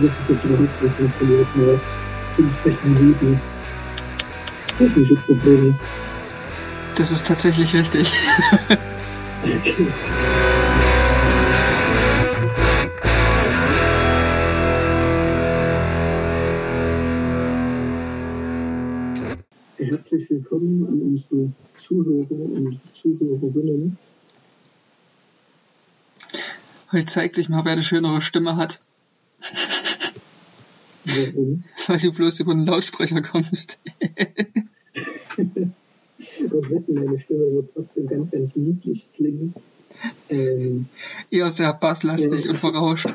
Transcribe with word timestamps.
dass 0.00 0.12
es 0.22 0.28
jetzt 0.28 0.44
überhaupt 0.44 0.82
nicht 0.82 0.94
funktioniert. 0.94 1.56
Nur 1.56 1.80
50 2.36 2.84
Minuten. 2.84 3.40
Technische 4.78 5.16
Probleme. 5.16 5.74
Das 6.96 7.10
ist 7.10 7.26
tatsächlich 7.26 7.74
richtig. 7.74 8.12
Okay. 9.40 9.86
Herzlich 19.78 20.28
willkommen 20.28 20.86
an 20.86 21.00
unsere 21.00 21.52
Zuhörer 21.78 22.30
und 22.30 22.80
Zuhörerinnen. 23.00 23.96
Heute 26.90 27.04
zeigt 27.04 27.34
sich 27.36 27.48
mal, 27.48 27.64
wer 27.64 27.72
eine 27.72 27.82
schönere 27.82 28.20
Stimme 28.20 28.56
hat? 28.56 28.80
weil 31.86 31.98
du 31.98 32.12
bloß 32.12 32.40
über 32.40 32.54
den 32.54 32.66
Lautsprecher 32.66 33.22
kommst. 33.22 33.78
Und 36.50 36.70
wetten, 36.70 36.94
meine 36.94 37.20
Stimme 37.20 37.52
wird 37.52 37.70
trotzdem 37.74 38.06
ganz, 38.06 38.30
ganz 38.32 38.50
lieblich 38.54 39.06
klingen. 39.14 39.54
Ähm, 40.28 40.86
Eher 41.30 41.50
sehr 41.50 41.72
basslastig 41.72 42.44
Ja. 42.44 42.50
und 42.50 42.56
verrauscht. 42.56 43.06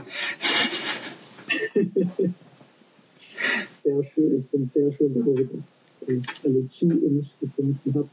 sehr 3.84 4.04
schön, 4.14 4.40
ich 4.40 4.52
bin 4.52 4.70
sehr 4.70 4.92
schön, 4.94 5.14
dass 5.14 5.28
ihr 5.28 5.38
wieder 5.38 5.64
äh, 6.08 6.22
alle 6.44 6.70
zu 6.70 6.86
uns 6.88 7.34
gefunden 7.40 7.94
habt. 7.94 8.10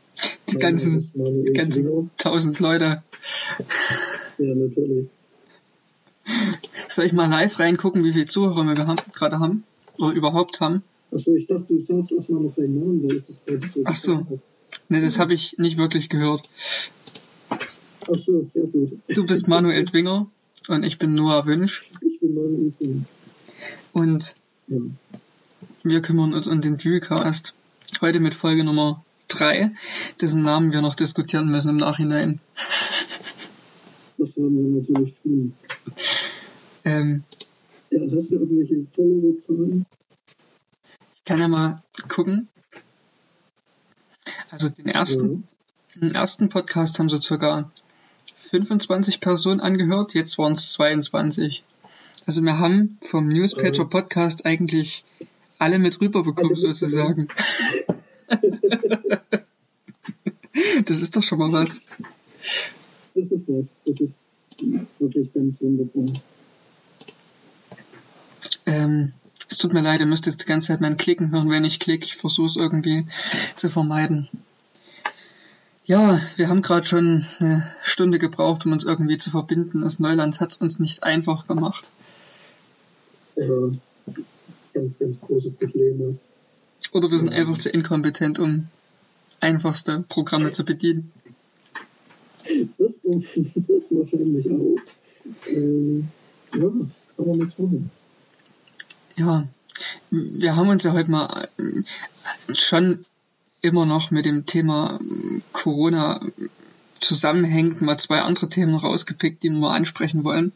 Die 0.51 0.57
ganzen, 0.59 1.11
die 1.15 1.53
ganzen 1.53 2.11
tausend 2.17 2.59
Leute. 2.61 3.03
Ja, 4.39 4.55
natürlich. 4.55 5.09
Soll 6.89 7.07
ich 7.07 7.13
mal 7.13 7.31
live 7.31 7.59
reingucken, 7.59 8.03
wie 8.05 8.13
viele 8.13 8.27
Zuhörer 8.27 8.65
wir 8.67 8.97
gerade 9.13 9.39
haben? 9.39 9.65
Oder 10.01 10.15
überhaupt 10.15 10.61
haben? 10.61 10.83
Achso, 11.13 11.35
ich 11.35 11.47
dachte, 11.47 11.67
du 11.69 11.85
sagst 11.85 12.13
erstmal 12.13 12.43
noch 12.43 12.55
deinen 12.55 12.79
Namen, 12.79 13.03
weil 13.03 13.17
ich 13.17 13.25
das 13.27 13.37
gerade 13.45 13.67
so 13.75 13.81
Ach 13.85 13.95
so. 13.95 14.17
gesagt 14.19 14.41
Ne, 14.89 15.01
das 15.01 15.19
habe 15.19 15.35
ich 15.35 15.59
nicht 15.59 15.79
wirklich 15.79 16.09
gehört. 16.09 16.49
Achso, 18.09 18.49
sehr 18.53 18.67
gut. 18.67 18.93
Du 19.09 19.27
bist 19.27 19.49
Manuel 19.49 19.85
Dwinger 19.85 20.27
und 20.69 20.85
ich 20.85 20.99
bin 20.99 21.15
Noah 21.15 21.47
Wünsch. 21.47 21.91
Ich 22.01 22.21
bin 22.21 22.35
Manuel 22.35 22.73
Klinger. 22.79 23.05
Und 23.93 24.35
Ja. 24.69 24.79
wir 25.83 26.01
kümmern 26.03 26.33
uns 26.35 26.47
um 26.49 26.61
den 26.61 26.79
Viewcast. 26.79 27.55
Heute 28.01 28.21
mit 28.21 28.35
Folge 28.35 28.63
Nummer 28.65 29.05
3, 29.29 29.73
dessen 30.21 30.43
Namen 30.43 30.73
wir 30.73 30.81
noch 30.83 30.95
diskutieren 30.95 31.51
müssen 31.51 31.71
im 31.71 31.77
Nachhinein. 31.77 32.41
Das 34.19 34.37
werden 34.37 34.57
wir 34.75 34.81
natürlich 34.83 35.15
tun. 35.23 35.55
Ähm, 36.85 37.25
Ja, 37.91 38.01
hast 38.15 38.31
du 38.31 38.37
irgendwelche 38.37 38.87
Follower-Zahlen? 38.95 39.85
ich 41.15 41.25
kann 41.25 41.41
ja 41.41 41.49
mal 41.49 41.83
gucken. 42.09 42.49
Also 44.51 44.69
den 44.69 44.87
ersten, 44.87 45.45
den 45.95 46.15
ersten 46.15 46.49
Podcast 46.49 46.99
haben 46.99 47.09
so 47.09 47.21
circa 47.21 47.71
25 48.37 49.21
Personen 49.21 49.61
angehört, 49.61 50.15
jetzt 50.15 50.39
waren 50.39 50.53
es 50.53 50.73
22. 50.73 51.65
Also 52.27 52.43
wir 52.43 52.59
haben 52.59 52.99
vom 53.01 53.29
Newspaper 53.29 53.85
Podcast 53.85 54.47
eigentlich 54.47 55.05
alle 55.59 55.79
mit 55.79 56.01
rüberbekommen 56.01 56.57
sozusagen. 56.57 57.29
das 60.85 61.01
ist 61.01 61.17
doch 61.17 61.23
schon 61.23 61.39
mal 61.39 61.53
was. 61.53 61.83
Das 63.15 63.31
ist 63.31 63.49
was. 63.49 63.67
Das 63.85 64.01
ist 64.01 64.15
wirklich 64.99 65.33
ganz 65.35 65.61
wunderbar. 65.61 66.13
Ähm, 68.67 69.13
es 69.49 69.50
tut 69.61 69.73
mir 69.73 69.83
leid, 69.83 70.01
ihr 70.01 70.07
müsst 70.07 70.27
jetzt 70.27 70.43
die 70.43 70.47
ganze 70.47 70.69
Zeit 70.69 70.81
mein 70.81 70.97
Klicken 70.97 71.31
hören, 71.31 71.51
wenn 71.51 71.65
ich 71.65 71.79
klicke. 71.81 72.05
Ich 72.05 72.17
versuche 72.17 72.49
es 72.49 72.57
irgendwie 72.57 73.07
zu 73.57 73.69
vermeiden. 73.69 74.29
Ja, 75.85 76.21
wir 76.37 76.49
haben 76.49 76.63
gerade 76.63 76.87
schon 76.87 77.25
eine 77.41 77.67
Stunde 77.83 78.19
gebraucht, 78.19 78.65
um 78.65 78.73
uns 78.73 78.85
irgendwie 78.85 79.19
zu 79.19 79.31
verbinden. 79.31 79.83
Das 79.83 79.99
Neuland 79.99 80.41
hat 80.41 80.53
es 80.53 80.57
uns 80.59 80.79
nicht 80.79 81.03
einfach 81.03 81.47
gemacht. 81.47 81.91
Ja, 83.37 83.47
ganz, 84.73 84.99
ganz 84.99 85.21
große 85.21 85.51
Probleme. 85.51 86.17
Oder 86.93 87.11
wir 87.11 87.19
sind 87.19 87.33
einfach 87.33 87.59
zu 87.59 87.71
inkompetent, 87.71 88.39
um 88.39 88.69
einfachste 89.41 90.05
Programme 90.09 90.51
zu 90.51 90.65
bedienen. 90.65 91.13
Das, 92.79 92.93
das, 93.03 93.23
das 93.35 93.83
wahrscheinlich 93.91 94.51
auch. 94.51 94.77
Ähm, 95.49 96.09
ja, 96.55 96.61
kann 97.17 97.27
man 97.27 97.39
nichts 97.39 97.59
machen. 97.59 97.91
Ja, 99.21 99.47
wir 100.11 100.57
haben 100.57 100.71
uns 100.71 100.85
ja 100.85 100.95
heute 100.95 101.11
mal 101.11 101.47
äh, 101.59 102.55
schon 102.55 103.05
immer 103.61 103.85
noch 103.85 104.11
mit 104.11 104.25
dem 104.25 104.47
Thema 104.47 104.99
äh, 104.99 105.41
Corona 105.53 106.23
zusammenhängend 107.01 107.83
mal 107.83 107.99
zwei 107.99 108.23
andere 108.23 108.49
Themen 108.49 108.75
rausgepickt, 108.75 109.43
die 109.43 109.51
wir 109.51 109.59
mal 109.59 109.77
ansprechen 109.77 110.25
wollen. 110.25 110.53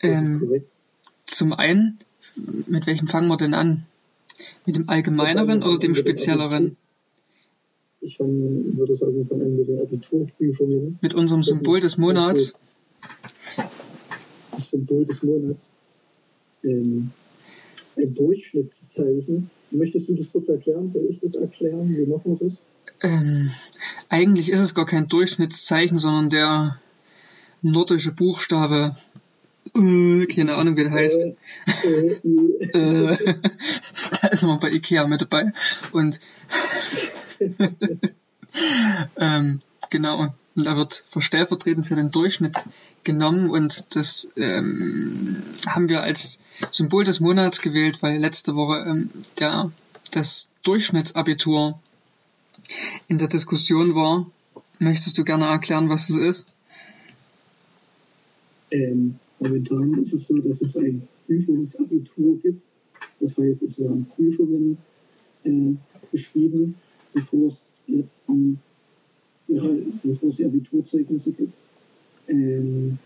Ähm, 0.00 0.64
zum 1.24 1.52
einen, 1.52 2.00
mit 2.66 2.88
welchem 2.88 3.06
fangen 3.06 3.28
wir 3.28 3.36
denn 3.36 3.54
an? 3.54 3.86
Mit 4.66 4.74
dem 4.74 4.88
allgemeineren 4.88 5.62
oder 5.62 5.78
dem 5.78 5.94
spezielleren? 5.94 6.76
Ich 8.00 8.16
fang, 8.16 8.76
würde 8.76 8.96
sagen, 8.96 9.24
von 9.28 9.40
einem 9.40 9.56
mit 9.56 9.68
den 9.68 9.78
Abiturprüfungen. 9.78 10.98
Mit 11.00 11.14
unserem 11.14 11.44
Symbol 11.44 11.78
des 11.78 11.96
Monats? 11.96 12.54
Das 14.50 14.70
Symbol 14.70 15.06
des 15.06 15.22
Monats. 15.22 15.71
Ähm, 16.64 17.10
ein 17.96 18.14
Durchschnittszeichen. 18.14 19.50
Möchtest 19.70 20.08
du 20.08 20.14
das 20.14 20.26
kurz 20.32 20.48
erklären? 20.48 20.90
Soll 20.92 21.08
ich 21.10 21.20
das 21.20 21.34
erklären? 21.34 21.88
Wie 21.96 22.06
machen 22.06 22.38
wir 22.38 22.48
das? 22.48 22.58
Ähm, 23.02 23.50
eigentlich 24.08 24.50
ist 24.50 24.60
es 24.60 24.74
gar 24.74 24.86
kein 24.86 25.08
Durchschnittszeichen, 25.08 25.98
sondern 25.98 26.30
der 26.30 26.78
nordische 27.62 28.12
Buchstabe. 28.12 28.96
Äh, 29.74 30.26
keine 30.26 30.54
Ahnung, 30.54 30.76
wie 30.76 30.84
der 30.84 30.92
heißt. 30.92 31.20
Äh, 31.20 31.88
äh, 32.72 33.16
da 34.20 34.28
ist 34.28 34.42
man 34.42 34.60
bei 34.60 34.70
Ikea 34.70 35.06
mit 35.06 35.22
dabei. 35.22 35.52
Und 35.92 36.20
ähm, 39.18 39.60
genau, 39.90 40.34
und 40.54 40.66
da 40.66 40.76
wird 40.76 41.04
stellvertretend 41.18 41.86
für 41.86 41.96
den 41.96 42.10
Durchschnitt 42.10 42.56
genommen 43.04 43.50
und 43.50 43.96
das 43.96 44.32
ähm, 44.36 45.42
haben 45.66 45.88
wir 45.88 46.02
als 46.02 46.40
Symbol 46.70 47.04
des 47.04 47.20
Monats 47.20 47.60
gewählt, 47.62 48.02
weil 48.02 48.18
letzte 48.18 48.54
Woche 48.54 48.84
ähm, 48.86 49.10
der, 49.38 49.72
das 50.12 50.50
Durchschnittsabitur 50.62 51.78
in 53.08 53.18
der 53.18 53.28
Diskussion 53.28 53.94
war. 53.94 54.26
Möchtest 54.78 55.16
du 55.16 55.24
gerne 55.24 55.46
erklären, 55.46 55.88
was 55.88 56.08
das 56.08 56.16
ist? 56.16 56.54
Ähm, 58.70 59.16
momentan 59.38 60.02
ist 60.02 60.12
es 60.12 60.28
so, 60.28 60.34
dass 60.36 60.60
es 60.60 60.76
ein 60.76 61.06
Prüfungsabitur 61.26 62.38
gibt. 62.42 62.62
Das 63.20 63.36
heißt, 63.38 63.62
es 63.62 63.78
werden 63.78 64.06
Prüfungen 64.06 64.78
äh, 65.44 65.74
geschrieben, 66.10 66.74
bevor 67.14 67.48
es 67.48 67.54
jetzt 67.86 68.26
ja, 69.48 69.62
bevor 70.02 70.28
es 70.30 70.36
die 70.36 70.44
Abiturzeugnisse 70.44 71.32
gibt. 71.32 71.52
Ähm, 72.28 72.98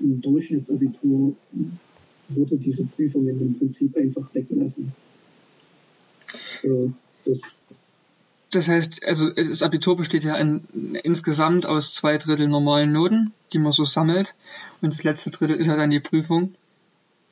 Im 0.00 0.20
Durchschnittsabitur 0.20 1.34
würde 2.28 2.56
diese 2.56 2.84
Prüfungen 2.84 3.40
im 3.40 3.58
Prinzip 3.58 3.96
einfach 3.96 4.32
weglassen. 4.34 4.92
Ja, 6.62 6.92
das 7.24 7.38
Das 8.50 8.68
heißt, 8.68 9.04
also 9.04 9.30
das 9.30 9.62
Abitur 9.62 9.96
besteht 9.96 10.24
ja 10.24 10.36
in, 10.36 10.62
insgesamt 11.02 11.66
aus 11.66 11.92
zwei 11.92 12.16
Drittel 12.18 12.48
normalen 12.48 12.92
Noten, 12.92 13.32
die 13.52 13.58
man 13.58 13.72
so 13.72 13.84
sammelt. 13.84 14.34
Und 14.80 14.92
das 14.92 15.04
letzte 15.04 15.30
Drittel 15.30 15.56
ist 15.56 15.66
ja 15.66 15.76
dann 15.76 15.90
die 15.90 16.00
Prüfung. 16.00 16.54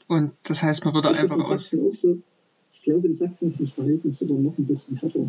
Und 0.08 0.32
das 0.44 0.62
heißt, 0.62 0.84
man 0.84 0.94
würde 0.94 1.10
einfach 1.10 1.38
aus. 1.38 1.70
So. 1.70 1.92
Ich 2.72 2.82
glaube, 2.82 3.08
in 3.08 3.16
Sachsen 3.16 3.50
ist 3.50 3.60
das 3.60 3.70
Verhältnis 3.70 4.18
sogar 4.18 4.38
noch 4.38 4.56
ein 4.56 4.66
bisschen 4.66 4.96
härter. 4.96 5.26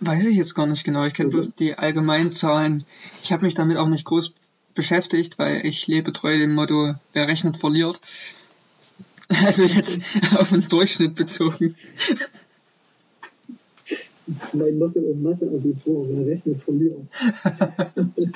Weiß 0.00 0.24
ich 0.26 0.36
jetzt 0.36 0.54
gar 0.54 0.66
nicht 0.66 0.84
genau. 0.84 1.04
Ich 1.04 1.14
kenne 1.14 1.28
Okay. 1.28 1.36
bloß 1.36 1.54
die 1.54 1.74
allgemeinen 1.74 2.32
Zahlen. 2.32 2.84
Ich 3.22 3.32
habe 3.32 3.44
mich 3.44 3.54
damit 3.54 3.76
auch 3.78 3.88
nicht 3.88 4.04
groß 4.04 4.32
beschäftigt, 4.74 5.38
weil 5.38 5.64
ich 5.64 5.86
lebe 5.86 6.12
treu 6.12 6.36
dem 6.36 6.54
Motto, 6.54 6.94
wer 7.12 7.28
rechnet, 7.28 7.56
verliert. 7.56 8.00
Also 9.44 9.64
jetzt 9.64 10.00
auf 10.36 10.50
den 10.50 10.68
Durchschnitt 10.68 11.16
bezogen. 11.16 11.74
Mein 14.52 14.78
Mathe- 14.78 15.00
und 15.00 15.20
Mathe-Abitur, 15.20 16.08
wer 16.08 16.26
rechnet 16.26 16.62
verlieren. 16.62 17.08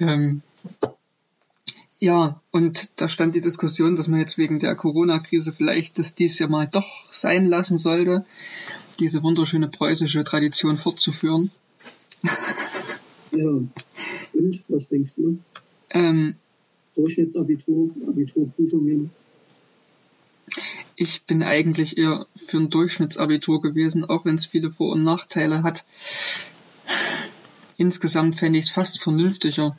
Ähm, 0.00 0.42
ja, 1.98 2.40
und 2.50 2.90
da 3.00 3.08
stand 3.08 3.34
die 3.34 3.40
Diskussion, 3.40 3.94
dass 3.94 4.08
man 4.08 4.18
jetzt 4.18 4.36
wegen 4.36 4.58
der 4.58 4.74
Corona-Krise 4.74 5.52
vielleicht 5.52 5.98
das 5.98 6.16
dies 6.16 6.38
Jahr 6.38 6.50
mal 6.50 6.66
doch 6.66 7.12
sein 7.12 7.46
lassen 7.46 7.78
sollte, 7.78 8.24
diese 8.98 9.22
wunderschöne 9.22 9.68
preußische 9.68 10.24
Tradition 10.24 10.76
fortzuführen. 10.76 11.50
Ja. 13.32 13.48
Und, 13.48 14.62
was 14.68 14.88
denkst 14.88 15.12
du? 15.16 15.38
Ähm, 15.90 16.34
Durchschnittsabitur, 16.94 17.90
Abiturprüfungen? 18.06 19.10
Ich 20.96 21.22
bin 21.22 21.42
eigentlich 21.42 21.96
eher 21.96 22.26
für 22.36 22.58
ein 22.58 22.70
Durchschnittsabitur 22.70 23.62
gewesen, 23.62 24.04
auch 24.04 24.24
wenn 24.24 24.34
es 24.34 24.46
viele 24.46 24.70
Vor- 24.70 24.92
und 24.92 25.02
Nachteile 25.02 25.62
hat. 25.62 25.84
Insgesamt 27.78 28.38
fände 28.38 28.58
ich 28.58 28.66
es 28.66 28.70
fast 28.70 29.02
vernünftiger 29.02 29.76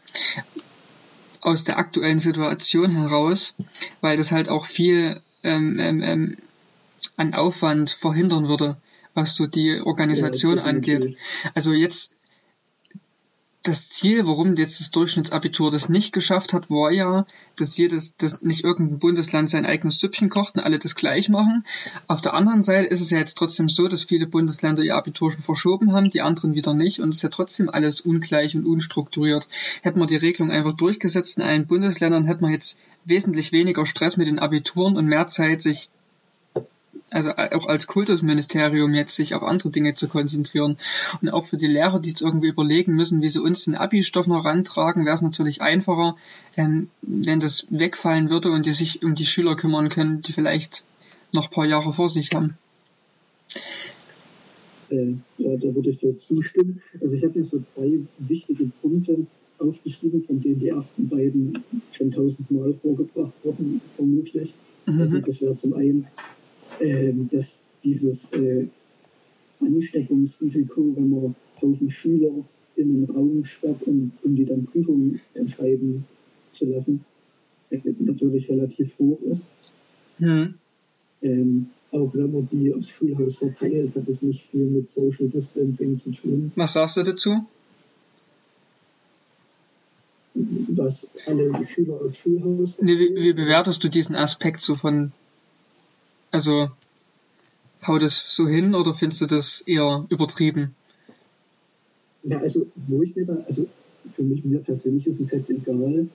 aus 1.42 1.63
der 1.63 1.77
aktuellen 1.77 2.19
Situation 2.19 2.89
heraus, 2.89 3.54
weil 4.01 4.18
das 4.18 4.31
halt 4.31 4.50
auch 4.50 4.65
viel 4.65 5.21
ähm, 5.44 5.80
ähm, 5.80 6.01
ähm 6.01 6.38
an 7.18 7.33
Aufwand 7.33 7.89
verhindern 7.89 8.48
würde, 8.48 8.77
was 9.13 9.36
so 9.36 9.48
die 9.48 9.81
Organisation 9.81 10.57
ja, 10.57 10.63
angeht. 10.63 11.18
Also 11.54 11.74
jetzt 11.74 12.15
das 13.63 13.89
Ziel, 13.89 14.27
warum 14.27 14.56
jetzt 14.56 14.81
das 14.81 14.92
Durchschnittsabitur 14.92 15.71
das 15.71 15.88
nicht 15.88 16.12
geschafft 16.12 16.51
hat, 16.51 16.69
war 16.69 16.92
ja, 16.92 17.25
dass 17.56 17.77
jedes, 17.77 18.18
dass 18.18 18.42
nicht 18.42 18.65
irgendein 18.65 19.00
Bundesland 19.00 19.50
sein 19.50 19.65
eigenes 19.65 20.00
Süppchen 20.00 20.27
kocht 20.27 20.56
und 20.56 20.63
alle 20.63 20.80
das 20.80 20.95
gleich 20.95 21.30
machen. 21.30 21.63
Auf 22.07 22.21
der 22.21 22.33
anderen 22.33 22.62
Seite 22.62 22.89
ist 22.89 23.00
es 23.00 23.10
ja 23.10 23.19
jetzt 23.19 23.38
trotzdem 23.38 23.69
so, 23.69 23.88
dass 23.88 24.04
viele 24.04 24.27
Bundesländer 24.27 24.83
ihr 24.83 24.98
Abitur 24.98 25.31
schon 25.31 25.42
verschoben 25.42 25.94
haben, 25.94 26.10
die 26.10 26.19
anderen 26.19 26.56
wieder 26.56 26.74
nicht 26.74 27.00
und 27.00 27.10
es 27.10 27.18
ist 27.18 27.24
ja 27.24 27.30
trotzdem 27.30 27.69
alles 27.69 28.01
ungleich 28.01 28.54
und 28.54 28.65
unstrukturiert. 28.65 29.48
Hätten 29.81 30.00
wir 30.00 30.07
die 30.07 30.18
Regelung 30.18 30.51
einfach 30.51 30.74
durchgesetzt 30.74 31.38
in 31.38 31.44
allen 31.44 31.65
Bundesländern, 31.65 32.25
hätten 32.25 32.45
wir 32.45 32.51
jetzt 32.51 32.77
wesentlich 33.06 33.54
weniger 33.54 33.86
Stress 33.86 34.18
mit 34.18 34.27
den 34.27 34.39
Abituren 34.39 34.98
und 34.98 35.06
mehr 35.06 35.27
Zeit, 35.27 35.62
sich 35.62 35.89
also 37.13 37.31
auch 37.31 37.68
als 37.68 37.88
Kultusministerium 37.88 38.94
jetzt 38.94 39.15
sich 39.15 39.36
auf 39.36 39.44
andere 39.44 39.69
Dinge 39.69 39.94
zu 39.94 40.07
konzentrieren. 40.07 40.77
Und 41.21 41.30
auch 41.30 41.45
für 41.45 41.57
die 41.57 41.68
Lehrer, 41.68 42.00
die 42.00 42.10
jetzt 42.10 42.21
irgendwie 42.21 42.48
überlegen 42.48 42.95
müssen, 42.95 43.21
wie 43.21 43.30
sie 43.30 43.42
uns 43.42 43.65
den 43.65 43.75
Abi-Stoff 43.75 44.27
noch 44.27 44.45
rantragen, 44.45 45.06
wäre 45.06 45.15
es 45.15 45.21
natürlich 45.21 45.62
einfacher, 45.62 46.15
ähm, 46.57 46.89
wenn 47.01 47.39
das 47.39 47.68
wegfallen 47.69 48.30
würde 48.30 48.51
und 48.51 48.65
die 48.65 48.71
sich 48.71 49.04
um 49.04 49.15
die 49.15 49.25
Schüler 49.25 49.56
kümmern 49.56 49.89
können, 49.89 50.21
die 50.21 50.33
vielleicht 50.33 50.83
noch 51.31 51.45
ein 51.45 51.54
paar 51.54 51.65
Jahre 51.65 51.94
vor 51.94 52.10
sich 52.10 52.31
haben. 52.33 52.57
Äh, 54.89 55.13
ja, 55.38 55.56
da 55.57 55.75
würde 55.75 55.89
ich 55.89 56.00
dir 56.00 56.19
zustimmen. 56.19 56.81
Also 57.01 57.15
ich 57.15 57.24
habe 57.24 57.39
mir 57.39 57.45
so 57.45 57.63
drei 57.75 58.00
wichtige 58.19 58.69
Punkte 58.81 59.25
aufgeschrieben, 59.60 60.24
von 60.25 60.42
denen 60.42 60.60
die 60.60 60.69
ersten 60.69 61.07
beiden 61.07 61.63
schon 61.92 62.12
tausendmal 62.12 62.74
vorgebracht 62.81 63.33
wurden, 63.44 63.81
vermutlich. 63.95 64.54
Mhm. 64.86 65.01
Also 65.01 65.19
das 65.19 65.42
wäre 65.42 65.57
zum 65.57 65.74
einen 65.74 66.07
dass 67.31 67.58
dieses 67.84 68.31
äh, 68.34 68.68
Ansteckungsrisiko, 69.60 70.94
wenn 70.96 71.10
man 71.10 71.36
tausend 71.60 71.92
Schüler 71.92 72.31
in 72.75 72.90
einen 72.90 73.06
Raum 73.06 73.44
sperrt, 73.46 73.84
um, 73.84 74.12
um 74.24 74.36
die 74.36 74.46
dann 74.46 74.66
Prüfungen 74.66 75.20
entscheiden 75.34 76.06
zu 76.54 76.66
lassen, 76.66 77.04
natürlich 78.00 78.50
relativ 78.50 78.98
hoch 79.00 79.20
ist. 79.22 79.42
Mhm. 80.20 80.56
Ähm, 81.22 81.68
auch 81.92 82.14
wenn 82.16 82.31
man 82.31 82.48
die 82.52 82.74
aufs 82.74 82.90
Schulhaus 82.90 83.38
verteilt, 83.38 83.96
hat 83.96 84.08
es 84.08 84.22
nicht 84.22 84.46
viel 84.50 84.66
mit 84.66 84.92
Social 84.94 85.30
Distancing 85.30 86.02
zu 86.02 86.12
tun. 86.12 86.52
Was 86.56 86.74
sagst 86.74 86.98
du 86.98 87.04
dazu? 87.04 87.46
Dass 90.34 91.08
alle 91.28 91.52
Schüler 91.68 92.02
aufs 92.02 92.18
Schulhaus. 92.18 92.70
Nee, 92.81 92.98
wie, 92.98 93.16
wie 93.16 93.34
bewertest 93.34 93.84
du 93.84 93.90
diesen 93.90 94.16
Aspekt 94.16 94.60
so 94.60 94.74
von 94.74 95.12
also 96.33 96.69
haut 97.88 98.03
es 98.03 98.35
so 98.35 98.47
hin 98.47 98.75
oder 98.75 98.94
findest 98.94 99.21
du 99.21 99.27
das 99.27 99.62
eher 99.62 100.06
übertrieben? 100.09 100.75
Ja, 102.24 102.39
also 102.39 102.68
wo 102.88 103.03
ich 103.03 103.15
mir 103.15 103.25
da, 103.25 103.38
also 103.47 103.68
für 104.15 104.24
mich, 104.24 104.44
mir 104.44 104.59
persönlich 104.59 105.07
ist 105.07 105.19
es 105.19 105.31
jetzt 105.31 105.50
egal, 105.50 106.07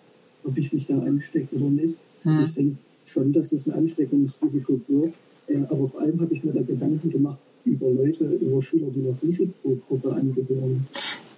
ob 0.44 0.59
ich 0.59 0.73
mich 0.73 0.87
da 0.87 0.99
anstecke 0.99 1.56
oder 1.56 1.70
nicht. 1.70 1.99
Hm. 2.23 2.32
Also 2.32 2.47
ich 2.47 2.55
denke 2.55 2.79
schon, 3.06 3.32
dass 3.32 3.53
es 3.53 3.67
ein 3.67 3.73
Ansteckungsrisiko 3.73 4.81
wird. 4.88 5.15
Äh, 5.47 5.59
aber 5.69 5.88
vor 5.88 6.00
allem 6.00 6.21
habe 6.21 6.35
ich 6.35 6.43
mir 6.43 6.53
da 6.53 6.62
Gedanken 6.62 7.11
gemacht 7.11 7.38
über 7.64 7.91
Leute, 7.91 8.25
über 8.25 8.62
Schüler, 8.62 8.88
die 8.94 9.00
noch 9.00 9.23
Risikogruppe 9.23 10.12
angehören. 10.12 10.85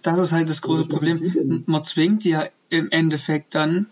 Das 0.03 0.19
ist 0.19 0.33
halt 0.33 0.49
das 0.49 0.63
große 0.63 0.85
also, 0.85 0.97
Problem. 0.97 1.65
Man 1.67 1.85
zwingt 1.85 2.25
die 2.25 2.31
ja 2.31 2.49
im 2.71 2.91
Endeffekt 2.91 3.55
dann 3.55 3.87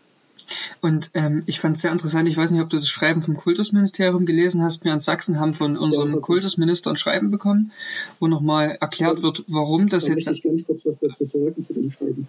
und 0.80 1.10
ähm, 1.14 1.42
ich 1.46 1.60
fand 1.60 1.76
es 1.76 1.82
sehr 1.82 1.92
interessant, 1.92 2.28
ich 2.28 2.36
weiß 2.36 2.50
nicht, 2.50 2.62
ob 2.62 2.70
du 2.70 2.76
das 2.76 2.88
Schreiben 2.88 3.22
vom 3.22 3.34
Kultusministerium 3.34 4.26
gelesen 4.26 4.62
hast. 4.62 4.84
Wir 4.84 4.92
in 4.92 5.00
Sachsen 5.00 5.40
haben 5.40 5.54
von 5.54 5.76
unserem 5.76 6.14
ja, 6.14 6.20
Kultusminister 6.20 6.90
ein 6.90 6.96
Schreiben 6.96 7.30
bekommen, 7.30 7.72
wo 8.20 8.28
nochmal 8.28 8.76
erklärt 8.80 9.22
wird, 9.22 9.44
warum 9.48 9.88
das 9.88 10.08
jetzt 10.08 10.28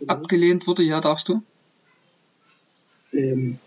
abgelehnt 0.08 0.68
wurde. 0.68 0.84
Ja, 0.84 1.02
darfst 1.02 1.30
du? 1.30 1.42
Ähm, 3.14 3.58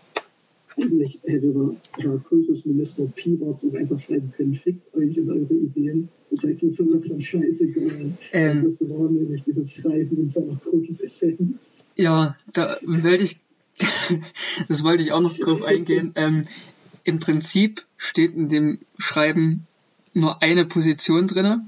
eigentlich 0.75 1.19
hätte 1.23 1.53
der 1.53 1.75
Herr 1.97 2.17
Kultusminister 2.17 3.05
Piwart 3.15 3.61
auch 3.63 3.73
einfach 3.75 3.99
schreiben 3.99 4.33
können, 4.35 4.55
fickt 4.55 4.93
euch 4.95 5.19
und 5.19 5.29
eure 5.29 5.53
Ideen. 5.53 6.09
Das 6.29 6.39
seid 6.41 6.63
ihr 6.63 6.71
sowas 6.71 7.05
von 7.05 7.21
scheißegal. 7.21 8.13
Ähm, 8.31 8.75
das 8.79 8.89
war 8.89 9.09
nämlich 9.09 9.43
dieses 9.43 9.71
Schreiben 9.71 10.17
in 10.17 10.29
seiner 10.29 10.55
Grundessenz. 10.55 11.83
Ja, 11.95 12.35
da 12.53 12.77
wollte 12.81 13.23
ich 13.23 13.37
das 14.67 14.83
wollte 14.83 15.03
ich 15.03 15.11
auch 15.11 15.21
noch 15.21 15.37
drauf 15.37 15.63
eingehen. 15.63 16.13
Ähm, 16.15 16.47
Im 17.03 17.19
Prinzip 17.19 17.85
steht 17.97 18.35
in 18.35 18.49
dem 18.49 18.79
Schreiben 18.97 19.67
nur 20.13 20.41
eine 20.41 20.65
Position 20.65 21.27
drinne, 21.27 21.67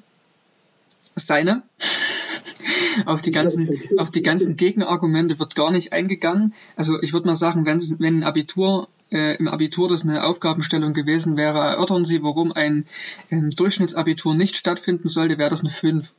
seine. 1.15 1.63
auf 3.05 3.21
die 3.21 3.31
ganzen, 3.31 3.69
auf 3.97 4.11
die 4.11 4.21
ganzen 4.21 4.55
Gegenargumente 4.55 5.39
wird 5.39 5.55
gar 5.55 5.71
nicht 5.71 5.93
eingegangen. 5.93 6.53
Also 6.75 7.01
ich 7.01 7.13
würde 7.13 7.27
mal 7.27 7.35
sagen, 7.35 7.65
wenn, 7.65 7.81
wenn 7.99 8.19
ein 8.19 8.23
Abitur 8.23 8.87
äh, 9.11 9.37
im 9.37 9.47
Abitur 9.47 9.89
das 9.89 10.03
eine 10.03 10.23
Aufgabenstellung 10.23 10.93
gewesen 10.93 11.37
wäre, 11.37 11.59
erörtern 11.59 12.05
Sie, 12.05 12.23
warum 12.23 12.51
ein 12.51 12.85
ähm, 13.31 13.51
Durchschnittsabitur 13.51 14.35
nicht 14.35 14.55
stattfinden 14.55 15.07
sollte, 15.07 15.37
wäre 15.37 15.49
das 15.49 15.61
eine 15.61 15.69
5. 15.69 16.13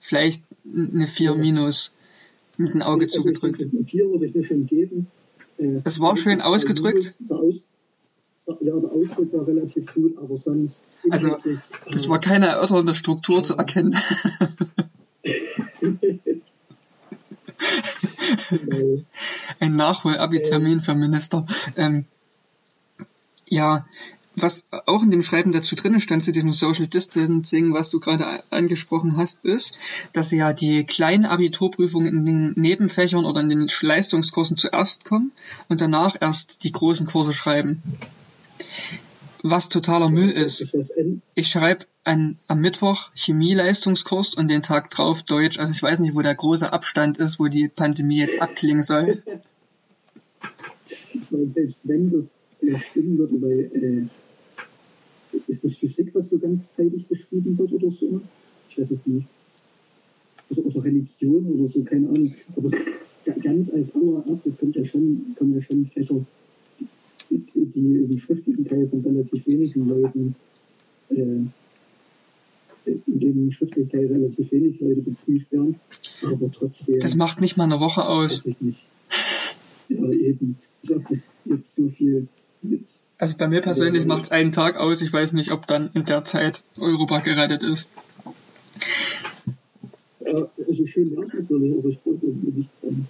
Vielleicht 0.00 0.44
eine 0.64 1.06
4 1.06 1.34
minus 1.34 1.92
mit 2.56 2.72
dem 2.72 2.82
Auge 2.82 3.06
zugedrückt. 3.06 3.60
Eine 3.60 3.84
4 3.84 4.04
würde 4.06 4.26
ich 4.26 4.46
schon 4.46 4.66
geben. 4.66 5.06
Es 5.84 6.00
war 6.00 6.16
schön 6.16 6.40
ausgedrückt. 6.40 7.16
Ja, 8.62 8.74
der 8.80 8.90
Ausdruck 8.90 9.32
war 9.32 9.46
relativ 9.46 9.94
gut, 9.94 10.18
aber 10.18 10.36
sonst. 10.36 10.80
Also, 11.08 11.36
das 11.90 12.08
war 12.08 12.18
keine 12.18 12.46
erörternde 12.46 12.96
Struktur 12.96 13.42
zu 13.42 13.56
erkennen. 13.56 13.96
Ein 19.60 19.76
Nachhol-Abi-Termin 19.76 20.80
für 20.80 20.94
Minister. 20.94 21.46
Ähm, 21.76 22.06
ja, 23.46 23.86
was 24.36 24.64
auch 24.86 25.02
in 25.02 25.10
dem 25.10 25.22
Schreiben 25.22 25.52
dazu 25.52 25.74
drin 25.76 26.00
stand, 26.00 26.24
zu 26.24 26.32
diesem 26.32 26.52
Social 26.52 26.86
Distancing, 26.86 27.72
was 27.72 27.90
du 27.90 28.00
gerade 28.00 28.42
angesprochen 28.50 29.16
hast, 29.16 29.44
ist, 29.44 29.76
dass 30.12 30.30
ja 30.30 30.52
die 30.52 30.84
kleinen 30.84 31.26
Abiturprüfungen 31.26 32.08
in 32.08 32.24
den 32.24 32.52
Nebenfächern 32.56 33.24
oder 33.24 33.40
in 33.40 33.48
den 33.48 33.68
Leistungskursen 33.80 34.56
zuerst 34.56 35.04
kommen 35.04 35.32
und 35.68 35.80
danach 35.80 36.16
erst 36.20 36.64
die 36.64 36.72
großen 36.72 37.06
Kurse 37.06 37.32
schreiben. 37.32 37.82
Was 39.42 39.68
totaler 39.68 40.10
Müll 40.10 40.30
ist. 40.30 40.74
Ich 41.34 41.48
schreibe 41.48 41.86
am 42.04 42.36
Mittwoch 42.54 43.10
Chemieleistungskurs 43.14 44.34
und 44.34 44.48
den 44.48 44.62
Tag 44.62 44.90
drauf 44.90 45.22
Deutsch. 45.22 45.58
Also 45.58 45.72
ich 45.72 45.82
weiß 45.82 46.00
nicht, 46.00 46.14
wo 46.14 46.20
der 46.22 46.34
große 46.34 46.72
Abstand 46.72 47.18
ist, 47.18 47.40
wo 47.40 47.48
die 47.48 47.68
Pandemie 47.68 48.18
jetzt 48.18 48.42
abklingen 48.42 48.82
soll. 48.82 49.22
Selbst 51.30 51.80
wenn 51.84 52.10
das 52.10 52.26
stimmen 52.78 53.18
würde 53.18 53.36
bei, 53.36 53.78
äh, 53.78 54.04
ist 55.46 55.64
das 55.64 55.76
Physik, 55.76 56.10
was 56.14 56.30
so 56.30 56.38
ganzzeitig 56.38 57.08
geschrieben 57.08 57.56
wird 57.58 57.72
oder 57.72 57.90
so? 57.90 58.20
Ich 58.68 58.78
weiß 58.78 58.90
es 58.90 59.06
nicht. 59.06 59.26
Oder, 60.50 60.66
oder 60.66 60.84
Religion 60.84 61.46
oder 61.46 61.68
so, 61.68 61.82
keine 61.82 62.08
Ahnung. 62.08 62.34
Aber 62.56 62.70
ganz 63.42 63.70
als 63.70 63.94
allererstes 63.94 64.58
kommt 64.58 64.76
ja 64.76 64.84
schon, 64.84 65.34
kommen 65.36 65.54
ja 65.54 65.60
schon 65.60 65.86
Fächer, 65.86 66.24
die, 67.30 67.44
die 67.54 67.96
im 67.96 68.18
schriftlichen 68.18 68.66
Teil 68.66 68.88
von 68.88 69.00
relativ 69.00 69.46
wenigen 69.46 69.88
Leuten, 69.88 70.34
äh, 71.10 71.44
in 72.84 73.20
dem 73.20 73.50
schriftlichen 73.52 73.90
Teil 73.90 74.06
relativ 74.06 74.50
wenig 74.50 74.80
Leute 74.80 75.02
geprüft 75.02 75.52
werden. 75.52 75.76
Aber 76.24 76.50
trotzdem. 76.50 76.98
Das 76.98 77.16
macht 77.16 77.40
nicht 77.40 77.56
mal 77.56 77.64
eine 77.64 77.80
Woche 77.80 78.08
aus. 78.08 78.38
Weiß 78.38 78.46
ich 78.46 78.60
nicht. 78.60 78.84
Ja, 79.88 80.08
eben. 80.10 80.56
Ich 80.82 80.94
ob 80.94 81.06
das 81.08 81.32
jetzt 81.44 81.74
so 81.76 81.88
viel 81.88 82.26
also 83.18 83.36
bei 83.36 83.48
mir 83.48 83.60
persönlich 83.60 84.06
macht 84.06 84.24
es 84.24 84.30
einen 84.30 84.52
Tag 84.52 84.76
aus. 84.78 85.02
Ich 85.02 85.12
weiß 85.12 85.34
nicht, 85.34 85.52
ob 85.52 85.66
dann 85.66 85.90
in 85.94 86.04
der 86.04 86.24
Zeit 86.24 86.62
Europa 86.78 87.18
gerettet 87.18 87.64
ist. 87.64 87.88
Ja, 90.20 90.48
also 90.56 90.86
schön 90.86 91.12
es 91.22 91.34
natürlich, 91.34 91.78
aber 91.78 91.88
ich 91.88 91.98
wollte 92.04 92.26
nicht 92.26 92.70
dran. 92.82 93.06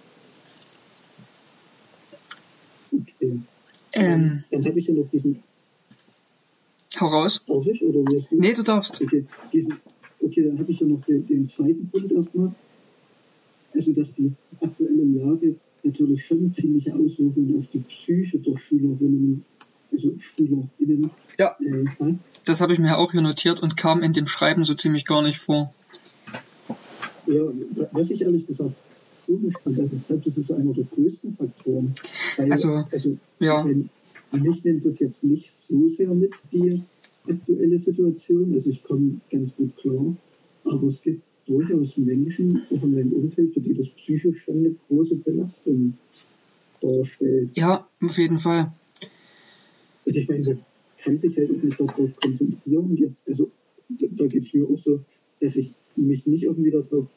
Okay. 2.92 3.40
Ähm, 3.92 4.44
dann 4.50 4.64
habe 4.64 4.78
ich 4.78 4.86
ja 4.86 4.94
noch 4.94 5.08
diesen. 5.10 5.42
Hau 6.98 7.06
raus. 7.06 7.42
Darf 7.46 7.66
ich? 7.66 7.82
Oder 7.82 8.02
du? 8.02 8.26
Nee, 8.30 8.52
du 8.52 8.62
darfst. 8.62 9.00
Okay, 9.00 9.26
diesen, 9.52 9.74
okay 10.20 10.44
dann 10.44 10.58
habe 10.58 10.70
ich 10.72 10.80
ja 10.80 10.86
noch 10.86 11.04
den, 11.04 11.26
den 11.26 11.48
zweiten 11.48 11.88
Punkt 11.88 12.10
erstmal. 12.12 12.52
Also, 13.74 13.92
dass 13.92 14.14
die 14.14 14.32
aktuelle 14.60 15.04
Lage 15.04 15.56
natürlich 15.84 16.26
schon 16.26 16.52
ziemliche 16.54 16.94
Auswirkungen 16.94 17.58
auf 17.58 17.66
die 17.72 17.80
Psyche 17.80 18.38
der 18.38 18.56
Schülerinnen, 18.56 19.44
also 19.92 20.12
SchülerInnen 20.18 21.10
Ja. 21.38 21.56
äh, 21.60 21.86
hat. 21.98 22.14
Das 22.44 22.60
habe 22.60 22.72
ich 22.72 22.78
mir 22.78 22.98
auch 22.98 23.12
hier 23.12 23.22
notiert 23.22 23.62
und 23.62 23.76
kam 23.76 24.02
in 24.02 24.12
dem 24.12 24.26
Schreiben 24.26 24.64
so 24.64 24.74
ziemlich 24.74 25.04
gar 25.04 25.22
nicht 25.22 25.38
vor. 25.38 25.72
Ja, 27.26 27.42
was 27.92 28.10
ich 28.10 28.22
ehrlich 28.22 28.46
gesagt 28.46 28.74
komisch 29.26 29.54
fand, 29.62 29.78
also 29.78 29.96
ich 29.96 30.06
glaube, 30.06 30.22
das 30.24 30.36
ist 30.36 30.50
einer 30.52 30.72
der 30.72 30.84
größten 30.84 31.36
Faktoren. 31.36 31.94
Weil, 32.36 32.52
Also, 32.52 32.84
also 32.90 33.16
ja. 33.38 33.64
wenn, 33.64 33.88
mich 34.32 34.64
nimmt 34.64 34.84
das 34.84 34.98
jetzt 34.98 35.22
nicht 35.22 35.50
so 35.68 35.88
sehr 35.90 36.08
mit, 36.08 36.34
die 36.52 36.82
aktuelle 37.28 37.78
Situation. 37.78 38.54
Also 38.54 38.70
ich 38.70 38.82
komme 38.82 39.20
ganz 39.30 39.54
gut 39.56 39.76
klar. 39.76 40.16
Aber 40.64 40.88
es 40.88 41.00
gibt 41.02 41.22
durchaus 41.50 41.96
Menschen, 41.96 42.62
auch 42.70 42.82
in 42.84 42.94
meinem 42.94 43.12
Umfeld, 43.12 43.52
für 43.52 43.60
die 43.60 43.74
das 43.74 43.88
psychisch 43.88 44.44
schon 44.44 44.58
eine 44.58 44.74
große 44.88 45.16
Belastung 45.16 45.94
darstellt. 46.80 47.50
Ja, 47.54 47.88
auf 48.00 48.18
jeden 48.18 48.38
Fall. 48.38 48.72
Und 50.04 50.16
ich 50.16 50.28
meine, 50.28 50.44
man 50.44 50.58
kann 51.02 51.18
sich 51.18 51.36
halt 51.36 51.50
auch 51.50 51.62
nicht 51.62 51.80
darauf 51.80 52.20
konzentrieren. 52.20 52.96
Jetzt, 52.96 53.28
also 53.28 53.50
da 53.88 54.06
da 54.12 54.26
geht 54.26 54.44
hier 54.44 54.64
auch 54.64 54.78
so, 54.78 55.00
dass 55.40 55.56
ich 55.56 55.72
mich 55.96 56.24
nicht 56.26 56.44
irgendwie 56.44 56.70
darauf 56.70 57.08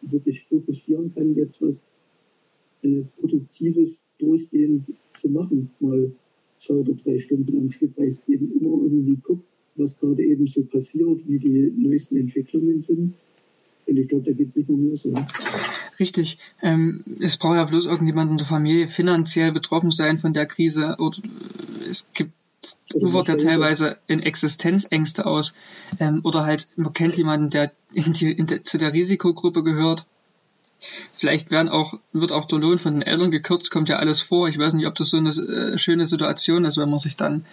wirklich 0.00 0.42
fokussieren 0.48 1.12
kann, 1.14 1.34
jetzt 1.34 1.60
was 1.60 1.76
äh, 2.82 3.02
Produktives 3.20 3.90
durchgehend 4.18 4.90
zu 5.20 5.28
machen, 5.28 5.70
mal 5.80 6.12
zwei 6.56 6.74
oder 6.76 6.94
drei 6.94 7.18
Stunden 7.18 7.58
am 7.58 7.70
Stück, 7.70 7.90
weil 7.96 8.12
ich 8.12 8.34
eben 8.34 8.52
immer 8.58 8.82
irgendwie 8.82 9.16
gucke, 9.16 9.42
was 9.76 9.98
gerade 9.98 10.24
eben 10.24 10.46
so 10.46 10.62
passiert, 10.64 11.28
wie 11.28 11.38
die 11.38 11.72
neuesten 11.76 12.16
Entwicklungen 12.16 12.80
sind. 12.80 13.14
Und 13.92 13.98
ich 13.98 14.08
glaube, 14.08 14.24
da 14.24 14.32
geht 14.32 14.48
es 14.48 14.56
nicht 14.56 14.70
mir 14.70 14.96
so. 14.96 15.14
Richtig. 16.00 16.38
Ähm, 16.62 17.04
es 17.20 17.36
braucht 17.36 17.56
ja 17.56 17.64
bloß 17.64 17.84
irgendjemand 17.84 18.30
in 18.30 18.38
der 18.38 18.46
Familie 18.46 18.88
finanziell 18.88 19.52
betroffen 19.52 19.90
sein 19.90 20.16
von 20.16 20.32
der 20.32 20.46
Krise. 20.46 20.96
Oder 20.98 21.18
es 21.86 22.08
gibt 22.14 22.32
ufert 22.94 23.28
ja 23.28 23.36
teilweise 23.36 23.98
in 24.06 24.20
Existenzängste 24.20 25.26
aus. 25.26 25.52
Ähm, 26.00 26.20
oder 26.22 26.44
halt, 26.44 26.68
man 26.76 26.94
kennt 26.94 27.18
jemanden, 27.18 27.50
der 27.50 27.70
in 27.92 28.14
die, 28.14 28.32
in 28.32 28.46
der, 28.46 28.64
zu 28.64 28.78
der 28.78 28.94
Risikogruppe 28.94 29.62
gehört. 29.62 30.06
Vielleicht 31.12 31.50
werden 31.50 31.68
auch, 31.68 31.92
wird 32.12 32.32
auch 32.32 32.46
der 32.46 32.60
Lohn 32.60 32.78
von 32.78 32.94
den 32.94 33.02
Eltern 33.02 33.30
gekürzt, 33.30 33.70
kommt 33.70 33.90
ja 33.90 33.96
alles 33.96 34.22
vor. 34.22 34.48
Ich 34.48 34.56
weiß 34.56 34.72
nicht, 34.72 34.86
ob 34.86 34.94
das 34.94 35.10
so 35.10 35.18
eine 35.18 35.28
äh, 35.28 35.76
schöne 35.76 36.06
Situation 36.06 36.64
ist, 36.64 36.78
wenn 36.78 36.88
man 36.88 36.98
sich 36.98 37.18
dann 37.18 37.44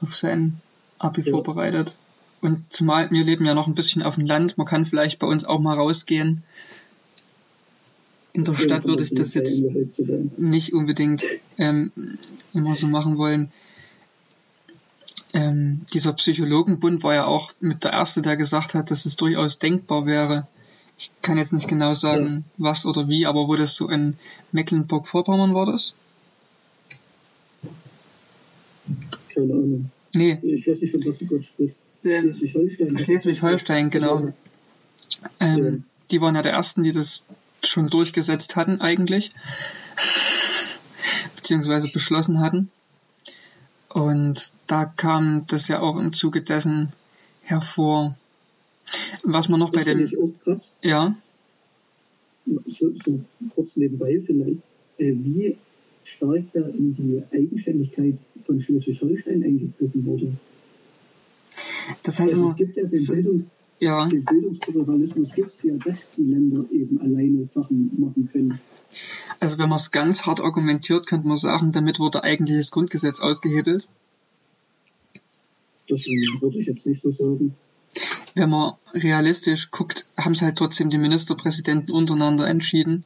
auf 0.00 0.14
sein 0.14 0.60
Abi 1.00 1.22
Ja. 1.22 1.32
vorbereitet. 1.32 1.96
Und 2.44 2.70
zumal 2.70 3.10
wir 3.10 3.24
leben 3.24 3.46
ja 3.46 3.54
noch 3.54 3.68
ein 3.68 3.74
bisschen 3.74 4.02
auf 4.02 4.16
dem 4.16 4.26
Land, 4.26 4.58
man 4.58 4.66
kann 4.66 4.84
vielleicht 4.84 5.18
bei 5.18 5.26
uns 5.26 5.46
auch 5.46 5.60
mal 5.60 5.78
rausgehen. 5.78 6.42
In 8.34 8.44
der 8.44 8.54
Stadt 8.54 8.84
würde 8.84 9.02
ich 9.02 9.14
das 9.14 9.32
jetzt 9.32 9.64
nicht 10.36 10.74
unbedingt 10.74 11.24
ähm, 11.56 11.90
immer 12.52 12.76
so 12.76 12.86
machen 12.86 13.16
wollen. 13.16 13.50
Ähm, 15.32 15.86
dieser 15.94 16.12
Psychologenbund 16.12 17.02
war 17.02 17.14
ja 17.14 17.24
auch 17.24 17.50
mit 17.60 17.82
der 17.82 17.94
Erste, 17.94 18.20
der 18.20 18.36
gesagt 18.36 18.74
hat, 18.74 18.90
dass 18.90 19.06
es 19.06 19.16
durchaus 19.16 19.58
denkbar 19.58 20.04
wäre. 20.04 20.46
Ich 20.98 21.10
kann 21.22 21.38
jetzt 21.38 21.54
nicht 21.54 21.66
genau 21.66 21.94
sagen, 21.94 22.44
was 22.58 22.84
oder 22.84 23.08
wie, 23.08 23.24
aber 23.24 23.48
wo 23.48 23.56
das 23.56 23.74
so 23.74 23.88
in 23.88 24.18
Mecklenburg-Vorpommern 24.52 25.54
war 25.54 25.64
das? 25.64 25.94
Keine 29.32 29.54
Ahnung. 29.54 29.90
Nee, 30.12 30.38
Ich 30.42 30.66
weiß 30.66 30.82
nicht, 30.82 30.90
von 30.90 31.06
was 31.06 31.16
du 31.16 31.26
gerade 31.26 31.42
sprichst. 31.42 31.83
Ähm, 32.04 32.34
Schleswig-Holstein. 32.34 32.98
Schleswig-Holstein, 32.98 33.90
genau. 33.90 34.32
Ähm, 35.40 35.84
die 36.10 36.20
waren 36.20 36.34
ja 36.34 36.42
der 36.42 36.52
Ersten, 36.52 36.82
die 36.82 36.92
das 36.92 37.26
schon 37.62 37.88
durchgesetzt 37.88 38.56
hatten 38.56 38.80
eigentlich, 38.80 39.30
beziehungsweise 41.36 41.88
beschlossen 41.90 42.40
hatten. 42.40 42.70
Und 43.88 44.52
da 44.66 44.84
kam 44.86 45.46
das 45.46 45.68
ja 45.68 45.80
auch 45.80 45.96
im 45.96 46.12
Zuge 46.12 46.42
dessen 46.42 46.90
hervor. 47.42 48.16
Was 49.22 49.48
man 49.48 49.60
noch 49.60 49.70
bei 49.70 49.84
Das 49.84 49.94
finde 49.94 50.08
dem, 50.08 50.12
ich 50.12 50.18
auch 50.18 50.44
krass. 50.44 50.70
ja, 50.82 51.14
so, 52.66 52.92
so 53.04 53.20
kurz 53.54 53.70
nebenbei 53.76 54.20
vielleicht, 54.24 54.62
äh, 54.98 55.12
wie 55.12 55.56
stark 56.04 56.44
da 56.52 56.60
in 56.60 56.94
die 56.96 57.22
Eigenständigkeit 57.34 58.14
von 58.44 58.60
Schleswig-Holstein 58.60 59.42
eingegriffen 59.42 60.04
wurde. 60.04 60.32
Das 62.02 62.20
heißt 62.20 62.32
Also 62.32 62.50
es 62.50 62.56
gibt 62.56 62.76
ja 62.76 62.84
den, 62.84 62.96
so- 62.98 63.12
Bildung, 63.14 63.50
ja, 63.80 64.06
den 64.06 64.24
Bildungsföderalismus, 64.24 65.32
gibt 65.34 65.54
es 65.56 65.62
ja, 65.62 65.74
dass 65.74 66.10
die 66.16 66.22
Länder 66.22 66.64
eben 66.70 67.00
alleine 67.00 67.44
Sachen 67.44 67.90
machen 67.98 68.28
können. 68.32 68.58
also 69.40 69.58
wenn 69.58 69.68
man 69.68 69.76
es 69.78 69.90
ganz 69.90 70.26
hart 70.26 70.40
argumentiert, 70.40 71.06
könnte 71.06 71.26
man 71.28 71.36
sagen, 71.36 71.72
damit 71.72 71.98
wurde 71.98 72.22
eigentlich 72.22 72.58
das 72.58 72.70
Grundgesetz 72.70 73.20
ausgehebelt. 73.20 73.88
Das 75.88 76.06
würde 76.06 76.58
ich 76.58 76.66
jetzt 76.66 76.86
nicht 76.86 77.02
so 77.02 77.10
sagen. 77.12 77.54
Wenn 78.34 78.50
man 78.50 78.72
realistisch 78.94 79.70
guckt, 79.70 80.06
haben 80.16 80.32
es 80.32 80.42
halt 80.42 80.56
trotzdem 80.56 80.90
die 80.90 80.98
Ministerpräsidenten 80.98 81.92
untereinander 81.92 82.48
entschieden. 82.48 83.04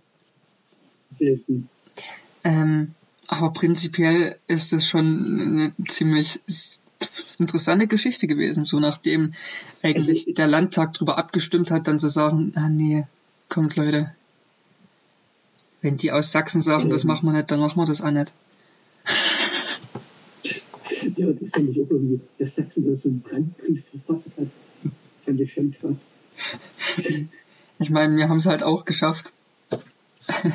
Selten. 1.19 1.69
Ähm, 2.45 2.95
aber 3.27 3.53
prinzipiell 3.53 4.39
ist 4.47 4.73
es 4.73 4.87
schon 4.89 5.75
eine 5.77 5.87
ziemlich 5.87 6.41
interessante 7.39 7.87
Geschichte 7.87 8.27
gewesen, 8.27 8.65
so 8.65 8.81
nachdem 8.81 9.33
eigentlich 9.83 10.35
der 10.35 10.47
Landtag 10.47 10.95
darüber 10.95 11.19
abgestimmt 11.19 11.71
hat, 11.71 11.87
dann 11.87 11.99
zu 11.99 12.09
sagen, 12.09 12.53
ah 12.57 12.69
nee, 12.69 13.07
kommt 13.49 13.77
Leute, 13.77 14.15
wenn 15.81 15.97
die 15.97 16.11
aus 16.13 16.33
Sachsen 16.33 16.61
sagen, 16.61 16.91
das 16.91 17.05
machen 17.05 17.27
wir 17.27 17.33
nicht, 17.33 17.51
dann 17.51 17.61
machen 17.61 17.81
wir 17.81 17.87
das 17.87 18.03
auch 18.03 18.11
nicht. 18.11 18.33
Ja, 21.17 21.27
das 21.31 21.49
fand 21.51 21.71
ich 21.71 21.81
auch 21.81 21.91
irgendwie, 21.91 22.21
dass 22.39 22.57
Sachsen 22.57 22.85
da 22.85 22.97
so 22.97 23.09
einen 23.09 23.21
Brandbrief 23.21 23.85
verfasst 23.91 24.37
hat. 24.37 24.49
Fand 25.25 25.41
ich 25.41 25.53
schon 25.53 25.73
krass. 25.73 25.99
Ich 27.79 27.91
meine, 27.91 28.17
wir 28.17 28.29
haben 28.29 28.39
es 28.39 28.47
halt 28.47 28.65
auch 28.65 28.85
geschafft, 28.85 29.33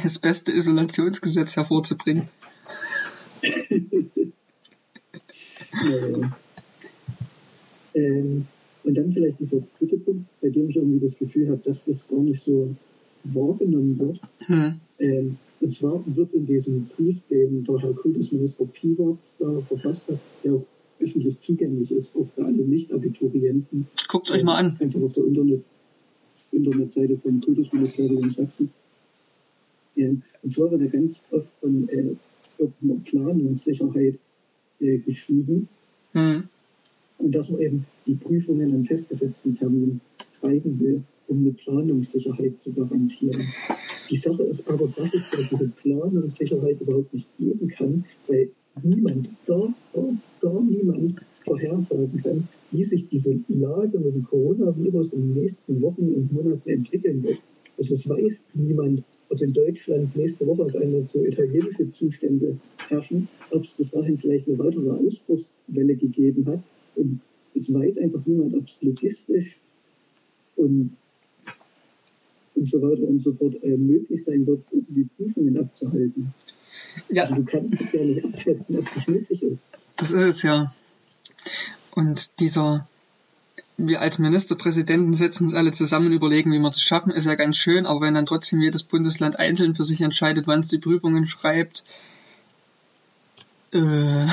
das 0.03 0.19
beste 0.19 0.51
Isolationsgesetz 0.51 1.55
hervorzubringen. 1.55 2.27
Naja. 5.73 6.31
Ähm, 7.95 8.45
und 8.83 8.95
dann 8.95 9.13
vielleicht 9.13 9.39
dieser 9.39 9.59
dritte 9.79 9.97
Punkt, 9.97 10.25
bei 10.41 10.49
dem 10.49 10.69
ich 10.69 10.75
irgendwie 10.75 11.05
das 11.05 11.17
Gefühl 11.17 11.49
habe, 11.49 11.61
dass 11.63 11.85
das 11.85 12.07
gar 12.07 12.19
nicht 12.19 12.43
so 12.43 12.75
wahrgenommen 13.23 13.97
wird. 13.99 14.19
Hm. 14.47 14.79
Ähm, 14.99 15.37
und 15.61 15.73
zwar 15.73 16.03
wird 16.05 16.33
in 16.33 16.45
diesem 16.45 16.85
Brief, 16.87 17.17
den 17.29 17.63
der 17.63 17.79
Herr 17.79 17.93
Kultusminister 17.93 18.65
Piwarz 18.65 19.35
da 19.39 19.61
verfasst 19.61 20.09
hat, 20.09 20.19
der 20.43 20.55
auch 20.55 20.65
öffentlich 20.99 21.39
zugänglich 21.41 21.91
ist, 21.91 22.15
auch 22.15 22.27
für 22.35 22.43
alle 22.43 22.63
Nicht-Abiturienten, 22.63 23.87
Guckt 24.09 24.31
euch 24.31 24.43
mal 24.43 24.57
an. 24.57 24.77
einfach 24.79 25.01
auf 25.01 25.13
der 25.13 25.25
Internet, 25.25 25.63
Internetseite 26.51 27.17
vom 27.17 27.41
Kultusministerium 27.41 28.31
Sachsen. 28.31 28.69
Ähm, 29.95 30.21
und 30.41 30.53
zwar 30.53 30.71
wird 30.71 30.81
er 30.81 30.87
ganz 30.87 31.21
oft 31.31 31.47
von 31.61 31.87
äh, 31.89 32.15
Planungssicherheit 33.05 34.15
äh, 34.83 34.97
geschrieben 34.99 35.67
Hm. 36.13 36.43
und 37.17 37.31
dass 37.33 37.49
man 37.49 37.61
eben 37.61 37.85
die 38.05 38.13
Prüfungen 38.13 38.73
an 38.73 38.85
festgesetzten 38.85 39.57
Terminen 39.57 39.99
schreiben 40.39 40.79
will, 40.79 41.03
um 41.27 41.39
eine 41.39 41.53
Planungssicherheit 41.53 42.53
zu 42.61 42.71
garantieren. 42.71 43.41
Die 44.09 44.17
Sache 44.17 44.43
ist 44.43 44.69
aber, 44.69 44.87
dass 44.87 45.13
es 45.13 45.49
diese 45.49 45.69
Planungssicherheit 45.69 46.79
überhaupt 46.81 47.13
nicht 47.13 47.27
geben 47.39 47.67
kann, 47.69 48.05
weil 48.27 48.49
niemand, 48.83 49.29
gar, 49.47 49.73
gar, 49.93 50.13
gar 50.41 50.61
niemand 50.61 51.25
vorhersagen 51.43 52.21
kann, 52.21 52.47
wie 52.71 52.85
sich 52.85 53.07
diese 53.09 53.39
Lage 53.47 53.99
mit 53.99 54.13
dem 54.13 54.23
Coronavirus 54.25 55.13
in 55.13 55.33
den 55.33 55.43
nächsten 55.43 55.81
Wochen 55.81 56.13
und 56.13 56.31
Monaten 56.31 56.69
entwickeln 56.69 57.23
wird. 57.23 57.39
Also 57.79 57.95
es 57.95 58.07
weiß 58.07 58.33
niemand, 58.53 59.03
ob 59.29 59.41
in 59.41 59.53
Deutschland 59.53 60.15
nächste 60.15 60.45
Woche 60.45 60.63
auf 60.63 60.75
einmal 60.75 61.07
so 61.11 61.23
italienische 61.23 61.91
Zustände 61.93 62.57
herrschen, 62.89 63.27
ob 63.51 63.63
es 63.63 63.69
bis 63.71 63.89
dahin 63.91 64.17
vielleicht 64.17 64.47
eine 64.47 64.59
weitere 64.59 64.89
Ausbruchswelle 64.89 65.95
gegeben 65.95 66.45
hat. 66.47 66.59
Und 66.95 67.19
es 67.55 67.71
weiß 67.73 67.97
einfach 67.97 68.21
niemand, 68.25 68.55
ob 68.55 68.65
es 68.65 68.73
logistisch 68.81 69.57
und, 70.55 70.91
und 72.55 72.69
so 72.69 72.81
weiter 72.81 73.03
und 73.03 73.23
so 73.23 73.33
fort 73.33 73.55
äh, 73.63 73.77
möglich 73.77 74.23
sein 74.23 74.45
wird, 74.45 74.61
die 74.71 75.07
Prüfungen 75.17 75.57
abzuhalten. 75.57 76.33
Ja, 77.09 77.23
Also 77.23 77.41
du 77.41 77.45
kannst 77.45 77.81
es 77.81 77.91
ja 77.91 78.03
nicht 78.03 78.25
abschätzen, 78.25 78.77
ob 78.79 78.85
das 78.93 79.07
möglich 79.07 79.41
ist. 79.43 79.61
Das 79.97 80.11
ist 80.11 80.23
es 80.23 80.43
ja. 80.43 80.73
Und 81.95 82.39
dieser, 82.39 82.87
wir 83.77 84.01
als 84.01 84.19
Ministerpräsidenten 84.19 85.13
setzen 85.13 85.45
uns 85.45 85.53
alle 85.53 85.71
zusammen 85.71 86.07
und 86.07 86.13
überlegen, 86.13 86.51
wie 86.51 86.59
wir 86.59 86.69
das 86.69 86.81
schaffen, 86.81 87.11
ist 87.11 87.25
ja 87.25 87.35
ganz 87.35 87.57
schön, 87.57 87.85
aber 87.85 88.01
wenn 88.01 88.13
dann 88.13 88.25
trotzdem 88.25 88.61
jedes 88.61 88.83
Bundesland 88.83 89.39
einzeln 89.39 89.75
für 89.75 89.83
sich 89.83 90.01
entscheidet, 90.01 90.45
wann 90.47 90.59
es 90.61 90.67
die 90.67 90.77
Prüfungen 90.77 91.25
schreibt, 91.25 91.83
äh, 93.71 94.27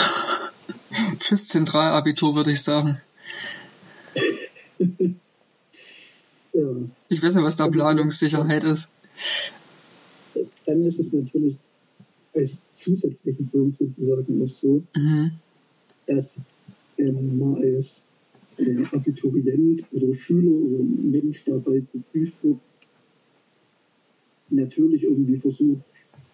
tschüss 1.20 1.46
Zentralabitur, 1.46 2.34
würde 2.34 2.52
ich 2.52 2.62
sagen. 2.62 3.00
Ja, 6.52 6.62
Ich 7.08 7.22
weiß 7.22 7.34
nicht, 7.34 7.44
was 7.44 7.56
da 7.56 7.68
Planungssicherheit 7.68 8.64
ist. 8.64 8.88
dann 10.66 10.82
ist 10.82 10.98
es 10.98 11.12
natürlich 11.12 11.56
als 12.34 12.58
zusätzlichen 12.76 13.48
Punkt 13.48 13.78
sozusagen 13.78 14.38
noch 14.38 14.48
so, 14.48 14.82
Mhm. 14.96 15.32
dass 16.06 16.36
ähm, 16.98 17.38
man 17.38 17.56
als 17.56 18.02
äh, 18.60 18.84
Abiturient 18.92 19.84
oder 19.92 20.14
Schüler 20.14 20.52
oder 20.52 20.84
Mensch, 20.84 21.44
bald 21.44 21.90
geprüft 21.92 22.34
wird, 22.42 22.58
natürlich 24.50 25.04
irgendwie 25.04 25.38
versucht, 25.38 25.82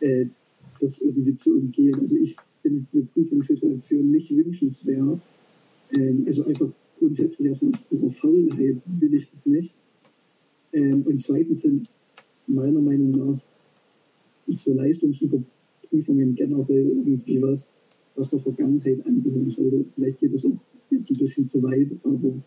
äh, 0.00 0.26
das 0.80 1.00
irgendwie 1.00 1.36
zu 1.36 1.50
umgehen. 1.56 1.94
Also 2.00 2.16
ich 2.16 2.36
finde 2.62 2.86
eine 2.92 3.02
Prüfungssituation 3.04 4.10
nicht 4.10 4.30
wünschenswert. 4.30 5.20
Ähm, 5.98 6.24
also 6.26 6.44
einfach 6.44 6.68
grundsätzlich 6.98 7.48
erstmal 7.48 7.72
purer 7.88 8.10
Faulheit 8.10 8.76
will 8.86 9.14
ich 9.14 9.30
das 9.30 9.46
nicht. 9.46 9.72
Ähm, 10.72 11.02
und 11.06 11.22
zweitens 11.22 11.62
sind 11.62 11.90
meiner 12.46 12.80
Meinung 12.80 13.10
nach 13.10 13.38
so 14.48 14.72
Leistungsüberprüfungen 14.74 16.34
generell 16.34 16.86
irgendwie 16.86 17.42
was, 17.42 17.60
was 18.14 18.30
der 18.30 18.40
Vergangenheit 18.40 19.04
angehören 19.04 19.50
sollte. 19.50 19.84
Vielleicht 19.94 20.20
geht 20.20 20.34
es 20.34 20.44
auch 20.44 20.58
jetzt 20.90 21.10
ein 21.10 21.18
bisschen 21.18 21.48
zu 21.48 21.62
weit, 21.62 21.88
aber 22.04 22.42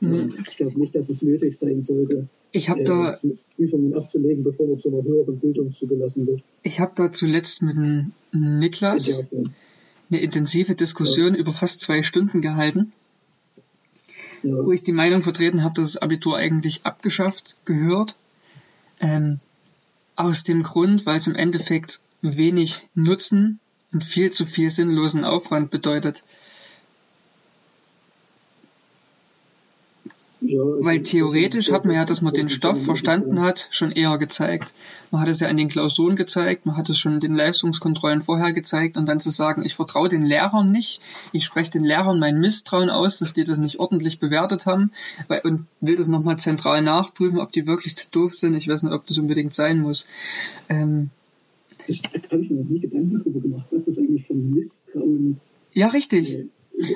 äh, 0.00 0.26
ich 0.26 0.56
glaube 0.56 0.78
nicht, 0.78 0.94
dass 0.94 1.08
es 1.08 1.22
nötig 1.22 1.58
sein 1.58 1.82
sollte, 1.82 2.28
Ich 2.52 2.68
habe 2.68 2.80
äh, 2.80 2.84
da, 2.84 3.18
Prüfungen 3.56 3.94
abzulegen, 3.94 4.44
bevor 4.44 4.68
man 4.68 4.80
zu 4.80 4.88
einer 4.88 5.02
höheren 5.02 5.38
Bildung 5.38 5.72
zugelassen 5.72 6.26
wird. 6.26 6.42
ich 6.62 6.80
habe 6.80 6.92
da 6.94 7.10
zuletzt 7.12 7.62
mit 7.62 7.76
Niklas 8.32 9.08
Ja, 9.08 9.38
eine 10.10 10.20
intensive 10.20 10.74
Diskussion 10.74 11.34
über 11.34 11.52
fast 11.52 11.80
zwei 11.80 12.02
Stunden 12.02 12.40
gehalten, 12.40 12.92
ja, 14.42 14.54
wo 14.64 14.72
ich 14.72 14.82
die 14.82 14.92
Meinung 14.92 15.22
vertreten 15.22 15.64
habe, 15.64 15.80
dass 15.80 15.92
das 15.92 16.02
Abitur 16.02 16.36
eigentlich 16.36 16.84
abgeschafft 16.84 17.56
gehört. 17.64 18.16
Ähm, 19.00 19.38
aus 20.18 20.42
dem 20.42 20.64
Grund, 20.64 21.06
weil 21.06 21.18
es 21.18 21.28
im 21.28 21.36
Endeffekt 21.36 22.00
wenig 22.22 22.88
Nutzen 22.94 23.60
und 23.92 24.02
viel 24.02 24.32
zu 24.32 24.44
viel 24.44 24.68
sinnlosen 24.68 25.24
Aufwand 25.24 25.70
bedeutet. 25.70 26.24
Weil 30.56 30.98
also, 30.98 31.10
theoretisch 31.10 31.70
hat 31.70 31.84
man 31.84 31.94
ja, 31.94 32.04
dass 32.04 32.22
man 32.22 32.32
den 32.32 32.48
Stoff 32.48 32.82
verstanden 32.82 33.40
hat, 33.40 33.68
schon 33.70 33.92
eher 33.92 34.16
gezeigt. 34.18 34.72
Man 35.10 35.20
hat 35.20 35.28
es 35.28 35.40
ja 35.40 35.48
in 35.48 35.56
den 35.56 35.68
Klausuren 35.68 36.16
gezeigt, 36.16 36.66
man 36.66 36.76
hat 36.76 36.88
es 36.88 36.98
schon 36.98 37.14
in 37.14 37.20
den 37.20 37.34
Leistungskontrollen 37.34 38.22
vorher 38.22 38.52
gezeigt 38.52 38.96
und 38.96 39.06
dann 39.06 39.20
zu 39.20 39.30
sagen, 39.30 39.64
ich 39.64 39.74
vertraue 39.74 40.08
den 40.08 40.22
Lehrern 40.22 40.72
nicht, 40.72 41.00
ich 41.32 41.44
spreche 41.44 41.72
den 41.72 41.84
Lehrern 41.84 42.18
mein 42.18 42.40
Misstrauen 42.40 42.90
aus, 42.90 43.18
dass 43.18 43.34
die 43.34 43.44
das 43.44 43.58
nicht 43.58 43.78
ordentlich 43.78 44.18
bewertet 44.18 44.66
haben 44.66 44.90
und 45.44 45.66
will 45.80 45.96
das 45.96 46.08
nochmal 46.08 46.38
zentral 46.38 46.82
nachprüfen, 46.82 47.38
ob 47.38 47.52
die 47.52 47.66
wirklich 47.66 47.96
zu 47.96 48.06
doof 48.10 48.36
sind. 48.36 48.54
Ich 48.54 48.68
weiß 48.68 48.82
nicht, 48.82 48.92
ob 48.92 49.06
das 49.06 49.18
unbedingt 49.18 49.54
sein 49.54 49.80
muss. 49.80 50.06
Ähm, 50.68 51.10
Das 51.86 51.96
habe 52.30 52.42
mir 52.42 52.62
noch 52.62 52.68
nie 52.68 52.80
Gedanken 52.80 53.18
darüber 53.18 53.40
gemacht, 53.40 53.66
was 53.70 53.84
das 53.84 53.98
eigentlich 53.98 54.26
von 54.26 54.50
Misstrauen 54.50 55.38
ja, 55.78 55.86
richtig. 55.86 56.48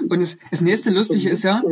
Und 0.09 0.21
das, 0.21 0.39
das 0.51 0.61
nächste 0.61 0.91
Lustige 0.91 1.31
ist 1.31 1.43
ja, 1.43 1.63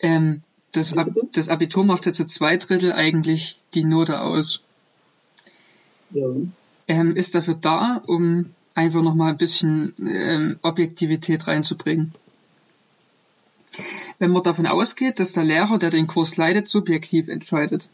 ähm, 0.00 0.42
das, 0.72 0.94
das 1.32 1.48
Abitur 1.48 1.84
macht 1.84 2.06
ja 2.06 2.12
zu 2.12 2.26
zwei 2.26 2.56
Drittel 2.56 2.92
eigentlich 2.92 3.58
die 3.74 3.84
Note 3.84 4.20
aus. 4.20 4.60
Ja, 6.10 6.26
ähm, 6.88 7.16
ist 7.16 7.34
dafür 7.34 7.54
da, 7.54 8.02
um 8.06 8.50
einfach 8.74 9.02
nochmal 9.02 9.32
ein 9.32 9.38
bisschen 9.38 9.94
ähm, 9.98 10.58
Objektivität 10.62 11.46
reinzubringen. 11.46 12.12
Wenn 14.18 14.30
man 14.30 14.42
davon 14.42 14.66
ausgeht, 14.66 15.20
dass 15.20 15.32
der 15.32 15.44
Lehrer, 15.44 15.78
der 15.78 15.90
den 15.90 16.06
Kurs 16.06 16.36
leitet, 16.36 16.68
subjektiv 16.68 17.28
entscheidet, 17.28 17.88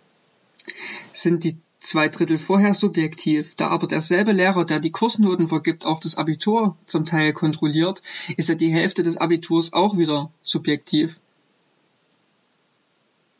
sind 1.13 1.45
die 1.45 1.57
zwei 1.83 2.09
Drittel 2.09 2.39
vorher 2.39 2.75
subjektiv. 2.75 3.55
Da 3.57 3.69
aber 3.69 3.87
derselbe 3.87 4.33
Lehrer, 4.33 4.65
der 4.65 4.81
die 4.81 4.91
Kursnoten 4.91 5.49
vergibt, 5.49 5.85
auch 5.85 6.01
das 6.01 6.17
Abitur 6.17 6.77
zum 6.87 7.07
Teil 7.07 7.33
kontrolliert, 7.33 8.03
ist 8.37 8.49
ja 8.49 8.55
die 8.55 8.73
Hälfte 8.73 9.03
des 9.03 9.17
Abiturs 9.17 9.73
auch 9.73 9.99
wieder 9.99 10.31
subjektiv. 10.43 11.21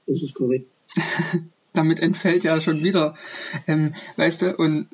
das 0.07 0.23
ist 0.23 0.35
korrekt. 0.35 0.69
damit 1.73 2.01
entfällt 2.01 2.45
ja 2.45 2.61
schon 2.61 2.83
wieder, 2.83 3.15
ähm, 3.67 3.95
weißt 4.17 4.43
du, 4.43 4.57
und 4.57 4.89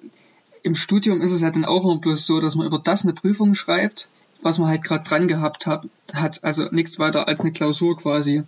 im 0.62 0.74
Studium 0.74 1.22
ist 1.22 1.32
es 1.32 1.40
ja 1.40 1.50
dann 1.50 1.64
auch 1.64 1.84
immer 1.84 1.98
bloß 1.98 2.26
so, 2.26 2.40
dass 2.40 2.54
man 2.54 2.66
über 2.66 2.78
das 2.78 3.04
eine 3.04 3.14
Prüfung 3.14 3.54
schreibt, 3.54 4.08
was 4.42 4.58
man 4.58 4.68
halt 4.68 4.84
gerade 4.84 5.08
dran 5.08 5.28
gehabt 5.28 5.66
hat, 5.66 5.88
hat, 6.12 6.44
also 6.44 6.66
nichts 6.70 6.98
weiter 6.98 7.28
als 7.28 7.40
eine 7.40 7.52
Klausur 7.52 7.96
quasi. 7.96 8.44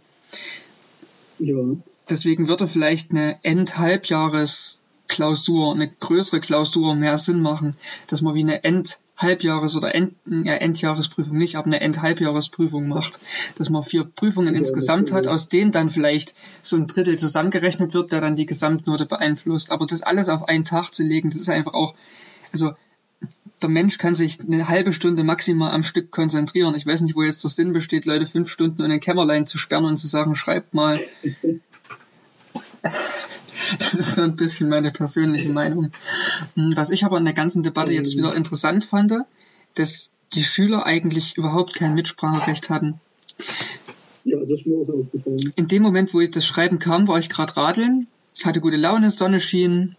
Ja, 1.39 1.57
Deswegen 2.09 2.49
würde 2.49 2.67
vielleicht 2.67 3.13
eine 3.13 3.39
End-Halbjahres-Klausur, 5.11 5.75
eine 5.75 5.89
größere 5.89 6.41
Klausur 6.41 6.95
mehr 6.95 7.19
Sinn 7.19 7.43
machen, 7.43 7.75
dass 8.09 8.23
man 8.23 8.35
wie 8.35 8.41
eine 8.41 8.63
End-Halbjahres- 8.63 9.77
oder 9.77 9.95
End, 9.95 10.15
ja, 10.27 10.55
Endjahresprüfung 10.55 11.37
nicht, 11.37 11.57
aber 11.57 11.67
eine 11.67 11.81
End-Halbjahresprüfung 11.81 12.89
macht. 12.89 13.21
Dass 13.57 13.71
man 13.71 13.83
vier 13.83 14.05
Prüfungen 14.05 14.55
Ja, 14.55 14.61
insgesamt 14.61 15.13
hat, 15.13 15.27
aus 15.27 15.49
denen 15.49 15.73
dann 15.73 15.91
vielleicht 15.91 16.35
so 16.63 16.77
ein 16.77 16.87
Drittel 16.87 17.19
zusammengerechnet 17.19 17.95
wird, 17.95 18.13
der 18.13 18.21
dann 18.21 18.37
die 18.37 18.47
Gesamtnote 18.47 19.07
beeinflusst. 19.07 19.73
Aber 19.73 19.87
das 19.87 20.03
alles 20.03 20.29
auf 20.29 20.49
einen 20.49 20.65
Tag 20.65 20.95
zu 20.95 21.03
legen, 21.03 21.31
das 21.31 21.41
ist 21.41 21.51
einfach 21.51 21.75
auch, 21.75 21.95
also 22.53 22.73
der 23.63 23.69
Mensch 23.69 23.99
kann 23.99 24.15
sich 24.15 24.41
eine 24.41 24.69
halbe 24.69 24.95
Stunde 24.95 25.23
maximal 25.23 25.73
am 25.73 25.85
Stück 25.85 26.11
konzentrieren. 26.11 26.75
Ich 26.75 26.87
weiß 26.87 27.03
nicht, 27.03 27.15
wo 27.15 27.23
jetzt 27.23 27.45
der 27.45 27.51
Sinn 27.51 27.75
besteht, 27.75 28.07
Leute 28.07 28.25
fünf 28.25 28.51
Stunden 28.51 28.83
in 28.83 28.91
ein 28.91 29.01
Kämmerlein 29.01 29.47
zu 29.47 29.59
sperren 29.59 29.85
und 29.85 29.99
zu 29.99 30.07
sagen, 30.07 30.35
schreibt 30.35 30.73
mal. 30.73 30.99
Das 33.79 33.95
ist 33.95 34.15
so 34.15 34.23
ein 34.23 34.37
bisschen 34.37 34.69
meine 34.69 34.91
persönliche 34.91 35.49
Meinung. 35.51 35.91
Hm, 36.55 36.77
Was 36.77 36.91
ich 36.91 37.05
aber 37.05 37.19
in 37.19 37.25
der 37.25 37.35
ganzen 37.35 37.63
Debatte 37.63 37.93
jetzt 37.93 38.17
wieder 38.17 38.35
interessant 38.35 38.85
fand, 38.85 39.13
dass 39.75 40.11
die 40.33 40.45
Schüler 40.45 40.87
eigentlich 40.87 41.37
überhaupt 41.37 41.75
kein 41.75 41.95
Mitspracherecht 41.95 42.71
hatten. 42.71 43.01
ja, 44.25 44.39
das 44.39 44.61
ist 44.61 44.67
mir 44.67 44.77
auch 44.77 44.89
aufgefallen. 44.89 45.53
In 45.57 45.69
dem 45.69 45.83
Moment, 45.83 46.15
wo 46.15 46.21
ich 46.21 46.31
das 46.31 46.47
Schreiben 46.47 46.79
kam, 46.79 47.09
war 47.09 47.19
ich 47.19 47.29
gerade 47.29 47.57
radeln, 47.57 48.07
hatte 48.45 48.61
gute 48.61 48.77
Laune, 48.77 49.11
Sonne 49.11 49.41
schien, 49.41 49.97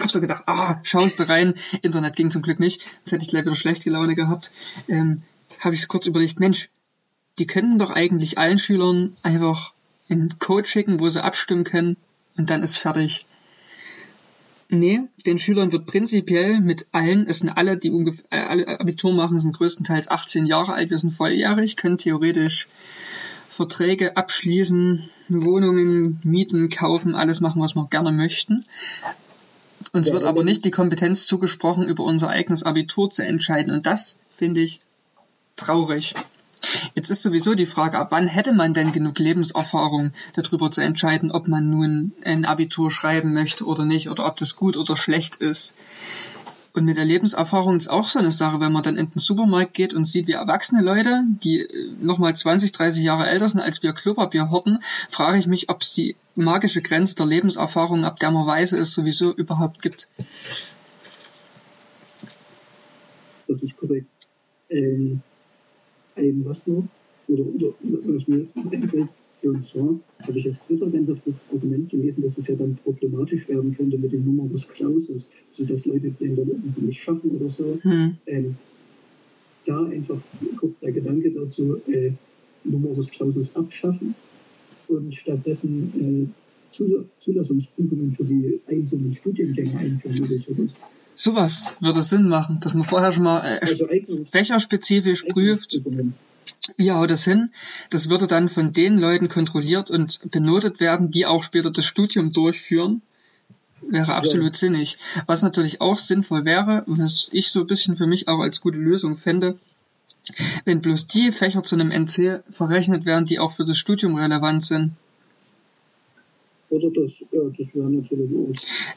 hab 0.00 0.10
so 0.10 0.20
gedacht, 0.20 0.44
ah, 0.46 0.80
schaust 0.82 1.18
du 1.18 1.28
rein. 1.28 1.54
Internet 1.82 2.16
ging 2.16 2.30
zum 2.30 2.42
Glück 2.42 2.60
nicht, 2.60 2.82
sonst 2.82 3.12
hätte 3.12 3.24
ich 3.24 3.30
gleich 3.30 3.44
wieder 3.44 3.56
schlechte 3.56 3.90
Laune 3.90 4.14
gehabt. 4.14 4.50
Ähm, 4.88 5.22
habe 5.60 5.74
ich 5.74 5.88
kurz 5.88 6.06
überlegt, 6.06 6.40
Mensch, 6.40 6.68
die 7.38 7.46
könnten 7.46 7.78
doch 7.78 7.90
eigentlich 7.90 8.38
allen 8.38 8.58
Schülern 8.58 9.16
einfach 9.22 9.72
einen 10.08 10.38
Code 10.38 10.66
schicken, 10.66 11.00
wo 11.00 11.08
sie 11.08 11.22
abstimmen 11.22 11.64
können 11.64 11.96
und 12.38 12.48
dann 12.48 12.62
ist 12.62 12.78
fertig. 12.78 13.26
Nee, 14.70 15.00
den 15.24 15.38
Schülern 15.38 15.72
wird 15.72 15.86
prinzipiell 15.86 16.60
mit 16.60 16.86
allen, 16.92 17.26
es 17.26 17.38
sind 17.38 17.48
alle, 17.50 17.78
die 17.78 17.90
ungefähr, 17.90 18.24
äh, 18.30 18.40
alle 18.40 18.80
Abitur 18.80 19.14
machen, 19.14 19.40
sind 19.40 19.56
größtenteils 19.56 20.10
18 20.10 20.44
Jahre 20.46 20.74
alt, 20.74 20.90
wir 20.90 20.98
sind 20.98 21.10
volljährig, 21.10 21.76
können 21.76 21.96
theoretisch 21.96 22.68
Verträge 23.48 24.16
abschließen, 24.16 25.08
Wohnungen 25.30 26.20
mieten, 26.22 26.68
kaufen, 26.68 27.14
alles 27.14 27.40
machen, 27.40 27.60
was 27.62 27.74
wir 27.74 27.86
gerne 27.88 28.12
möchten. 28.12 28.64
Uns 29.92 30.08
Ja, 30.08 30.12
wird 30.12 30.24
aber- 30.24 30.44
nicht 30.44 30.64
die 30.66 30.70
Kompetenz 30.70 31.26
zugesprochen, 31.26 31.84
über 31.88 32.04
unser 32.04 32.28
eigenes 32.28 32.62
Abitur 32.62 33.10
zu 33.10 33.24
entscheiden. 33.24 33.72
Und 33.72 33.86
das 33.86 34.18
finde 34.28 34.60
ich 34.60 34.80
traurig. 35.56 36.14
Jetzt 36.94 37.10
ist 37.10 37.22
sowieso 37.22 37.54
die 37.54 37.66
Frage, 37.66 37.98
ab 37.98 38.08
wann 38.10 38.26
hätte 38.26 38.52
man 38.52 38.74
denn 38.74 38.92
genug 38.92 39.18
Lebenserfahrung, 39.18 40.12
darüber 40.34 40.70
zu 40.70 40.80
entscheiden, 40.80 41.30
ob 41.30 41.48
man 41.48 41.70
nun 41.70 42.12
ein 42.24 42.44
Abitur 42.44 42.90
schreiben 42.90 43.32
möchte 43.32 43.64
oder 43.64 43.84
nicht, 43.84 44.10
oder 44.10 44.26
ob 44.26 44.36
das 44.36 44.56
gut 44.56 44.76
oder 44.76 44.96
schlecht 44.96 45.36
ist. 45.36 45.74
Und 46.78 46.84
mit 46.84 46.96
der 46.96 47.04
Lebenserfahrung 47.04 47.76
ist 47.76 47.90
auch 47.90 48.06
so 48.06 48.18
eine 48.18 48.30
Sache, 48.30 48.60
wenn 48.60 48.72
man 48.72 48.82
dann 48.82 48.96
in 48.96 49.10
den 49.10 49.18
Supermarkt 49.18 49.74
geht 49.74 49.94
und 49.94 50.04
sieht, 50.04 50.28
wie 50.28 50.32
erwachsene 50.32 50.82
Leute, 50.82 51.24
die 51.42 51.66
nochmal 52.00 52.36
20, 52.36 52.72
30 52.72 53.02
Jahre 53.02 53.26
älter 53.26 53.48
sind, 53.48 53.60
als 53.60 53.82
wir 53.82 53.92
Klopapier 53.92 54.50
horten, 54.50 54.78
frage 55.08 55.38
ich 55.38 55.46
mich, 55.46 55.70
ob 55.70 55.82
es 55.82 55.92
die 55.92 56.14
magische 56.36 56.82
Grenze 56.82 57.16
der 57.16 57.26
Lebenserfahrung, 57.26 58.04
ab 58.04 58.18
der 58.20 58.30
man 58.30 58.46
weise 58.46 58.76
ist, 58.76 58.92
sowieso 58.92 59.32
überhaupt 59.34 59.82
gibt. 59.82 60.08
Das 63.48 63.62
ist 63.62 63.76
korrekt. 63.76 64.06
Ähm, 64.68 65.22
ein 66.18 66.44
was 66.44 66.66
noch? 66.66 66.84
Oder, 67.28 67.42
oder 67.42 67.74
was 67.82 68.26
mir 68.26 68.38
jetzt 68.38 68.56
einfällt, 68.56 69.08
und 69.42 69.62
zwar 69.62 69.94
habe 70.20 70.38
ich 70.38 70.44
ganz 70.68 71.08
oft 71.08 71.20
das 71.24 71.44
Argument 71.52 71.90
gelesen, 71.90 72.22
dass 72.22 72.38
es 72.38 72.48
ja 72.48 72.56
dann 72.56 72.76
problematisch 72.82 73.48
werden 73.48 73.74
könnte 73.76 73.96
mit 73.98 74.12
dem 74.12 74.24
Numerus 74.24 74.66
Clausus, 74.68 75.22
sodass 75.56 75.84
Leute 75.86 76.10
den 76.10 76.36
dann 76.36 76.74
nicht 76.80 77.00
schaffen 77.00 77.30
oder 77.30 77.48
so. 77.50 77.78
Hm. 77.82 78.16
Ähm, 78.26 78.56
da 79.64 79.84
einfach 79.84 80.18
kurz 80.56 80.72
der 80.80 80.92
Gedanke 80.92 81.30
dazu, 81.30 81.80
äh, 81.86 82.10
Numerus 82.64 83.10
Clausus 83.10 83.54
abschaffen 83.54 84.14
und 84.88 85.14
stattdessen 85.14 85.92
äh, 86.32 86.74
Zul- 86.74 87.04
Zulassungsprüfungen 87.20 88.14
für 88.16 88.24
die 88.24 88.60
einzelnen 88.66 89.14
Studiengänge 89.14 89.78
einführen 89.78 90.18
oder 90.18 90.42
sowas. 90.42 90.70
Sowas 91.18 91.74
würde 91.80 92.00
Sinn 92.00 92.28
machen, 92.28 92.60
dass 92.60 92.74
man 92.74 92.84
vorher 92.84 93.10
schon 93.10 93.24
mal 93.24 93.40
äh, 93.40 93.58
Also 93.60 93.88
fächerspezifisch 94.30 95.24
prüft, 95.24 95.80
wie 96.76 96.92
haut 96.92 97.10
das 97.10 97.24
hin. 97.24 97.50
Das 97.90 98.08
würde 98.08 98.28
dann 98.28 98.48
von 98.48 98.72
den 98.72 99.00
Leuten 99.00 99.26
kontrolliert 99.26 99.90
und 99.90 100.30
benotet 100.30 100.78
werden, 100.78 101.10
die 101.10 101.26
auch 101.26 101.42
später 101.42 101.72
das 101.72 101.86
Studium 101.86 102.32
durchführen. 102.32 103.02
wäre 103.82 104.14
absolut 104.14 104.52
ja. 104.52 104.58
sinnig. 104.58 104.96
Was 105.26 105.42
natürlich 105.42 105.80
auch 105.80 105.98
sinnvoll 105.98 106.44
wäre, 106.44 106.84
was 106.86 107.28
ich 107.32 107.50
so 107.50 107.60
ein 107.62 107.66
bisschen 107.66 107.96
für 107.96 108.06
mich 108.06 108.28
auch 108.28 108.38
als 108.38 108.60
gute 108.60 108.78
Lösung 108.78 109.16
fände, 109.16 109.58
wenn 110.64 110.80
bloß 110.80 111.08
die 111.08 111.32
Fächer 111.32 111.64
zu 111.64 111.74
einem 111.74 111.90
NC 111.90 112.44
verrechnet 112.48 113.06
werden, 113.06 113.24
die 113.24 113.40
auch 113.40 113.50
für 113.50 113.64
das 113.64 113.76
Studium 113.76 114.14
relevant 114.14 114.62
sind. 114.62 114.92
Oder 116.70 116.90
das, 116.90 117.12
ja, 117.32 117.40
das 117.56 117.74
wäre 117.74 117.90
natürlich 117.90 118.30
auch. 118.34 118.52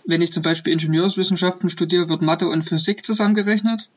Wenn 0.05 0.21
ich 0.21 0.31
zum 0.31 0.43
Beispiel 0.43 0.73
Ingenieurswissenschaften 0.73 1.69
studiere, 1.69 2.09
wird 2.09 2.21
Mathe 2.21 2.47
und 2.47 2.63
Physik 2.63 3.05
zusammengerechnet. 3.05 3.89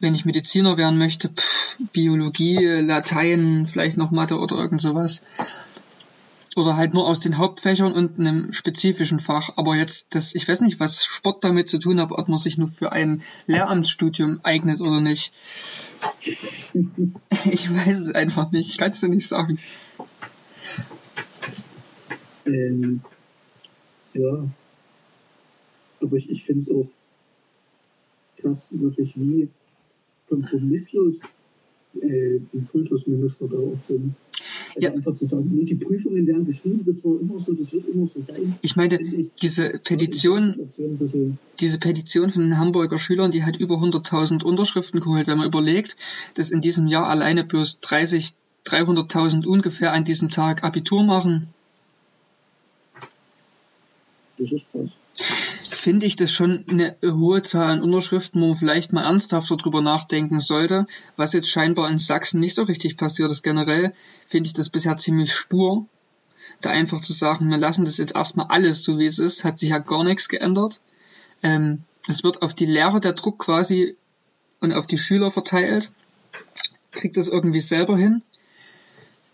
Wenn 0.00 0.14
ich 0.14 0.24
Mediziner 0.24 0.76
werden 0.76 0.98
möchte, 0.98 1.28
pff, 1.28 1.78
Biologie, 1.92 2.58
Latein, 2.80 3.66
vielleicht 3.66 3.96
noch 3.96 4.10
Mathe 4.10 4.38
oder 4.38 4.56
irgend 4.56 4.80
sowas 4.80 5.22
oder 6.56 6.76
halt 6.76 6.92
nur 6.92 7.06
aus 7.06 7.20
den 7.20 7.38
Hauptfächern 7.38 7.92
und 7.92 8.18
einem 8.18 8.52
spezifischen 8.52 9.20
Fach. 9.20 9.50
Aber 9.56 9.74
jetzt, 9.74 10.14
das, 10.14 10.34
ich 10.34 10.46
weiß 10.46 10.60
nicht, 10.60 10.80
was 10.80 11.04
Sport 11.04 11.44
damit 11.44 11.68
zu 11.68 11.78
tun 11.78 12.00
hat, 12.00 12.12
ob 12.12 12.28
man 12.28 12.38
sich 12.38 12.58
nur 12.58 12.68
für 12.68 12.92
ein 12.92 13.22
Lehramtsstudium 13.46 14.40
eignet 14.42 14.80
oder 14.80 15.00
nicht. 15.00 15.32
Ich 17.44 17.68
weiß 17.74 17.98
es 17.98 18.14
einfach 18.14 18.52
nicht. 18.52 18.70
Ich 18.70 18.78
kann 18.78 18.90
es 18.90 19.00
dir 19.00 19.08
nicht 19.08 19.26
sagen. 19.26 19.58
Ähm, 22.46 23.00
ja. 24.14 24.48
Aber 26.00 26.16
ich, 26.16 26.30
ich 26.30 26.44
finde 26.44 26.62
es 26.62 26.76
auch 26.76 26.88
krass, 28.38 28.66
wirklich, 28.70 29.12
wie 29.16 29.48
kompromisslos 30.28 31.16
äh, 32.00 32.40
die 32.52 32.64
Kultusminister 32.70 33.46
da 33.48 33.56
auch 33.56 33.78
sind. 33.86 34.14
Also 34.74 34.86
ja. 34.86 34.92
einfach 34.94 35.14
zu 35.14 35.26
sagen, 35.26 35.50
nee, 35.52 35.64
die 35.64 35.74
Prüfungen 35.74 36.26
werden 36.26 36.46
geschrieben, 36.46 36.82
das 36.86 37.04
war 37.04 37.20
immer 37.20 37.44
so, 37.44 37.52
das 37.52 37.70
wird 37.72 37.86
immer 37.88 38.08
so 38.08 38.22
sein. 38.22 38.54
Ich 38.62 38.74
meine, 38.74 38.98
diese 39.42 39.78
Petition, 39.84 40.70
diese 41.60 41.78
Petition 41.78 42.30
von 42.30 42.42
den 42.42 42.58
Hamburger 42.58 42.98
Schülern, 42.98 43.30
die 43.30 43.44
hat 43.44 43.58
über 43.58 43.76
100.000 43.76 44.42
Unterschriften 44.42 45.00
geholt, 45.00 45.26
wenn 45.26 45.36
man 45.36 45.46
überlegt, 45.46 45.96
dass 46.36 46.50
in 46.50 46.62
diesem 46.62 46.86
Jahr 46.86 47.08
alleine 47.08 47.44
bloß 47.44 47.80
30, 47.80 48.32
300.000 48.64 49.46
ungefähr 49.46 49.92
an 49.92 50.04
diesem 50.04 50.30
Tag 50.30 50.64
Abitur 50.64 51.02
machen. 51.04 51.48
Krass 54.48 54.92
finde 55.82 56.06
ich 56.06 56.14
das 56.14 56.30
schon 56.30 56.64
eine 56.70 56.96
hohe 57.02 57.42
Zahl 57.42 57.70
an 57.70 57.82
Unterschriften, 57.82 58.40
wo 58.40 58.48
man 58.48 58.56
vielleicht 58.56 58.92
mal 58.92 59.04
ernsthafter 59.04 59.56
drüber 59.56 59.80
nachdenken 59.80 60.38
sollte, 60.38 60.86
was 61.16 61.32
jetzt 61.32 61.48
scheinbar 61.48 61.90
in 61.90 61.98
Sachsen 61.98 62.38
nicht 62.38 62.54
so 62.54 62.62
richtig 62.62 62.96
passiert 62.96 63.32
ist. 63.32 63.42
Generell 63.42 63.92
finde 64.24 64.46
ich 64.46 64.52
das 64.52 64.70
bisher 64.70 64.96
ziemlich 64.96 65.34
spur, 65.34 65.86
da 66.60 66.70
einfach 66.70 67.00
zu 67.00 67.12
sagen, 67.12 67.50
wir 67.50 67.58
lassen 67.58 67.84
das 67.84 67.98
jetzt 67.98 68.14
erstmal 68.14 68.46
alles 68.48 68.84
so 68.84 68.98
wie 68.98 69.06
es 69.06 69.18
ist, 69.18 69.42
hat 69.42 69.58
sich 69.58 69.70
ja 69.70 69.78
gar 69.78 70.04
nichts 70.04 70.28
geändert. 70.28 70.80
Ähm, 71.42 71.82
wird 72.06 72.42
auf 72.42 72.54
die 72.54 72.66
Lehrer 72.66 73.00
der 73.00 73.14
Druck 73.14 73.40
quasi 73.40 73.96
und 74.60 74.72
auf 74.72 74.86
die 74.86 74.98
Schüler 74.98 75.32
verteilt. 75.32 75.90
Kriegt 76.92 77.16
das 77.16 77.26
irgendwie 77.26 77.60
selber 77.60 77.96
hin. 77.96 78.22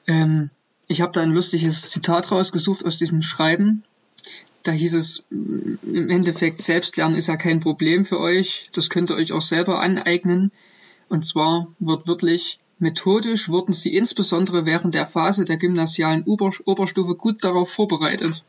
Ähm, 0.06 0.50
ich 0.86 1.02
habe 1.02 1.12
da 1.12 1.20
ein 1.20 1.32
lustiges 1.32 1.90
Zitat 1.90 2.30
rausgesucht 2.30 2.86
aus 2.86 2.96
diesem 2.96 3.20
Schreiben 3.20 3.84
da 4.68 4.74
hieß 4.74 4.94
es 4.94 5.22
im 5.30 6.10
Endeffekt, 6.10 6.60
Selbstlernen 6.60 7.16
ist 7.16 7.28
ja 7.28 7.38
kein 7.38 7.60
Problem 7.60 8.04
für 8.04 8.20
euch. 8.20 8.68
Das 8.74 8.90
könnt 8.90 9.10
ihr 9.10 9.16
euch 9.16 9.32
auch 9.32 9.40
selber 9.40 9.80
aneignen. 9.80 10.52
Und 11.08 11.24
zwar 11.24 11.68
wird 11.78 12.06
wirklich 12.06 12.60
methodisch 12.78 13.48
wurden 13.48 13.72
sie 13.72 13.96
insbesondere 13.96 14.66
während 14.66 14.94
der 14.94 15.06
Phase 15.06 15.46
der 15.46 15.56
gymnasialen 15.56 16.22
Ober 16.24 16.50
Oberstufe 16.66 17.14
gut 17.14 17.42
darauf 17.42 17.70
vorbereitet. 17.70 18.44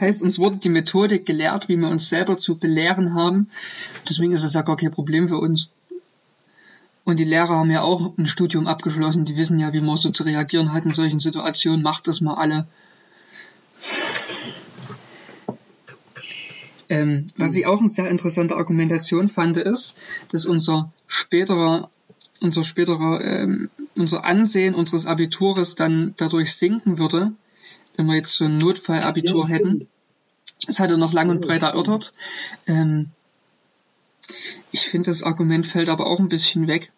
Heißt, 0.00 0.22
uns 0.22 0.38
wurde 0.38 0.58
die 0.58 0.68
Methodik 0.68 1.24
gelehrt, 1.24 1.68
wie 1.68 1.76
wir 1.76 1.88
uns 1.88 2.10
selber 2.10 2.36
zu 2.36 2.56
belehren 2.56 3.14
haben. 3.14 3.48
Deswegen 4.06 4.32
ist 4.32 4.44
es 4.44 4.52
ja 4.52 4.60
gar 4.60 4.76
kein 4.76 4.90
Problem 4.90 5.28
für 5.28 5.38
uns. 5.38 5.70
Und 7.04 7.18
die 7.18 7.24
Lehrer 7.24 7.56
haben 7.56 7.70
ja 7.70 7.80
auch 7.80 8.18
ein 8.18 8.26
Studium 8.26 8.66
abgeschlossen. 8.66 9.24
Die 9.24 9.38
wissen 9.38 9.58
ja, 9.58 9.72
wie 9.72 9.80
man 9.80 9.96
so 9.96 10.10
zu 10.10 10.24
reagieren 10.24 10.74
hat 10.74 10.84
in 10.84 10.92
solchen 10.92 11.20
Situationen. 11.20 11.82
Macht 11.82 12.06
das 12.06 12.20
mal 12.20 12.34
alle. 12.34 12.66
Ähm, 16.88 17.26
was 17.36 17.56
ich 17.56 17.66
auch 17.66 17.80
eine 17.80 17.88
sehr 17.88 18.08
interessante 18.08 18.56
Argumentation 18.56 19.28
fand, 19.28 19.56
ist, 19.56 19.96
dass 20.30 20.46
unser 20.46 20.92
späterer, 21.06 21.90
unser 22.40 22.64
späterer, 22.64 23.20
ähm, 23.22 23.70
unser 23.96 24.24
Ansehen 24.24 24.74
unseres 24.74 25.06
Abitures 25.06 25.74
dann 25.74 26.14
dadurch 26.16 26.52
sinken 26.54 26.98
würde, 26.98 27.32
wenn 27.96 28.06
wir 28.06 28.16
jetzt 28.16 28.36
so 28.36 28.44
ein 28.44 28.58
Notfallabitur 28.58 29.44
ja, 29.44 29.48
hätten. 29.48 29.88
Das 30.66 30.80
hat 30.80 30.90
er 30.90 30.96
noch 30.96 31.12
lang 31.12 31.30
und 31.30 31.40
breit 31.40 31.62
erörtert. 31.62 32.12
Ähm, 32.66 33.10
ich 34.72 34.80
finde, 34.80 35.10
das 35.10 35.22
Argument 35.22 35.66
fällt 35.66 35.88
aber 35.88 36.06
auch 36.06 36.20
ein 36.20 36.28
bisschen 36.28 36.66
weg. 36.68 36.92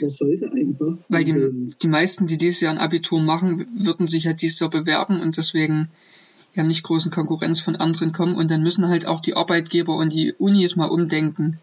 Das 0.00 0.16
sollte 0.16 0.50
einfach. 0.50 0.96
Weil 1.08 1.24
die, 1.24 1.74
die 1.80 1.88
meisten, 1.88 2.26
die 2.26 2.38
dieses 2.38 2.60
Jahr 2.60 2.72
ein 2.72 2.78
Abitur 2.78 3.20
machen, 3.20 3.66
würden 3.76 4.08
sich 4.08 4.24
ja 4.24 4.32
dieses 4.32 4.60
Jahr 4.60 4.70
bewerben 4.70 5.20
und 5.20 5.36
deswegen 5.36 5.90
ja 6.54 6.62
nicht 6.62 6.82
großen 6.82 7.10
Konkurrenz 7.10 7.60
von 7.60 7.76
anderen 7.76 8.12
kommen 8.12 8.36
und 8.36 8.50
dann 8.50 8.62
müssen 8.62 8.88
halt 8.88 9.06
auch 9.06 9.20
die 9.20 9.34
Arbeitgeber 9.34 9.96
und 9.96 10.12
die 10.12 10.32
Unis 10.38 10.76
mal 10.76 10.86
umdenken. 10.86 11.58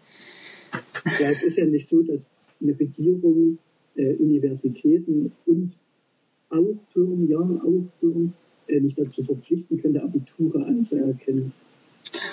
Ja, 1.20 1.28
es 1.30 1.42
ist 1.42 1.56
ja 1.56 1.64
nicht 1.64 1.88
so, 1.88 2.02
dass 2.02 2.20
eine 2.60 2.78
Regierung, 2.78 3.58
äh, 3.96 4.14
Universitäten 4.14 5.32
und 5.46 5.72
auch 6.48 6.76
Firmen, 6.92 7.28
ja, 7.28 7.38
auch 7.38 7.84
Firmen, 8.00 8.34
äh, 8.68 8.80
nicht 8.80 8.98
dazu 8.98 9.24
verpflichten 9.24 9.80
könnte, 9.80 10.02
Abiture 10.02 10.64
anzuerkennen. 10.66 11.52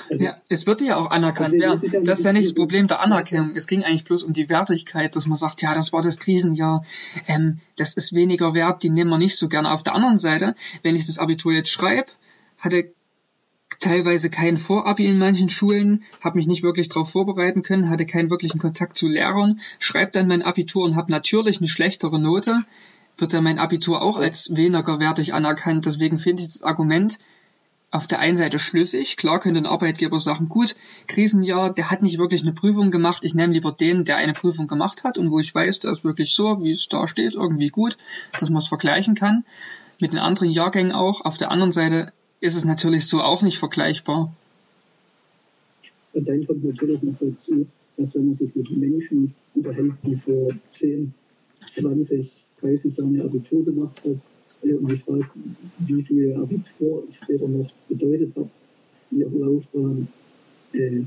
Also, 0.10 0.24
ja, 0.24 0.42
es 0.50 0.66
wird 0.66 0.82
ja 0.82 0.98
auch 0.98 1.12
anerkannt 1.12 1.54
werden. 1.54 1.82
Ja, 1.92 2.00
das 2.02 2.20
ist 2.20 2.26
ja 2.26 2.34
nicht 2.34 2.48
das 2.48 2.54
Problem 2.56 2.88
der 2.88 3.02
Anerkennung. 3.02 3.52
Es 3.56 3.68
ging 3.68 3.84
eigentlich 3.84 4.04
bloß 4.04 4.24
um 4.24 4.34
die 4.34 4.50
Wertigkeit, 4.50 5.16
dass 5.16 5.28
man 5.28 5.38
sagt, 5.38 5.62
ja, 5.62 5.74
das 5.74 5.94
war 5.94 6.02
das 6.02 6.18
Krisenjahr, 6.18 6.84
ähm, 7.28 7.60
das 7.78 7.96
ist 7.96 8.14
weniger 8.14 8.54
wert, 8.54 8.84
die 8.84 8.90
nehmen 8.90 9.10
wir 9.10 9.18
nicht 9.18 9.38
so 9.38 9.48
gerne. 9.48 9.72
Auf 9.72 9.84
der 9.84 9.94
anderen 9.94 10.18
Seite, 10.18 10.56
wenn 10.82 10.96
ich 10.96 11.06
das 11.06 11.20
Abitur 11.20 11.54
jetzt 11.54 11.72
schreibe, 11.72 12.10
hatte 12.60 12.94
teilweise 13.80 14.30
kein 14.30 14.58
Vorabi 14.58 15.06
in 15.06 15.18
manchen 15.18 15.50
Schulen, 15.50 16.04
habe 16.22 16.38
mich 16.38 16.48
nicht 16.48 16.64
wirklich 16.64 16.90
darauf 16.90 17.12
vorbereiten 17.12 17.62
können, 17.62 17.90
hatte 17.90 18.06
keinen 18.06 18.30
wirklichen 18.30 18.60
Kontakt 18.60 18.98
zu 18.98 19.08
Lehrern, 19.08 19.60
schreibe 19.80 20.12
dann 20.12 20.28
mein 20.28 20.42
Abitur 20.42 20.86
und 20.86 20.96
habe 20.96 21.12
natürlich 21.12 21.60
eine 21.60 21.68
schlechtere 21.68 22.20
Note, 22.20 22.64
wird 23.18 23.34
dann 23.34 23.44
mein 23.44 23.60
Abitur 23.60 24.02
auch 24.02 24.18
als 24.18 24.56
weniger 24.56 25.00
wertig 25.00 25.34
anerkannt. 25.34 25.86
Deswegen 25.86 26.18
finde 26.18 26.42
ich 26.42 26.50
das 26.50 26.64
Argument 26.64 27.20
auf 27.92 28.08
der 28.08 28.20
einen 28.20 28.36
Seite 28.36 28.60
schlüssig. 28.60 29.18
Klar 29.18 29.40
könnte 29.40 29.60
ein 29.60 29.66
Arbeitgeber 29.66 30.20
sagen, 30.20 30.48
gut, 30.48 30.76
Krisenjahr, 31.08 31.74
der 31.74 31.90
hat 31.90 32.02
nicht 32.02 32.18
wirklich 32.18 32.44
eine 32.44 32.54
Prüfung 32.54 32.92
gemacht, 32.92 33.26
ich 33.26 33.34
nehme 33.34 33.54
lieber 33.54 33.72
den, 33.72 34.04
der 34.04 34.18
eine 34.18 34.34
Prüfung 34.34 34.68
gemacht 34.68 35.04
hat 35.04 35.18
und 35.18 35.32
wo 35.32 35.40
ich 35.40 35.54
weiß, 35.54 35.80
der 35.82 35.92
ist 35.92 36.04
wirklich 36.04 36.34
so, 36.34 36.64
wie 36.64 36.72
es 36.72 36.88
da 36.88 37.08
steht, 37.08 37.36
irgendwie 37.36 37.70
gut, 37.70 37.98
dass 38.40 38.50
man 38.50 38.60
es 38.60 38.68
vergleichen 38.68 39.16
kann. 39.16 39.44
Mit 40.00 40.14
den 40.14 40.20
anderen 40.20 40.50
Jahrgängen 40.52 40.94
auch. 40.94 41.26
Auf 41.26 41.38
der 41.38 41.52
anderen 41.52 41.74
Seite 41.74 42.14
ist 42.42 42.56
es 42.56 42.66
natürlich 42.66 43.08
so 43.08 43.22
auch 43.22 43.42
nicht 43.42 43.58
vergleichbar. 43.58 44.34
Und 46.14 46.28
dann 46.28 46.46
kommt 46.46 46.64
natürlich 46.64 47.02
noch 47.02 47.18
dazu, 47.20 47.68
dass 47.98 48.16
wenn 48.16 48.28
man 48.28 48.36
sich 48.36 48.56
mit 48.56 48.72
Menschen 48.78 49.34
unterhält, 49.54 49.94
die 50.04 50.16
vor 50.16 50.52
10, 50.72 51.14
20, 51.70 52.30
30 52.62 52.98
Jahren 52.98 53.16
ihr 53.16 53.26
Abitur 53.26 53.64
gemacht 53.64 54.02
hat, 54.04 54.18
äh, 54.64 54.74
und 54.74 54.92
ich 54.92 55.04
frage, 55.04 55.30
wie 55.80 56.02
viel 56.04 56.34
Abitur 56.36 57.04
später 57.12 57.48
noch 57.48 57.72
bedeutet 57.88 58.36
hat 58.36 58.50
in 59.12 59.20
ihrer 59.20 59.32
Laufbahn, 59.32 60.08
äh, 60.74 61.02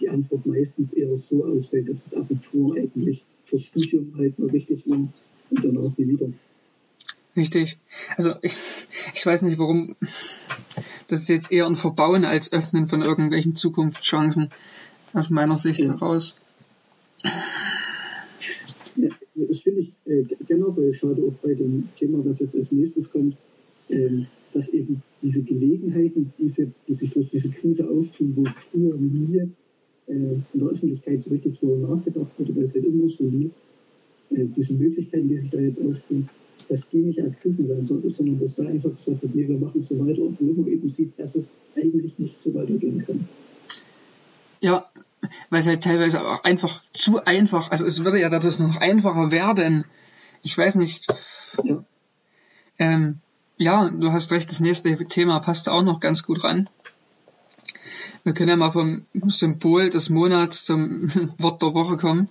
die 0.00 0.08
Antwort 0.08 0.44
meistens 0.46 0.92
eher 0.92 1.16
so 1.16 1.44
ausfällt, 1.44 1.88
dass 1.88 2.04
das 2.04 2.14
Abitur 2.14 2.76
eigentlich 2.76 3.24
fürs 3.44 3.62
Studium 3.62 4.12
halt 4.18 4.38
mal 4.38 4.50
richtig 4.50 4.86
war 4.86 4.98
und 4.98 5.12
danach 5.50 5.96
nie 5.96 6.08
wieder. 6.08 6.28
Richtig. 7.36 7.78
Also 8.16 8.34
ich, 8.42 8.54
ich 9.14 9.26
weiß 9.26 9.42
nicht, 9.42 9.58
warum 9.58 9.94
das 11.08 11.22
ist 11.22 11.28
jetzt 11.28 11.52
eher 11.52 11.66
ein 11.66 11.76
Verbauen 11.76 12.24
als 12.24 12.52
Öffnen 12.52 12.86
von 12.86 13.02
irgendwelchen 13.02 13.54
Zukunftschancen 13.54 14.50
aus 15.12 15.30
meiner 15.30 15.56
Sicht 15.56 15.84
ja. 15.84 15.92
heraus. 15.92 16.36
Ja, 18.96 19.08
das 19.34 19.60
finde 19.60 19.80
ich 19.82 19.90
äh, 20.06 20.24
generell 20.46 20.94
schade 20.94 21.22
auch 21.22 21.34
bei 21.42 21.54
dem 21.54 21.88
Thema, 21.98 22.24
was 22.24 22.40
jetzt 22.40 22.54
als 22.54 22.72
nächstes 22.72 23.10
kommt, 23.10 23.36
äh, 23.88 24.24
dass 24.52 24.68
eben 24.68 25.02
diese 25.22 25.42
Gelegenheiten, 25.42 26.32
die, 26.38 26.46
jetzt, 26.46 26.82
die 26.88 26.94
sich 26.94 27.10
durch 27.12 27.28
diese 27.30 27.50
Krise 27.50 27.88
auftun, 27.88 28.32
wo 28.36 28.44
früher 28.70 28.96
nie 28.96 29.38
äh, 30.06 30.12
in 30.12 30.44
der 30.54 30.68
Öffentlichkeit 30.68 31.22
so 31.24 31.30
richtig 31.30 31.58
darüber 31.60 31.94
nachgedacht 31.94 32.30
wurde, 32.38 32.56
weil 32.56 32.64
es 32.64 32.74
halt 32.74 32.84
immer 32.84 33.08
so 33.10 33.24
lief, 33.28 33.50
äh, 34.30 34.46
diese 34.56 34.72
Möglichkeiten, 34.74 35.28
die 35.28 35.38
sich 35.38 35.50
da 35.50 35.58
jetzt 35.58 35.80
auftun, 35.80 36.28
dass 36.68 36.88
die 36.90 36.98
nicht 36.98 37.18
werden 37.18 37.86
sollten, 37.86 38.14
sondern 38.14 38.40
dass 38.40 38.56
da 38.56 38.64
einfach 38.64 38.90
gesagt 38.90 39.34
nee, 39.34 39.48
wir 39.48 39.58
machen 39.58 39.86
so 39.88 39.98
weiter, 39.98 40.22
obwohl 40.22 40.54
man 40.54 40.66
eben 40.66 40.92
sieht, 40.94 41.18
dass 41.18 41.34
es 41.34 41.46
eigentlich 41.76 42.18
nicht 42.18 42.36
so 42.42 42.54
weitergehen 42.54 43.04
kann. 43.04 43.28
Ja, 44.60 44.86
weil 45.50 45.60
es 45.60 45.66
halt 45.66 45.82
teilweise 45.82 46.26
auch 46.26 46.44
einfach 46.44 46.82
zu 46.92 47.24
einfach, 47.24 47.70
also 47.70 47.84
es 47.84 48.04
würde 48.04 48.20
ja 48.20 48.28
dadurch 48.28 48.58
noch 48.58 48.76
einfacher 48.76 49.30
werden. 49.30 49.84
Ich 50.42 50.56
weiß 50.56 50.76
nicht. 50.76 51.06
Ja. 51.64 51.84
Ähm, 52.78 53.20
ja, 53.58 53.88
du 53.88 54.12
hast 54.12 54.32
recht, 54.32 54.50
das 54.50 54.60
nächste 54.60 54.94
Thema 55.06 55.40
passt 55.40 55.68
auch 55.68 55.82
noch 55.82 56.00
ganz 56.00 56.22
gut 56.22 56.44
ran. 56.44 56.68
Wir 58.24 58.34
können 58.34 58.50
ja 58.50 58.56
mal 58.56 58.70
vom 58.70 59.06
Symbol 59.24 59.88
des 59.88 60.10
Monats 60.10 60.64
zum 60.64 61.08
Wort 61.38 61.62
der 61.62 61.74
Woche 61.74 61.96
kommen. 61.96 62.28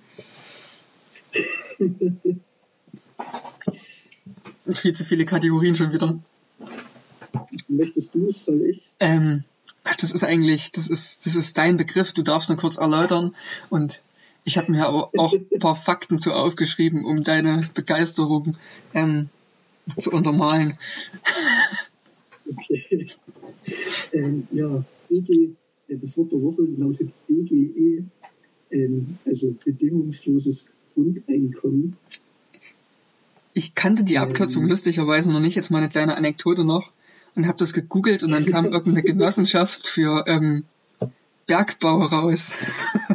Viel 4.68 4.94
zu 4.94 5.06
viele 5.06 5.26
Kategorien 5.26 5.76
schon 5.76 5.92
wieder. 5.92 6.20
Möchtest 7.68 8.14
du 8.14 8.30
es, 8.30 8.46
soll 8.46 8.62
ich? 8.62 8.82
Ähm, 9.00 9.44
das 9.84 10.12
ist 10.12 10.24
eigentlich, 10.24 10.72
das 10.72 10.88
ist, 10.88 11.26
das 11.26 11.36
ist 11.36 11.58
dein 11.58 11.78
Begriff, 11.78 12.14
du 12.14 12.22
darfst 12.22 12.50
nur 12.50 12.58
kurz 12.58 12.78
erläutern 12.78 13.36
und 13.70 14.02
ich 14.44 14.58
habe 14.58 14.72
mir 14.72 14.88
aber 14.88 15.10
auch 15.18 15.34
ein 15.34 15.48
paar 15.60 15.76
Fakten 15.76 16.20
zu 16.20 16.34
aufgeschrieben, 16.34 17.04
um 17.04 17.24
deine 17.24 17.68
Begeisterung 17.74 18.56
ähm, 18.94 19.30
zu 19.98 20.12
untermalen. 20.12 20.78
Okay. 22.48 23.08
Ähm, 24.14 24.48
ja, 24.52 24.84
BG, 25.10 25.50
äh, 25.88 25.98
das 25.98 26.18
Wort 26.18 26.32
der 26.32 26.42
Woche 26.42 26.62
lautet 26.78 27.10
BGE, 27.28 28.04
ähm, 28.72 29.18
also 29.26 29.56
bedingungsloses 29.64 30.58
Grundeinkommen. 30.94 31.98
Ich 33.58 33.74
kannte 33.74 34.04
die 34.04 34.18
Abkürzung 34.18 34.64
ähm, 34.64 34.70
lustigerweise 34.70 35.32
noch 35.32 35.40
nicht, 35.40 35.56
jetzt 35.56 35.72
mal 35.72 35.78
eine 35.78 35.88
kleine 35.88 36.18
Anekdote 36.18 36.66
noch 36.66 36.92
und 37.36 37.48
habe 37.48 37.58
das 37.58 37.72
gegoogelt 37.72 38.22
und 38.22 38.32
dann 38.32 38.46
kam 38.46 38.66
irgendeine 38.72 39.02
Genossenschaft 39.02 39.88
für 39.88 40.26
ähm, 40.28 40.66
Bergbau 41.48 42.02
raus. 42.02 42.52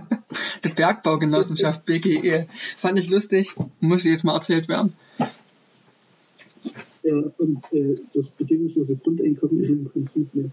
Die 0.64 0.70
Bergbaugenossenschaft 0.70 1.85
BGE. 1.85 2.46
Fand 2.50 2.98
ich 2.98 3.11
lustig, 3.11 3.55
muss 3.81 4.05
jetzt 4.05 4.24
mal 4.24 4.35
erzählt 4.35 4.68
werden. 4.68 4.94
Ja, 7.03 7.22
und 7.37 7.62
äh, 7.72 7.94
das 8.14 8.29
bedingungslose 8.29 8.96
Grundeinkommen 8.96 9.62
ist 9.62 9.68
im 9.68 9.90
Prinzip 9.90 10.29
eine 10.35 10.50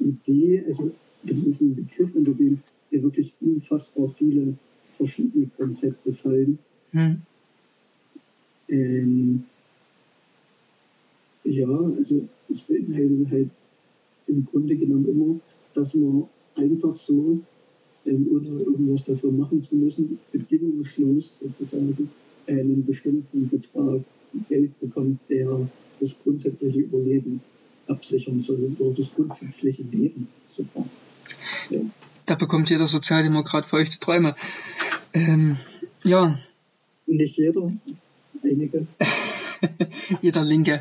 Idee, 0.00 0.64
also 0.68 0.90
das 1.22 1.38
ist 1.38 1.60
ein 1.60 1.76
Begriff, 1.76 2.10
unter 2.14 2.32
dem 2.32 2.60
ja 2.90 3.00
wirklich 3.00 3.32
unfassbar 3.40 4.12
viele 4.18 4.54
verschiedene 4.96 5.48
Konzepte 5.56 6.12
fallen. 6.14 6.58
Hm. 6.90 7.22
Ähm, 8.70 9.44
ja, 11.44 11.68
also 11.68 12.28
es 12.48 12.60
beinhaltet 12.60 13.30
halt 13.30 13.50
im 14.26 14.46
Grunde 14.46 14.76
genommen 14.76 15.08
immer, 15.08 15.40
dass 15.74 15.94
man 15.94 16.24
einfach 16.54 16.94
so, 16.96 17.40
ähm, 18.06 18.28
ohne 18.30 18.62
irgendwas 18.62 19.04
dafür 19.04 19.32
machen 19.32 19.66
zu 19.68 19.74
müssen, 19.74 20.18
bedingungslos 20.32 21.30
sozusagen 21.40 22.08
einen 22.46 22.86
bestimmten 22.86 23.48
Betrag 23.48 24.02
Geld 24.48 24.78
bekommt, 24.80 25.18
der 25.28 25.68
das 26.00 26.10
grundsätzliche 26.22 26.80
Überleben 26.80 27.40
absichern 27.88 28.42
soll 28.42 28.76
oder 28.78 28.94
das 28.96 29.12
grundsätzliche 29.14 29.82
Leben 29.82 30.28
sogar. 30.56 30.86
Ja. 31.70 31.80
Da 32.26 32.34
bekommt 32.36 32.70
jeder 32.70 32.86
Sozialdemokrat 32.86 33.64
feuchte 33.64 33.98
Träume. 33.98 34.36
Ähm, 35.12 35.56
ja. 36.04 36.38
Nicht 37.06 37.36
jeder, 37.36 37.72
einige. 38.42 38.86
jeder 40.22 40.44
Linke. 40.44 40.80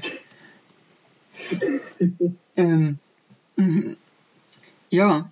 ähm, 2.55 2.99
ja, 4.89 5.31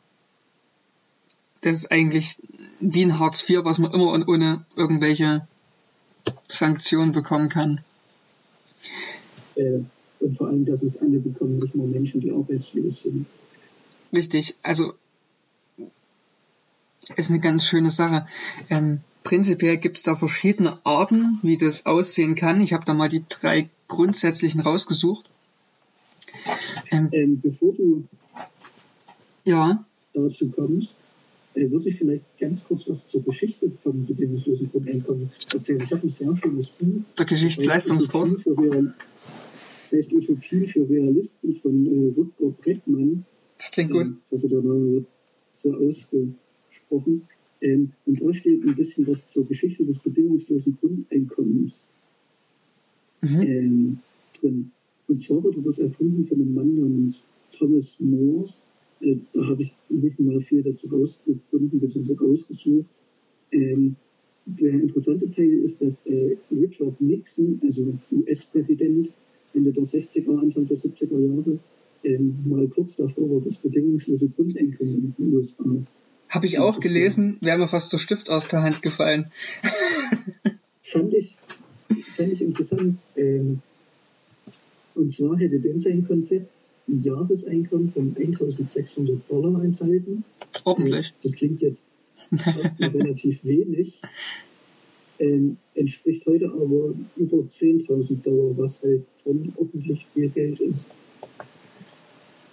das 1.62 1.74
ist 1.74 1.92
eigentlich 1.92 2.38
wie 2.80 3.04
ein 3.04 3.20
Hartz 3.20 3.48
IV, 3.50 3.64
was 3.64 3.80
man 3.80 3.92
immer 3.92 4.12
und 4.12 4.28
ohne 4.28 4.66
irgendwelche 4.76 5.48
Sanktionen 6.50 7.12
bekommen 7.12 7.50
kann. 7.50 7.82
Äh, 9.56 9.80
und 10.20 10.38
vor 10.38 10.48
allem, 10.48 10.66
dass 10.66 10.84
es 10.84 11.00
alle 11.02 11.20
bekommen, 11.20 11.58
nicht 11.58 11.76
nur 11.76 11.88
Menschen, 11.88 12.22
die 12.22 12.32
arbeitslos 12.32 13.04
sind. 13.04 13.26
Richtig, 14.14 14.56
also 14.64 14.94
ist 17.16 17.30
eine 17.30 17.40
ganz 17.40 17.66
schöne 17.66 17.90
Sache. 17.90 18.26
Ähm, 18.70 19.02
prinzipiell 19.28 19.76
gibt 19.78 19.98
es 19.98 20.04
da 20.04 20.16
verschiedene 20.16 20.80
Arten, 20.86 21.40
wie 21.42 21.58
das 21.58 21.86
aussehen 21.86 22.36
kann. 22.36 22.62
Ich 22.62 22.72
habe 22.72 22.86
da 22.86 22.94
mal 22.94 23.10
die 23.10 23.26
drei 23.28 23.70
grundsätzlichen 23.90 24.62
rausgesucht. 24.62 25.30
Ähm, 26.92 27.10
ähm, 27.12 27.42
bevor 27.42 27.74
du 27.74 28.06
ja. 29.44 29.84
dazu 30.14 30.48
kommst, 30.48 30.92
äh, 31.56 31.70
würde 31.70 31.90
ich 31.90 31.98
vielleicht 31.98 32.24
ganz 32.40 32.64
kurz 32.64 32.84
was 32.88 33.06
zur 33.10 33.22
Geschichte 33.24 33.70
vom 33.84 34.06
bedingungslosen 34.06 34.72
Grundeinkommen 34.72 35.30
erzählen. 35.54 35.82
Ich 35.84 35.92
habe 35.92 36.08
ein 36.08 36.16
sehr 36.18 36.38
schönes 36.38 36.70
Buch. 36.70 37.02
Der 37.18 37.26
Geschichtsleistungskurs. 37.26 38.32
Das 38.46 39.92
heißt 39.92 40.14
Utopie 40.14 40.68
für 40.68 40.90
Realisten 40.90 41.60
von 41.62 41.86
äh, 41.86 42.14
Rutger 42.18 42.56
Breckmann. 42.62 43.26
Das 43.58 43.72
klingt 43.72 43.92
gut. 43.92 44.08
Ich 44.08 44.38
hoffe, 44.38 44.48
der 44.48 44.62
Name 44.62 44.94
wird 44.94 45.06
so 45.62 45.74
ausgesprochen. 45.74 47.28
Ähm, 47.62 47.92
und 48.06 48.22
da 48.22 48.34
steht 48.34 48.64
ein 48.64 48.76
bisschen 48.76 49.08
was 49.08 49.32
zur 49.32 49.46
Geschichte 49.46 49.86
des 49.86 49.98
bedingungslosen 50.00 50.78
Grundeinkommens 50.80 51.88
mhm. 53.22 53.42
ähm, 53.42 54.00
drin. 54.40 54.72
Und 55.08 55.22
zwar 55.22 55.44
wurde 55.44 55.62
das 55.62 55.80
erfunden 55.80 56.26
von 56.28 56.42
einem 56.42 56.54
Mann 56.54 56.76
namens 56.76 57.26
Thomas 57.58 57.96
Morse. 58.00 58.54
Äh, 59.02 59.16
da 59.34 59.48
habe 59.48 59.64
ich 59.64 59.74
nicht 59.90 60.20
mal 60.20 60.42
viel 60.42 60.64
dazu 60.64 60.88
rausgefunden 60.88 61.80
bzw. 61.80 62.14
rausgesucht. 62.14 62.90
Ähm, 63.52 63.96
der 64.46 64.74
interessante 64.74 65.30
Teil 65.32 65.60
ist, 65.64 65.82
dass 65.82 66.06
äh, 66.06 66.38
Richard 66.52 67.00
Nixon, 67.02 67.60
also 67.64 67.94
US-Präsident 68.12 69.10
Ende 69.54 69.74
der 69.74 69.84
60er, 69.84 70.38
Anfang 70.40 70.68
der 70.68 70.78
70er 70.78 71.20
Jahre, 71.20 71.60
ähm, 72.04 72.36
mal 72.46 72.68
kurz 72.68 72.96
davor 72.98 73.30
war 73.30 73.42
das 73.42 73.58
bedingungslose 73.58 74.30
Grundeinkommen 74.30 75.14
in 75.18 75.26
den 75.26 75.34
USA. 75.36 75.64
Habe 76.38 76.46
ich 76.46 76.60
auch 76.60 76.80
gelesen, 76.80 77.40
wäre 77.42 77.58
mir 77.58 77.68
fast 77.68 77.92
der 77.94 77.98
Stift 77.98 78.30
aus 78.30 78.48
der 78.48 78.62
Hand 78.62 78.84
gefallen. 78.84 79.32
fand, 80.84 81.12
ich, 81.16 81.36
fand 82.16 82.32
ich 82.32 82.44
interessant. 82.44 83.00
Ähm, 83.16 83.64
und 84.94 85.12
zwar 85.12 85.36
hätte 85.40 85.60
denn 85.60 85.80
sein 85.80 86.06
Konzept 86.06 86.48
ein 86.88 87.02
Jahreseinkommen 87.02 87.92
von 87.92 88.16
1600 88.16 89.20
Dollar 89.28 89.64
enthalten. 89.64 90.24
Ordentlich. 90.64 91.16
Das 91.24 91.32
klingt 91.32 91.60
jetzt 91.64 91.82
relativ 92.80 93.44
wenig. 93.44 94.00
Ähm, 95.18 95.58
entspricht 95.74 96.24
heute 96.28 96.52
aber 96.52 96.94
über 97.16 97.38
10.000 97.38 98.22
Dollar, 98.22 98.56
was 98.60 98.84
halt 98.84 99.06
schon 99.24 99.54
ordentlich 99.56 100.06
viel 100.14 100.30
Geld 100.30 100.60
ist. 100.60 100.86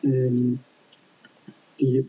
Ähm, 0.03 0.59
die, 1.79 2.07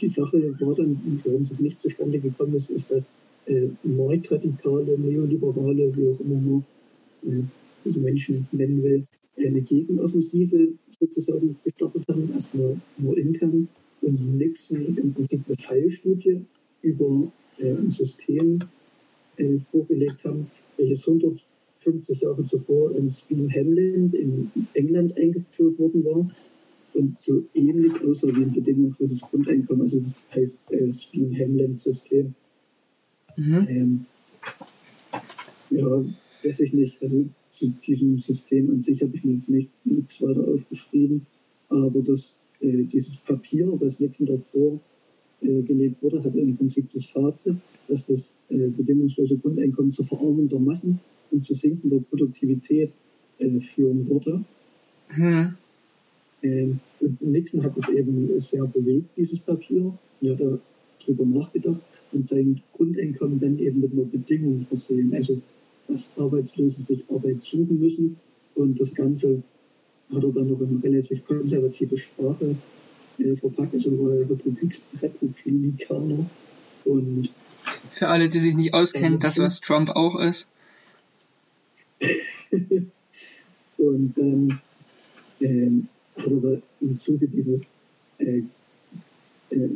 die, 0.00 0.08
Sache 0.08 0.54
war 0.60 0.74
dann, 0.74 1.20
warum 1.24 1.48
das 1.48 1.60
nicht 1.60 1.80
zustande 1.80 2.18
gekommen 2.18 2.56
ist, 2.56 2.70
ist, 2.70 2.90
dass 2.90 3.04
äh, 3.46 3.68
Marktradikale, 3.82 4.98
Neoliberale, 4.98 5.94
wie 5.96 6.08
auch 6.08 6.20
immer 6.20 6.40
man 6.40 6.64
äh, 7.24 7.42
diese 7.84 7.98
Menschen 7.98 8.46
nennen 8.52 8.82
will, 8.82 9.04
eine 9.36 9.60
Gegenoffensive 9.60 10.68
sozusagen 11.00 11.56
gestartet 11.64 12.04
haben, 12.08 12.30
erstmal 12.32 12.76
nur 12.98 13.18
intern 13.18 13.68
und 14.00 14.38
Nixon 14.38 14.96
im 14.96 15.14
Prinzip 15.14 15.42
eine 15.46 15.56
Fallstudie 15.56 16.40
über 16.82 17.32
äh, 17.58 17.70
ein 17.70 17.90
System 17.90 18.60
äh, 19.36 19.58
vorgelegt 19.70 20.24
haben, 20.24 20.46
welches 20.76 21.06
150 21.06 22.20
Jahre 22.20 22.46
zuvor 22.46 22.94
in 22.94 23.10
Speen 23.10 23.50
Hamland 23.50 24.14
in 24.14 24.50
England 24.74 25.16
eingeführt 25.16 25.78
worden 25.78 26.04
war 26.04 26.28
und 26.94 27.20
so 27.20 27.44
ähnlich 27.54 27.92
aussah 28.04 28.28
wie 28.28 28.42
eine 28.42 28.52
Bedingung 28.52 28.94
für 28.94 29.08
das 29.08 29.20
Grundeinkommen. 29.20 29.82
Also 29.82 30.00
das 30.00 30.24
heißt 30.34 30.72
äh, 30.72 30.92
Speen 30.92 31.36
Hamland 31.38 31.80
System. 31.80 32.34
Mhm. 33.36 33.66
Ähm, 33.68 34.06
ja, 35.70 36.04
weiß 36.42 36.60
ich 36.60 36.72
nicht. 36.72 37.02
Also 37.02 37.24
zu 37.52 37.68
diesem 37.86 38.18
System 38.18 38.70
an 38.70 38.80
sich 38.80 39.02
habe 39.02 39.16
ich 39.16 39.24
mir 39.24 39.34
jetzt 39.34 39.48
nicht 39.48 39.70
nichts 39.84 40.20
weiter 40.20 40.46
aufgeschrieben, 40.46 41.26
aber 41.68 42.00
das, 42.02 42.34
äh, 42.60 42.84
dieses 42.84 43.16
Papier, 43.16 43.76
das 43.80 44.00
Nixon 44.00 44.26
davor 44.26 44.80
äh, 45.40 45.62
gelegt 45.62 46.02
wurde, 46.02 46.22
hatte 46.22 46.38
im 46.38 46.56
Prinzip 46.56 46.90
das 46.92 47.04
Fazit, 47.06 47.56
dass 47.88 48.06
das 48.06 48.32
äh, 48.50 48.68
bedingungslose 48.68 49.36
Grundeinkommen 49.36 49.92
zur 49.92 50.06
Verarmung 50.06 50.48
der 50.48 50.58
Massen 50.58 51.00
und 51.30 51.46
zu 51.46 51.54
sinkender 51.54 52.00
Produktivität 52.00 52.90
äh, 53.38 53.60
führen 53.60 54.08
würde. 54.08 54.44
Hm. 55.08 55.54
Ähm, 56.44 56.78
und 57.00 57.20
Nixon 57.22 57.64
hat 57.64 57.76
es 57.76 57.88
eben 57.88 58.40
sehr 58.40 58.64
bewegt, 58.66 59.08
dieses 59.16 59.40
Papier. 59.40 59.92
Er 60.20 60.32
hat 60.32 60.60
darüber 61.00 61.24
nachgedacht 61.24 61.80
und 62.12 62.28
sein 62.28 62.62
Grundeinkommen 62.76 63.40
dann 63.40 63.58
eben 63.58 63.80
mit 63.80 63.92
einer 63.92 64.04
Bedingung 64.04 64.64
versehen. 64.68 65.12
Also 65.14 65.40
dass 65.88 66.08
Arbeitslose 66.16 66.82
sich 66.82 67.04
Arbeit 67.10 67.42
suchen 67.42 67.78
müssen. 67.80 68.16
Und 68.54 68.80
das 68.80 68.94
Ganze 68.94 69.42
hat 70.12 70.22
er 70.22 70.32
dann 70.32 70.48
noch 70.48 70.60
in 70.60 70.80
relativ 70.82 71.24
konservative 71.26 71.98
Sprache 71.98 72.56
äh, 73.18 73.36
verpackt, 73.36 73.74
also 73.74 73.90
war 73.98 74.14
er 74.14 74.28
Republik 74.30 74.78
Republikaner. 75.00 76.26
Und 76.84 77.30
für 77.90 78.08
alle, 78.08 78.28
die 78.28 78.38
sich 78.38 78.54
nicht 78.54 78.74
auskennen, 78.74 79.18
das 79.18 79.38
was 79.38 79.60
Trump 79.60 79.90
auch 79.90 80.18
ist. 80.18 80.48
Und 83.76 84.14
dann 84.16 84.60
ähm, 85.40 85.88
hat 86.16 86.44
er 86.44 86.62
im 86.80 86.98
Zuge 87.00 87.28
dieses 87.28 87.62
äh, 88.18 88.42
äh, 89.50 89.68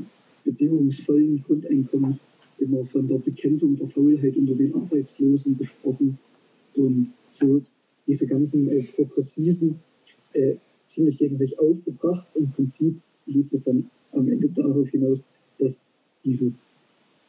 bedingungsvollen 0.44 1.42
Grundeinkommens 1.46 2.18
immer 2.59 2.85
von 2.87 3.07
der 3.09 3.18
Bekämpfung 3.18 3.77
der 3.77 3.88
Faulheit 3.88 4.37
unter 4.37 4.55
den 4.55 4.74
Arbeitslosen 4.74 5.59
gesprochen 5.59 6.18
und 6.74 7.12
so 7.31 7.61
diese 8.07 8.27
ganzen 8.27 8.68
äh, 8.68 8.83
progressiven 8.83 9.77
äh, 10.33 10.55
ziemlich 10.87 11.18
gegen 11.18 11.37
sich 11.37 11.59
aufgebracht. 11.59 12.27
Im 12.35 12.51
Prinzip 12.51 12.96
lief 13.27 13.53
es 13.53 13.64
dann 13.64 13.90
am 14.12 14.29
Ende 14.29 14.48
darauf 14.48 14.88
hinaus, 14.88 15.20
dass 15.59 15.79
dieses, 16.24 16.55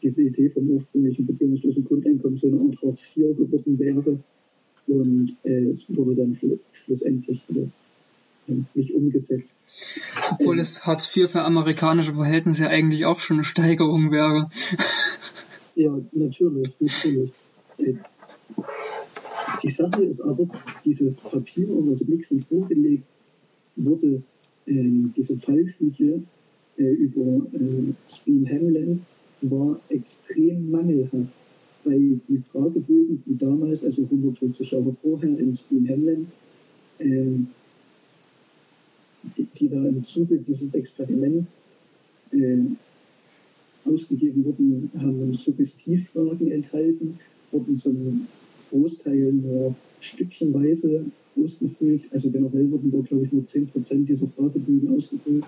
diese 0.02 0.22
Idee 0.24 0.50
vom 0.50 0.70
ursprünglichen 0.70 1.26
bedingungslosen 1.26 1.84
Grundeinkommen 1.84 2.38
so 2.38 2.48
eine 2.48 2.60
Art 2.60 2.82
Hartz 2.82 3.06
IV 3.16 3.38
geworden 3.38 3.78
wäre 3.78 4.20
und 4.88 5.36
äh, 5.44 5.66
es 5.66 5.82
wurde 5.90 6.16
dann 6.16 6.36
schlu 6.36 6.58
schlussendlich 6.72 7.42
wieder 7.48 7.68
nicht 8.74 8.94
umgesetzt. 8.94 9.56
Obwohl 10.32 10.56
ähm, 10.56 10.62
es 10.62 10.86
Hartz 10.86 11.16
IV 11.16 11.32
für 11.32 11.42
amerikanische 11.42 12.14
Verhältnisse 12.14 12.68
eigentlich 12.68 13.06
auch 13.06 13.20
schon 13.20 13.38
eine 13.38 13.46
Steigerung 13.46 14.12
wäre. 14.12 14.50
ja, 15.76 15.98
natürlich, 16.12 16.74
natürlich. 16.80 17.32
Die 19.64 19.70
Sache 19.70 20.04
ist 20.04 20.22
aber, 20.22 20.48
dieses 20.86 21.18
Papier, 21.18 21.68
was 21.70 22.08
Nixon 22.08 22.42
vorgelegt 22.42 23.04
wurde, 23.76 24.22
äh, 24.66 25.10
diese 25.16 25.38
Fallstudie 25.38 26.24
äh, 26.78 26.84
über 26.84 27.46
äh, 27.54 27.94
Speen 28.14 28.48
Hamlin 28.50 29.06
war 29.42 29.80
extrem 29.90 30.72
mangelhaft, 30.72 31.32
weil 31.84 32.20
die 32.28 32.42
Fragebögen, 32.52 33.24
die 33.26 33.38
damals, 33.38 33.84
also 33.84 34.04
150 34.04 34.72
Jahre 34.72 34.96
vorher 35.02 35.38
in 35.38 35.56
Speen 35.56 35.90
Hamlin, 35.90 36.28
äh, 37.00 37.40
die, 39.38 39.48
die, 39.58 39.70
da 39.70 39.84
im 39.86 40.06
Zuge 40.06 40.38
dieses 40.38 40.74
Experiments 40.74 41.52
äh, 42.32 42.58
ausgegeben 43.86 44.46
wurden, 44.46 44.92
haben 45.00 45.34
Suggestivfragen 45.36 46.52
enthalten, 46.52 47.20
wurden 47.52 47.80
zum 47.80 48.28
Großteil 48.70 49.34
nur 49.34 49.76
stückchenweise 50.00 51.06
ausgefüllt. 51.36 52.04
Also 52.12 52.30
generell 52.30 52.70
wurden 52.72 52.92
da, 52.92 53.00
glaube 53.00 53.26
ich, 53.26 53.32
nur 53.32 53.44
10% 53.44 54.06
dieser 54.06 54.28
Fragebögen 54.28 54.96
ausgefüllt. 54.96 55.46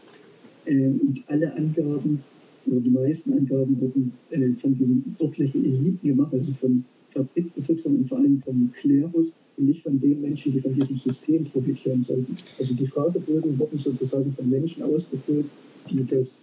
Äh, 0.65 0.87
und 0.87 1.21
alle 1.27 1.53
Angaben, 1.53 2.19
oder 2.67 2.79
die 2.79 2.89
meisten 2.89 3.33
Angaben 3.33 3.79
wurden 3.79 4.13
äh, 4.29 4.49
von 4.53 4.77
diesen 4.77 5.15
örtlichen 5.19 5.65
Eliten 5.65 6.07
gemacht, 6.07 6.33
also 6.33 6.51
von 6.53 6.83
Fabrikbesitzern 7.11 7.97
und 7.97 8.07
vor 8.07 8.19
allem 8.19 8.41
vom 8.43 8.71
Klerus 8.71 9.27
und 9.57 9.67
nicht 9.67 9.83
von 9.83 9.99
den 9.99 10.21
Menschen, 10.21 10.51
die 10.53 10.61
von 10.61 10.73
diesem 10.73 10.97
System 10.97 11.45
profitieren 11.45 12.03
sollten. 12.03 12.35
Also 12.59 12.73
die 12.73 12.87
Fragebögen 12.87 13.57
wurden 13.59 13.79
sozusagen 13.79 14.33
von 14.33 14.49
Menschen 14.49 14.83
ausgefüllt, 14.83 15.45
die 15.89 16.05
das 16.05 16.41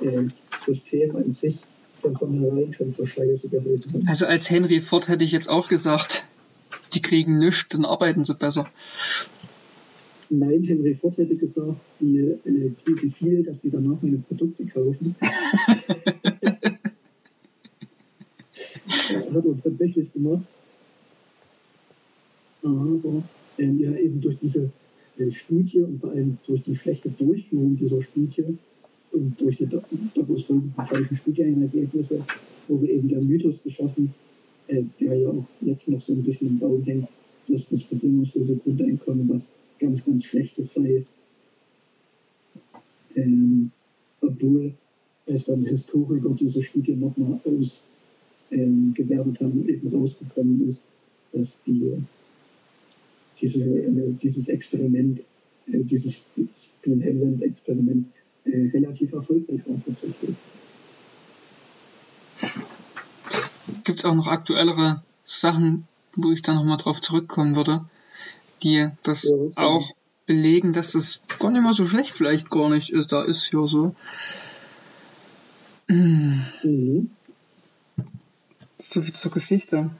äh, 0.00 0.24
System 0.64 1.16
an 1.16 1.32
sich 1.32 1.56
von 2.00 2.16
vornherein 2.16 2.72
schon 2.72 2.92
für 2.92 3.06
Scheiße 3.06 3.48
gehalten 3.48 3.92
haben. 3.92 4.08
Also 4.08 4.26
als 4.26 4.50
Henry 4.50 4.80
Ford 4.80 5.08
hätte 5.08 5.24
ich 5.24 5.32
jetzt 5.32 5.48
auch 5.48 5.68
gesagt, 5.68 6.24
die 6.94 7.00
kriegen 7.00 7.38
nichts, 7.38 7.68
dann 7.70 7.84
arbeiten 7.84 8.24
sie 8.24 8.34
besser. 8.34 8.68
Nein, 10.28 10.64
Henry 10.64 10.94
Ford 10.94 11.16
hätte 11.18 11.36
gesagt, 11.36 11.76
die 12.00 12.18
äh, 12.18 12.72
kriegen 12.84 13.12
viel, 13.12 13.44
dass 13.44 13.60
die 13.60 13.70
danach 13.70 14.02
meine 14.02 14.18
Produkte 14.18 14.66
kaufen. 14.66 15.14
hat 19.36 19.44
er 19.44 19.62
tatsächlich 19.62 20.12
gemacht. 20.12 20.46
Aber 22.66 23.22
ähm, 23.58 23.80
ja, 23.80 23.94
eben 23.96 24.20
durch 24.20 24.36
diese 24.40 24.70
äh, 25.18 25.30
Studie 25.30 25.80
und 25.80 26.00
vor 26.00 26.10
allem 26.10 26.38
durch 26.46 26.62
die 26.62 26.74
schlechte 26.74 27.10
Durchführung 27.10 27.76
dieser 27.76 28.02
Studie 28.02 28.44
und 29.12 29.40
durch 29.40 29.56
die 29.56 29.66
daraus 29.66 30.42
folgenden 30.42 31.16
Studienergebnisse 31.16 32.22
wurde 32.68 32.88
eben 32.88 33.08
der 33.08 33.22
Mythos 33.22 33.62
geschaffen, 33.62 34.12
äh, 34.66 34.82
der 35.00 35.14
ja 35.14 35.28
auch 35.28 35.46
jetzt 35.60 35.88
noch 35.88 36.02
so 36.02 36.12
ein 36.12 36.24
bisschen 36.24 36.48
im 36.48 36.58
Baum 36.58 36.82
hängt, 36.84 37.08
dass 37.48 37.68
das 37.68 37.82
bedingungslose 37.82 38.56
Grundeinkommen 38.56 39.28
was 39.28 39.52
ganz, 39.78 40.04
ganz 40.04 40.24
Schlechtes 40.24 40.74
sei. 40.74 41.04
Ähm, 43.14 43.70
obwohl 44.20 44.72
es 45.26 45.44
dann 45.44 45.64
Historiker 45.64 46.36
diese 46.38 46.62
Studie 46.62 46.96
nochmal 46.96 47.40
ausgewertet 47.44 47.80
ähm, 48.50 48.94
haben 49.40 49.60
und 49.60 49.68
eben 49.68 49.88
rausgekommen 49.88 50.68
ist, 50.68 50.82
dass 51.32 51.60
die, 51.66 51.92
diese, 53.40 53.60
äh, 53.60 54.12
dieses 54.22 54.48
Experiment, 54.48 55.20
äh, 55.66 55.82
dieses 55.82 56.14
Spin 56.14 57.02
Hamland-Experiment 57.02 58.06
äh, 58.44 58.70
relativ 58.72 59.12
erfolgreich 59.12 59.60
war 59.66 59.80
tatsächlich. 59.84 60.36
Gibt 63.84 63.98
es 63.98 64.04
auch 64.04 64.14
noch 64.14 64.28
aktuellere 64.28 65.02
Sachen, 65.24 65.86
wo 66.14 66.30
ich 66.32 66.42
da 66.42 66.54
nochmal 66.54 66.78
drauf 66.78 67.00
zurückkommen 67.00 67.56
würde, 67.56 67.84
die 68.62 68.88
das 69.02 69.24
ja, 69.24 69.36
auch 69.56 69.92
belegen, 70.26 70.72
dass 70.72 70.92
das 70.92 71.20
gar 71.38 71.50
nicht 71.50 71.62
mal 71.62 71.74
so 71.74 71.86
schlecht 71.86 72.10
vielleicht 72.10 72.50
gar 72.50 72.68
nicht 72.70 72.90
ist. 72.90 73.12
Da 73.12 73.22
ist 73.22 73.52
ja 73.52 73.64
so. 73.64 73.94
Mhm. 75.88 77.10
So 78.78 79.02
viel 79.02 79.14
zur 79.14 79.30
Geschichte. 79.30 79.90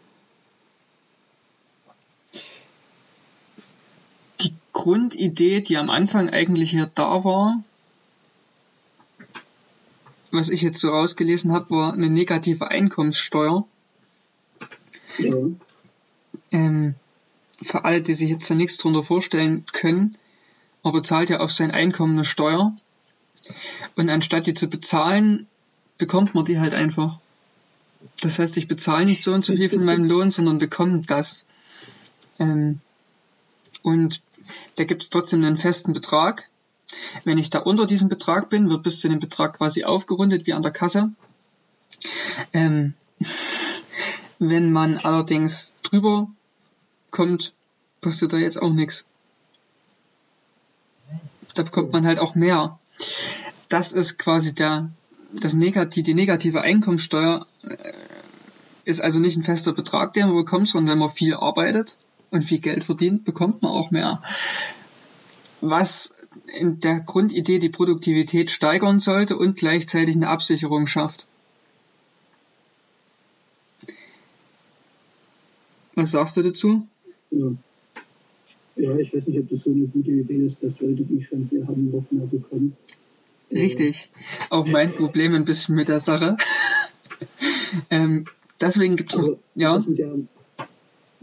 Grundidee, 4.86 5.62
die 5.62 5.78
am 5.78 5.90
Anfang 5.90 6.30
eigentlich 6.30 6.70
hier 6.70 6.86
da 6.86 7.24
war, 7.24 7.60
was 10.30 10.48
ich 10.48 10.62
jetzt 10.62 10.78
so 10.78 10.90
rausgelesen 10.90 11.50
habe, 11.50 11.70
war 11.70 11.92
eine 11.92 12.08
negative 12.08 12.68
Einkommenssteuer. 12.68 13.66
Ja. 15.18 15.34
Ähm, 16.52 16.94
für 17.60 17.84
alle, 17.84 18.00
die 18.00 18.14
sich 18.14 18.30
jetzt 18.30 18.48
da 18.48 18.54
nichts 18.54 18.76
drunter 18.76 19.02
vorstellen 19.02 19.66
können, 19.72 20.16
aber 20.84 21.02
zahlt 21.02 21.30
ja 21.30 21.40
auf 21.40 21.50
sein 21.50 21.72
Einkommen 21.72 22.14
eine 22.14 22.24
Steuer. 22.24 22.72
Und 23.96 24.08
anstatt 24.08 24.46
die 24.46 24.54
zu 24.54 24.68
bezahlen, 24.68 25.48
bekommt 25.98 26.36
man 26.36 26.44
die 26.44 26.60
halt 26.60 26.74
einfach. 26.74 27.18
Das 28.20 28.38
heißt, 28.38 28.56
ich 28.56 28.68
bezahle 28.68 29.06
nicht 29.06 29.24
so 29.24 29.34
und 29.34 29.44
so 29.44 29.56
viel 29.56 29.68
von 29.68 29.84
meinem 29.84 30.04
Lohn, 30.08 30.30
sondern 30.30 30.58
bekomme 30.58 31.02
das. 31.08 31.46
Ähm, 32.38 32.78
und 33.82 34.20
da 34.76 34.84
gibt 34.84 35.02
es 35.02 35.10
trotzdem 35.10 35.44
einen 35.44 35.56
festen 35.56 35.92
Betrag. 35.92 36.48
Wenn 37.24 37.38
ich 37.38 37.50
da 37.50 37.58
unter 37.58 37.86
diesem 37.86 38.08
Betrag 38.08 38.48
bin, 38.48 38.68
wird 38.68 38.82
bis 38.82 39.00
zu 39.00 39.08
dem 39.08 39.18
Betrag 39.18 39.58
quasi 39.58 39.84
aufgerundet 39.84 40.46
wie 40.46 40.52
an 40.52 40.62
der 40.62 40.72
Kasse. 40.72 41.10
Ähm, 42.52 42.94
wenn 44.38 44.72
man 44.72 44.98
allerdings 44.98 45.74
drüber 45.82 46.28
kommt, 47.10 47.54
passiert 48.00 48.32
da 48.32 48.36
jetzt 48.36 48.60
auch 48.60 48.72
nichts. 48.72 49.06
Da 51.54 51.62
bekommt 51.62 51.92
man 51.92 52.06
halt 52.06 52.18
auch 52.18 52.34
mehr. 52.34 52.78
Das 53.68 53.92
ist 53.92 54.18
quasi 54.18 54.54
der, 54.54 54.90
das 55.32 55.54
Negativ, 55.54 56.04
die 56.04 56.14
negative 56.14 56.60
Einkommensteuer 56.60 57.46
äh, 57.62 57.92
ist 58.84 59.00
also 59.00 59.18
nicht 59.18 59.36
ein 59.36 59.42
fester 59.42 59.72
Betrag, 59.72 60.12
den 60.12 60.28
man 60.28 60.36
bekommt, 60.36 60.68
sondern 60.68 60.92
wenn 60.92 60.98
man 60.98 61.10
viel 61.10 61.34
arbeitet 61.34 61.96
und 62.30 62.42
viel 62.42 62.60
Geld 62.60 62.84
verdient, 62.84 63.24
bekommt 63.24 63.62
man 63.62 63.72
auch 63.72 63.90
mehr. 63.90 64.22
Was 65.60 66.16
in 66.58 66.80
der 66.80 67.00
Grundidee 67.00 67.58
die 67.58 67.68
Produktivität 67.68 68.50
steigern 68.50 68.98
sollte 69.00 69.36
und 69.36 69.56
gleichzeitig 69.56 70.16
eine 70.16 70.28
Absicherung 70.28 70.86
schafft. 70.86 71.26
Was 75.94 76.10
sagst 76.10 76.36
du 76.36 76.42
dazu? 76.42 76.86
Ja. 77.30 77.52
ja, 78.76 78.96
ich 78.98 79.14
weiß 79.14 79.26
nicht, 79.28 79.38
ob 79.38 79.48
das 79.48 79.64
so 79.64 79.70
eine 79.70 79.86
gute 79.86 80.10
Idee 80.10 80.44
ist, 80.44 80.62
dass 80.62 80.78
Leute, 80.80 81.02
die 81.02 81.24
schon 81.24 81.48
viel 81.48 81.66
haben, 81.66 81.90
noch 81.90 82.04
mehr 82.10 82.26
bekommen. 82.26 82.76
Richtig. 83.50 84.10
Auch 84.50 84.66
mein 84.66 84.92
Problem 84.92 85.34
ein 85.34 85.44
bisschen 85.44 85.74
mit 85.74 85.88
der 85.88 86.00
Sache. 86.00 86.36
ähm, 87.90 88.26
deswegen 88.60 88.96
gibt 88.96 89.12
es 89.12 89.18
noch. 89.18 89.38
Ja. 89.54 89.78
Der, 89.78 90.12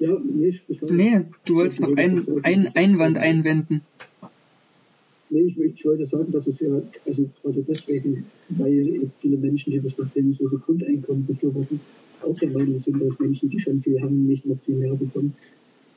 ja, 0.04 0.20
nee, 0.22 0.54
nee, 0.89 1.26
du 1.45 1.56
wolltest 1.56 1.80
noch 1.80 1.95
einen 1.95 2.68
Einwand 2.76 3.18
einwenden. 3.18 3.82
Nee, 5.30 5.43
ich, 5.43 5.58
ich 5.58 5.86
wollte 5.86 6.06
sagen, 6.06 6.30
dass 6.34 6.45
es 6.45 6.60
ja, 6.60 6.82
also 7.06 7.30
gerade 7.41 7.64
deswegen, 7.64 8.26
weil 8.49 9.10
viele 9.22 9.38
Menschen, 9.38 9.72
die 9.72 9.80
das 9.80 9.93
bedingungslose 9.93 10.58
Grundeinkommen 10.58 11.26
befürworten, 11.26 11.80
auch 12.22 12.38
der 12.38 12.49
Meinung 12.49 12.82
sind, 12.82 13.01
dass 13.01 13.18
Menschen, 13.18 13.49
die 13.49 13.60
schon 13.60 13.82
viel 13.82 14.01
haben, 14.01 14.28
nicht 14.28 14.45
noch 14.45 14.58
viel 14.66 14.76
mehr 14.76 14.93
bekommen, 14.93 15.36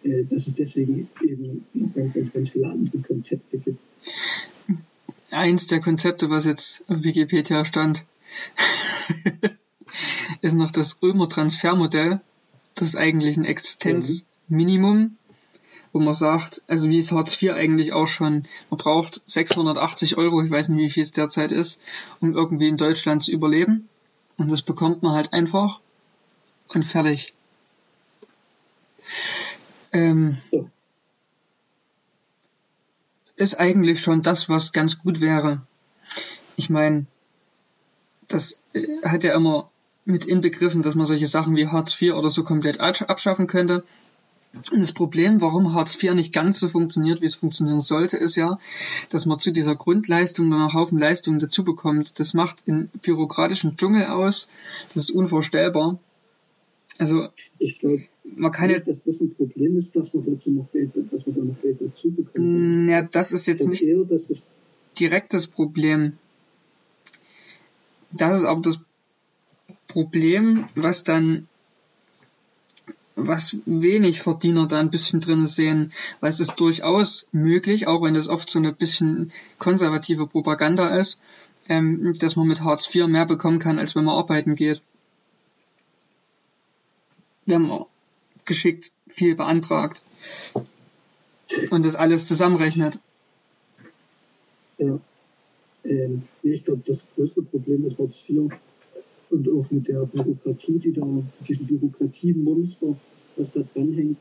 äh, 0.04 0.22
dass 0.30 0.46
es 0.46 0.54
deswegen 0.54 1.08
eben 1.22 1.64
noch 1.74 1.92
ganz, 1.92 2.14
ganz, 2.14 2.32
ganz 2.32 2.50
viele 2.50 2.68
andere 2.68 2.98
Konzepte 2.98 3.58
gibt. 3.58 3.78
Eins 5.32 5.66
der 5.66 5.80
Konzepte, 5.80 6.30
was 6.30 6.46
jetzt 6.46 6.84
auf 6.88 7.02
Wikipedia 7.02 7.64
stand, 7.64 8.04
ist 10.42 10.54
noch 10.54 10.70
das 10.70 11.02
Römer 11.02 11.28
Transfermodell. 11.28 12.20
Das 12.76 12.88
ist 12.88 12.96
eigentlich 12.96 13.36
ein 13.38 13.46
Existenzminimum, 13.46 15.16
wo 15.92 15.98
man 15.98 16.14
sagt, 16.14 16.62
also 16.68 16.88
wie 16.90 16.98
es 16.98 17.10
Hartz 17.10 17.42
IV 17.42 17.52
eigentlich 17.54 17.94
auch 17.94 18.06
schon, 18.06 18.46
man 18.70 18.78
braucht 18.78 19.22
680 19.24 20.18
Euro, 20.18 20.42
ich 20.42 20.50
weiß 20.50 20.68
nicht, 20.68 20.78
wie 20.78 20.90
viel 20.90 21.02
es 21.02 21.12
derzeit 21.12 21.52
ist, 21.52 21.80
um 22.20 22.34
irgendwie 22.34 22.68
in 22.68 22.76
Deutschland 22.76 23.24
zu 23.24 23.32
überleben. 23.32 23.88
Und 24.36 24.52
das 24.52 24.60
bekommt 24.60 25.02
man 25.02 25.12
halt 25.12 25.32
einfach 25.32 25.80
und 26.68 26.84
fertig. 26.84 27.32
Ähm, 29.92 30.36
ist 33.36 33.58
eigentlich 33.58 34.02
schon 34.02 34.20
das, 34.20 34.50
was 34.50 34.72
ganz 34.72 34.98
gut 34.98 35.20
wäre. 35.20 35.62
Ich 36.56 36.68
meine, 36.68 37.06
das 38.28 38.58
äh, 38.74 38.86
hat 39.02 39.24
ja 39.24 39.34
immer 39.34 39.70
mit 40.06 40.24
inbegriffen, 40.24 40.82
dass 40.82 40.94
man 40.94 41.06
solche 41.06 41.26
Sachen 41.26 41.56
wie 41.56 41.66
Hartz 41.66 42.00
IV 42.00 42.14
oder 42.14 42.30
so 42.30 42.44
komplett 42.44 42.80
abschaffen 42.80 43.46
könnte. 43.46 43.84
Und 44.72 44.80
das 44.80 44.92
Problem, 44.92 45.40
warum 45.40 45.74
Hartz 45.74 46.02
IV 46.02 46.14
nicht 46.14 46.32
ganz 46.32 46.58
so 46.58 46.68
funktioniert, 46.68 47.20
wie 47.20 47.26
es 47.26 47.34
funktionieren 47.34 47.82
sollte, 47.82 48.16
ist 48.16 48.36
ja, 48.36 48.58
dass 49.10 49.26
man 49.26 49.40
zu 49.40 49.50
dieser 49.50 49.76
Grundleistung 49.76 50.50
dann 50.50 50.60
noch 50.60 50.72
Haufen 50.72 50.98
Leistungen 50.98 51.40
dazu 51.40 51.62
bekommt. 51.64 52.18
Das 52.18 52.32
macht 52.32 52.62
in 52.66 52.88
bürokratischen 53.02 53.76
Dschungel 53.76 54.06
aus. 54.06 54.48
Das 54.94 55.02
ist 55.02 55.10
unvorstellbar. 55.10 55.98
Also, 56.98 57.28
ich 57.58 57.78
glaube, 57.78 58.04
man 58.36 58.52
kann 58.52 58.70
ja, 58.70 58.78
dass 58.78 59.02
das 59.04 59.20
ein 59.20 59.34
Problem 59.34 59.78
ist, 59.78 59.94
dass 59.94 60.14
man 60.14 60.24
dazu 60.24 60.50
noch 60.50 60.72
Geld, 60.72 60.92
dass 60.94 61.26
man 61.26 61.36
da 61.36 61.42
noch 61.42 61.60
Geld 61.60 61.78
dazu 61.80 62.10
bekommt. 62.10 62.88
Ja, 62.88 63.02
das 63.02 63.32
ist 63.32 63.46
jetzt 63.46 63.68
nicht 63.68 63.82
eher, 63.82 64.06
direkt 64.98 65.34
das 65.34 65.46
Problem. 65.46 66.14
Das 68.12 68.38
ist 68.38 68.44
aber 68.44 68.62
das 68.62 68.80
Problem, 69.88 70.66
was 70.74 71.04
dann 71.04 71.48
was 73.16 73.56
wenig 73.64 74.20
Verdiener 74.20 74.68
da 74.68 74.78
ein 74.78 74.90
bisschen 74.90 75.20
drin 75.20 75.46
sehen, 75.46 75.92
weil 76.20 76.28
es 76.28 76.40
ist 76.40 76.56
durchaus 76.56 77.26
möglich, 77.32 77.86
auch 77.86 78.02
wenn 78.02 78.12
das 78.12 78.28
oft 78.28 78.48
so 78.50 78.58
eine 78.58 78.72
bisschen 78.72 79.32
konservative 79.58 80.26
Propaganda 80.26 80.94
ist, 80.96 81.18
ähm, 81.68 82.12
dass 82.18 82.36
man 82.36 82.46
mit 82.46 82.62
Hartz 82.62 82.94
IV 82.94 83.06
mehr 83.06 83.24
bekommen 83.24 83.58
kann, 83.58 83.78
als 83.78 83.96
wenn 83.96 84.04
man 84.04 84.16
arbeiten 84.16 84.54
geht. 84.54 84.82
Wenn 87.46 87.62
man 87.62 87.86
geschickt 88.44 88.92
viel 89.08 89.34
beantragt 89.34 90.00
und 91.70 91.84
das 91.84 91.96
alles 91.96 92.26
zusammenrechnet. 92.26 92.98
Ja. 94.78 94.98
Ähm, 95.84 96.22
ich 96.42 96.64
glaube, 96.64 96.82
das 96.86 96.98
größte 97.14 97.42
Problem 97.42 97.82
mit 97.82 97.98
Hartz 97.98 98.16
IV 98.28 98.52
und 99.36 99.48
auch 99.50 99.70
mit 99.70 99.86
der 99.88 100.04
Bürokratie, 100.06 100.78
die 100.78 100.92
da, 100.92 101.06
diesem 101.46 101.66
Bürokratiemonster, 101.66 102.96
was 103.36 103.52
da 103.52 103.60
dranhängt, 103.74 104.16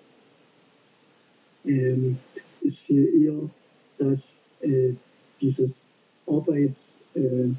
ähm, 1.66 2.18
ist 2.62 2.80
viel 2.80 3.24
eher, 3.24 3.50
dass 3.98 4.38
äh, 4.62 4.94
dieses 5.42 5.84
Arbeits, 6.28 7.00
äh, 7.14 7.50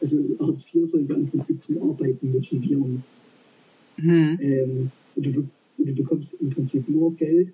also 0.00 0.16
Hartz 0.40 0.62
IV 0.72 0.90
soll 0.90 1.06
ja 1.08 1.14
im 1.14 1.28
Prinzip 1.28 1.62
zum 1.64 1.90
Arbeiten 1.90 2.32
motivieren. 2.32 3.04
Mhm. 3.96 4.38
Ähm, 4.40 4.90
und 5.14 5.22
du, 5.22 5.48
du, 5.78 5.94
bekommst 5.94 6.34
im 6.40 6.50
Prinzip 6.50 6.88
nur 6.88 7.14
Geld, 7.16 7.48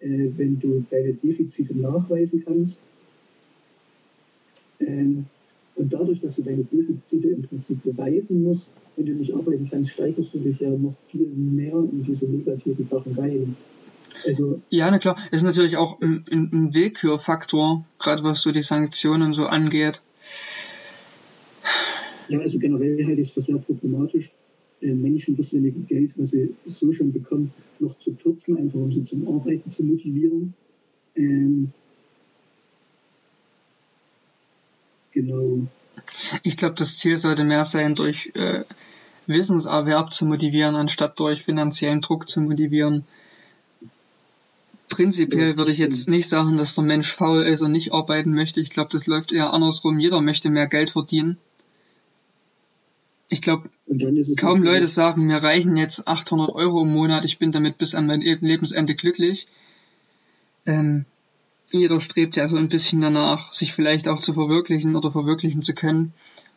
äh, 0.00 0.28
wenn 0.36 0.58
du 0.58 0.84
deine 0.90 1.12
Defizite 1.12 1.76
nachweisen 1.76 2.42
kannst. 2.44 2.80
Ähm, 4.80 5.26
und 5.78 5.92
dadurch, 5.92 6.20
dass 6.20 6.36
du 6.36 6.42
deine 6.42 6.64
Defizite 6.64 7.28
im 7.28 7.42
Prinzip 7.42 7.82
beweisen 7.82 8.42
musst, 8.42 8.70
wenn 8.96 9.06
du 9.06 9.12
nicht 9.12 9.34
arbeiten 9.34 9.68
kannst, 9.70 9.92
steigerst 9.92 10.34
du 10.34 10.38
dich 10.38 10.58
ja 10.60 10.70
noch 10.70 10.94
viel 11.08 11.26
mehr 11.26 11.74
in 11.74 12.02
diese 12.02 12.26
negativen 12.26 12.84
Sachen 12.84 13.14
rein. 13.14 13.56
Also, 14.26 14.60
ja, 14.70 14.90
na 14.90 14.98
klar, 14.98 15.16
ist 15.30 15.44
natürlich 15.44 15.76
auch 15.76 16.00
ein, 16.00 16.24
ein 16.30 16.74
Willkürfaktor, 16.74 17.84
gerade 17.98 18.24
was 18.24 18.42
so 18.42 18.50
die 18.50 18.62
Sanktionen 18.62 19.32
so 19.32 19.46
angeht. 19.46 20.00
Ja, 22.28 22.40
also 22.40 22.58
generell 22.58 23.04
halte 23.06 23.20
ich 23.20 23.28
es 23.28 23.34
für 23.34 23.42
sehr 23.42 23.58
problematisch, 23.58 24.30
äh, 24.80 24.92
Menschen 24.92 25.36
das 25.36 25.52
wenige 25.52 25.80
Geld, 25.80 26.10
was 26.16 26.30
sie 26.30 26.54
so 26.66 26.92
schon 26.92 27.12
bekommen, 27.12 27.50
noch 27.78 27.98
zu 28.00 28.12
kürzen, 28.12 28.58
einfach 28.58 28.78
um 28.78 28.92
sie 28.92 29.04
zum 29.04 29.26
Arbeiten 29.28 29.70
zu 29.70 29.84
motivieren. 29.84 30.54
Ähm, 31.14 31.72
Genau. 35.18 35.66
Ich 36.44 36.56
glaube, 36.56 36.76
das 36.76 36.94
Ziel 36.94 37.16
sollte 37.16 37.42
mehr 37.42 37.64
sein, 37.64 37.96
durch 37.96 38.30
äh, 38.36 38.62
Wissenserwerb 39.26 40.12
zu 40.12 40.26
motivieren, 40.26 40.76
anstatt 40.76 41.18
durch 41.18 41.42
finanziellen 41.42 42.02
Druck 42.02 42.28
zu 42.28 42.40
motivieren. 42.40 43.04
Prinzipiell 44.88 45.56
würde 45.56 45.72
ich 45.72 45.78
jetzt 45.78 46.08
nicht 46.08 46.28
sagen, 46.28 46.56
dass 46.56 46.76
der 46.76 46.84
Mensch 46.84 47.10
faul 47.10 47.42
ist 47.42 47.62
und 47.62 47.72
nicht 47.72 47.92
arbeiten 47.92 48.32
möchte. 48.32 48.60
Ich 48.60 48.70
glaube, 48.70 48.90
das 48.92 49.08
läuft 49.08 49.32
eher 49.32 49.52
andersrum. 49.52 49.98
Jeder 49.98 50.20
möchte 50.20 50.50
mehr 50.50 50.68
Geld 50.68 50.90
verdienen. 50.90 51.36
Ich 53.28 53.42
glaube, 53.42 53.68
kaum 54.36 54.62
Leute 54.62 54.86
sagen, 54.86 55.26
mir 55.26 55.42
reichen 55.42 55.76
jetzt 55.76 56.06
800 56.06 56.50
Euro 56.50 56.82
im 56.82 56.92
Monat, 56.92 57.24
ich 57.24 57.38
bin 57.38 57.50
damit 57.50 57.76
bis 57.76 57.96
an 57.96 58.06
mein 58.06 58.20
Lebensende 58.20 58.94
glücklich. 58.94 59.48
Ähm, 60.64 61.06
jeder 61.70 62.00
strebt 62.00 62.36
ja 62.36 62.48
so 62.48 62.56
ein 62.56 62.68
bisschen 62.68 63.00
danach, 63.00 63.52
sich 63.52 63.72
vielleicht 63.72 64.08
auch 64.08 64.20
zu 64.20 64.32
verwirklichen 64.32 64.96
oder 64.96 65.10
verwirklichen 65.10 65.62
zu 65.62 65.74
können. 65.74 66.12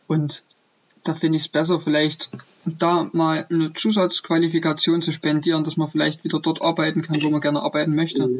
Und 0.06 0.42
da 1.04 1.14
finde 1.14 1.36
ich 1.36 1.44
es 1.44 1.48
besser, 1.48 1.78
vielleicht 1.78 2.30
da 2.78 3.08
mal 3.12 3.46
eine 3.50 3.72
Zusatzqualifikation 3.72 5.02
zu 5.02 5.12
spendieren, 5.12 5.64
dass 5.64 5.76
man 5.76 5.88
vielleicht 5.88 6.24
wieder 6.24 6.40
dort 6.40 6.62
arbeiten 6.62 7.02
kann, 7.02 7.22
wo 7.22 7.30
man 7.30 7.40
gerne 7.40 7.62
arbeiten 7.62 7.94
möchte. 7.94 8.30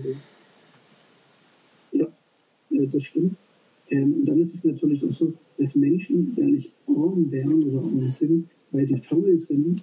Ja, 1.93 2.07
das 2.71 3.03
stimmt. 3.03 3.37
Ähm, 3.91 4.15
und 4.15 4.27
dann 4.27 4.41
ist 4.41 4.55
es 4.55 4.65
natürlich 4.65 5.05
auch 5.05 5.13
so, 5.13 5.35
dass 5.59 5.75
Menschen 5.75 6.35
ja 6.37 6.45
nicht 6.45 6.71
arm 6.87 7.31
wären 7.31 7.63
oder 7.65 7.81
arm 7.81 8.01
sind, 8.11 8.49
weil 8.71 8.87
sie 8.87 8.97
faul 8.97 9.39
sind, 9.39 9.83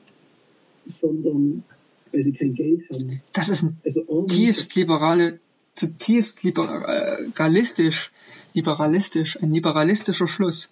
sondern 0.87 1.63
weil 2.11 2.23
sie 2.23 2.31
kein 2.31 2.55
Geld 2.55 2.89
haben. 2.89 3.21
Das 3.33 3.49
ist 3.49 3.63
ein 3.63 3.77
also 3.85 4.23
tiefst 4.23 4.75
liberale 4.75 5.39
zutiefst 5.79 6.43
liberalistisch, 6.43 8.11
liberalistisch, 8.53 9.41
ein 9.41 9.53
liberalistischer 9.53 10.27
Schluss. 10.27 10.71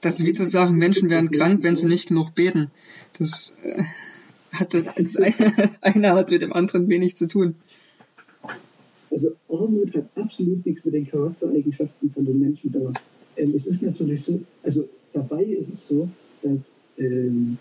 Das 0.00 0.18
ist 0.18 0.26
wie 0.26 0.32
zu 0.32 0.46
sagen, 0.46 0.76
Menschen 0.76 1.10
werden 1.10 1.30
krank, 1.30 1.62
wenn 1.62 1.76
sie 1.76 1.86
nicht 1.86 2.08
genug 2.08 2.34
beten. 2.34 2.70
Das 3.18 3.56
äh, 3.62 3.82
hat 4.52 4.74
das, 4.74 4.84
das 4.84 5.16
eine, 5.16 6.12
hat 6.14 6.30
mit 6.30 6.42
dem 6.42 6.52
anderen 6.52 6.88
wenig 6.88 7.16
zu 7.16 7.28
tun. 7.28 7.54
Also 9.10 9.36
Armut 9.48 9.94
hat 9.94 10.08
absolut 10.16 10.66
nichts 10.66 10.84
mit 10.84 10.94
den 10.94 11.08
Charaktereigenschaften 11.08 12.10
von 12.10 12.24
den 12.24 12.40
Menschen 12.40 12.72
da. 12.72 12.92
Ähm, 13.36 13.54
es 13.54 13.66
ist 13.66 13.82
natürlich 13.82 14.24
so, 14.24 14.40
also 14.62 14.88
dabei 15.12 15.44
ist 15.44 15.72
es 15.72 15.86
so, 15.88 16.08
dass 16.42 16.72
ähm, 16.98 17.58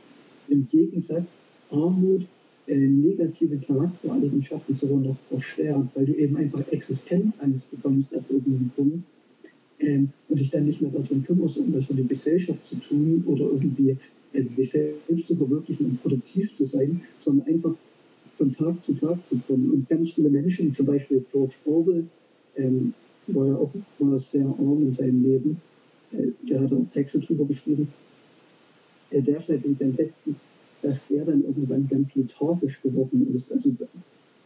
im 0.47 0.67
Gegensatz 0.69 1.37
Armut 1.69 2.23
äh, 2.23 2.25
negative 2.67 3.57
Charaktereigenschaften 3.57 4.77
sogar 4.77 4.99
noch 4.99 5.17
verstärkt, 5.29 5.95
weil 5.95 6.05
du 6.05 6.13
eben 6.15 6.37
einfach 6.37 6.65
Existenzangst 6.71 7.71
bekommst 7.71 8.15
ab 8.15 8.23
irgendeinem 8.29 8.71
Punkt 8.75 9.03
ähm, 9.79 10.09
und 10.29 10.39
dich 10.39 10.49
dann 10.49 10.65
nicht 10.65 10.81
mehr 10.81 10.91
darum 10.91 11.23
kümmerst, 11.23 11.57
irgendwas 11.57 11.85
für 11.85 11.93
die 11.93 12.07
Gesellschaft 12.07 12.65
zu 12.67 12.75
tun 12.75 13.23
oder 13.25 13.45
irgendwie 13.45 13.97
äh, 14.33 14.43
dich 14.43 14.69
selbst 14.69 15.27
zu 15.27 15.35
verwirklichen 15.35 15.85
und 15.87 16.01
produktiv 16.01 16.55
zu 16.55 16.65
sein, 16.65 17.01
sondern 17.21 17.47
einfach 17.47 17.75
von 18.37 18.55
Tag 18.55 18.83
zu 18.83 18.93
Tag 18.93 19.17
zu 19.29 19.39
kommen. 19.47 19.71
Und 19.71 19.89
ganz 19.89 20.11
viele 20.11 20.29
Menschen, 20.29 20.73
zum 20.75 20.85
Beispiel 20.85 21.23
George 21.31 21.55
Orwell, 21.65 22.05
ähm, 22.55 22.93
war 23.27 23.47
ja 23.47 23.55
auch 23.55 23.71
war 23.99 24.19
sehr 24.19 24.45
arm 24.45 24.81
in 24.83 24.91
seinem 24.91 25.23
Leben. 25.23 25.61
Äh, 26.11 26.27
der 26.49 26.61
hat 26.61 26.73
auch 26.73 26.85
Texte 26.93 27.19
drüber 27.19 27.45
geschrieben. 27.45 27.87
Äh, 29.11 29.21
der 29.21 29.39
schreibt 29.41 29.65
in 29.65 29.75
seinen 29.75 29.95
Texten, 29.95 30.35
dass 30.83 31.07
der 31.07 31.25
dann 31.25 31.43
irgendwann 31.43 31.87
ganz 31.87 32.13
lethargisch 32.15 32.81
geworden 32.81 33.33
ist 33.35 33.51
also, 33.51 33.73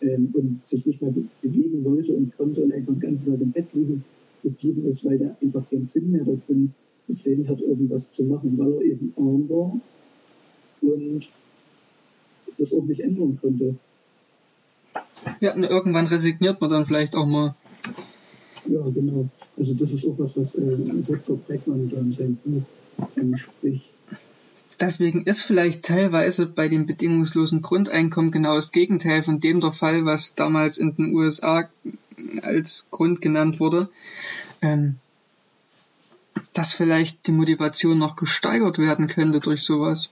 ähm, 0.02 0.30
und 0.34 0.62
sich 0.68 0.86
nicht 0.86 1.02
mehr 1.02 1.14
bewegen 1.42 1.84
wollte 1.84 2.14
und 2.14 2.36
konnte 2.38 2.62
und 2.62 2.72
einfach 2.72 2.98
ganz 3.00 3.26
lange 3.26 3.42
im 3.42 3.52
Bett 3.52 3.68
liegen 3.74 4.04
geblieben 4.44 4.86
ist, 4.88 5.04
weil 5.04 5.18
der 5.18 5.36
einfach 5.42 5.68
keinen 5.70 5.88
Sinn 5.88 6.12
mehr 6.12 6.24
da 6.24 6.34
drin 6.46 6.74
gesehen 7.08 7.48
hat, 7.50 7.60
irgendwas 7.60 8.12
zu 8.12 8.24
machen, 8.26 8.58
weil 8.58 8.74
er 8.74 8.82
eben 8.82 9.14
arm 9.18 9.50
war 9.50 9.80
und 10.82 11.24
das 12.58 12.74
auch 12.74 12.84
nicht 12.84 13.02
ändern 13.02 13.38
konnte. 13.42 13.76
Ja, 15.42 15.56
und 15.56 15.64
irgendwann 15.64 16.06
resigniert 16.06 16.62
man 16.62 16.70
dann 16.70 16.86
vielleicht 16.86 17.16
auch 17.16 17.26
mal. 17.26 17.56
Ja, 18.68 18.82
genau. 18.90 19.28
Also 19.58 19.74
das 19.74 19.92
ist 19.92 20.06
auch 20.06 20.18
was, 20.18 20.38
was 20.38 20.56
äh, 20.56 20.78
Dr. 21.08 21.38
Beckmann 21.48 21.90
da 21.90 21.98
in 21.98 22.14
seinem 22.14 22.38
Buch 22.44 22.64
ähm, 23.18 23.36
spricht 23.36 23.97
Deswegen 24.80 25.24
ist 25.24 25.42
vielleicht 25.42 25.86
teilweise 25.86 26.46
bei 26.46 26.68
dem 26.68 26.86
bedingungslosen 26.86 27.62
Grundeinkommen 27.62 28.32
genau 28.32 28.56
das 28.56 28.72
Gegenteil 28.72 29.24
von 29.24 29.40
dem 29.40 29.60
der 29.60 29.72
Fall, 29.72 30.06
was 30.06 30.36
damals 30.36 30.78
in 30.78 30.96
den 30.96 31.16
USA 31.16 31.68
als 32.44 32.90
Grund 32.92 33.22
genannt 33.22 33.60
wurde, 33.60 33.90
ähm, 34.62 34.98
dass 36.54 36.74
vielleicht 36.74 37.26
die 37.28 37.32
Motivation 37.32 37.98
noch 37.98 38.16
gesteigert 38.16 38.78
werden 38.78 39.08
könnte 39.08 39.40
durch 39.40 39.64
sowas. 39.64 40.10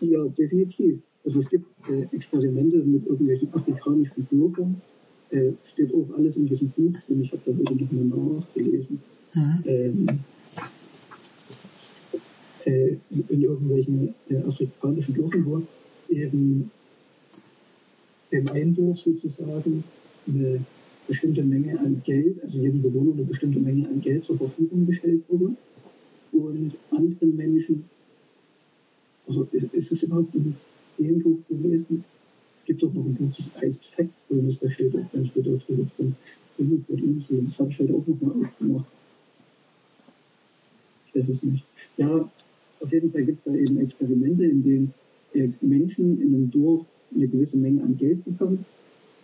Ja, 0.00 0.24
definitiv. 0.24 1.00
Also 1.24 1.40
es 1.40 1.50
gibt 1.50 1.66
äh, 1.88 2.06
Experimente 2.14 2.78
mit 2.78 3.06
irgendwelchen 3.06 3.52
afrikanischen 3.52 4.24
Bürgern. 4.24 4.80
Äh, 5.30 5.52
steht 5.70 5.92
auch 5.94 6.08
alles 6.16 6.36
in 6.36 6.48
diesem 6.48 6.70
Buch 6.70 6.96
und 7.08 7.22
ich 7.22 7.32
habe 7.32 7.42
da 7.44 7.52
heute 7.52 7.84
noch 7.84 7.92
mal 7.92 8.38
nachgelesen. 8.38 9.00
Mhm. 9.34 9.62
Ähm, 9.66 10.06
äh, 12.68 12.96
in 13.10 13.42
irgendwelchen 13.42 14.14
äh, 14.28 14.36
afrikanischen 14.36 15.14
Dörfern, 15.14 15.46
wo 15.46 15.62
eben 16.10 16.70
dem 18.30 18.48
Eindorf 18.48 18.98
sozusagen 19.00 19.82
eine 20.26 20.60
bestimmte 21.06 21.42
Menge 21.42 21.78
an 21.80 22.02
Geld, 22.04 22.42
also 22.44 22.58
jedem 22.58 22.82
Bewohner 22.82 23.14
eine 23.14 23.24
bestimmte 23.24 23.58
Menge 23.58 23.88
an 23.88 24.02
Geld 24.02 24.24
zur 24.26 24.36
Verfügung 24.36 24.86
gestellt 24.86 25.22
wurde 25.28 25.54
und 26.32 26.72
anderen 26.90 27.36
Menschen, 27.36 27.84
also 29.26 29.48
ist 29.72 29.92
es 29.92 30.02
überhaupt 30.02 30.34
ein 30.34 30.54
Ehendruck 30.98 31.48
gewesen? 31.48 32.04
Es 32.60 32.66
gibt 32.66 32.82
doch 32.82 32.92
noch 32.92 33.06
ein 33.06 33.14
Buch, 33.14 33.34
das 33.34 33.62
heißt 33.62 33.84
Fact, 33.86 34.10
und 34.28 34.58
da 34.62 34.70
steht 34.70 34.94
auch 34.94 35.10
ganz 35.10 35.28
bedeutet 35.30 35.90
drin, 35.96 36.14
das 36.58 37.58
habe 37.58 37.70
ich 37.70 37.78
halt 37.78 37.92
auch 37.92 38.06
nochmal 38.06 38.44
aufgemacht. 38.44 38.86
Ich 41.06 41.20
weiß 41.20 41.28
es 41.30 41.42
nicht. 41.42 41.64
Ja, 41.96 42.28
auf 42.80 42.92
jeden 42.92 43.10
Fall 43.10 43.24
gibt 43.24 43.38
es 43.46 43.52
da 43.52 43.58
eben 43.58 43.78
Experimente, 43.78 44.44
in 44.44 44.62
denen 44.62 44.94
äh, 45.34 45.48
Menschen 45.60 46.20
in 46.20 46.34
einem 46.34 46.50
Dorf 46.50 46.86
eine 47.14 47.26
gewisse 47.26 47.56
Menge 47.56 47.82
an 47.82 47.96
Geld 47.96 48.24
bekommen. 48.24 48.64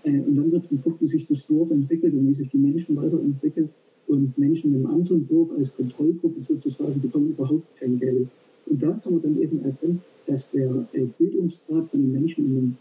Äh, 0.04 0.20
und 0.20 0.36
dann 0.36 0.52
wird 0.52 0.68
geguckt, 0.68 1.00
wie 1.00 1.06
sich 1.06 1.26
das 1.26 1.46
Dorf 1.46 1.70
entwickelt 1.70 2.14
und 2.14 2.28
wie 2.28 2.34
sich 2.34 2.50
die 2.50 2.58
Menschen 2.58 2.96
weiterentwickeln. 2.96 3.68
Und 4.06 4.36
Menschen 4.36 4.74
im 4.74 4.86
anderen 4.86 5.26
Dorf 5.28 5.50
als 5.56 5.74
Kontrollgruppe 5.74 6.42
sozusagen 6.46 7.00
bekommen 7.00 7.30
überhaupt 7.30 7.64
kein 7.80 7.98
Geld. 7.98 8.28
Und 8.66 8.82
da 8.82 8.92
kann 9.02 9.14
man 9.14 9.22
dann 9.22 9.40
eben 9.40 9.64
erkennen, 9.64 10.02
dass 10.26 10.50
der 10.50 10.86
äh, 10.92 11.04
Bildungsgrad 11.18 11.88
von 11.90 12.00
den 12.00 12.12
Menschen 12.12 12.46
in 12.46 12.56
einem 12.56 12.76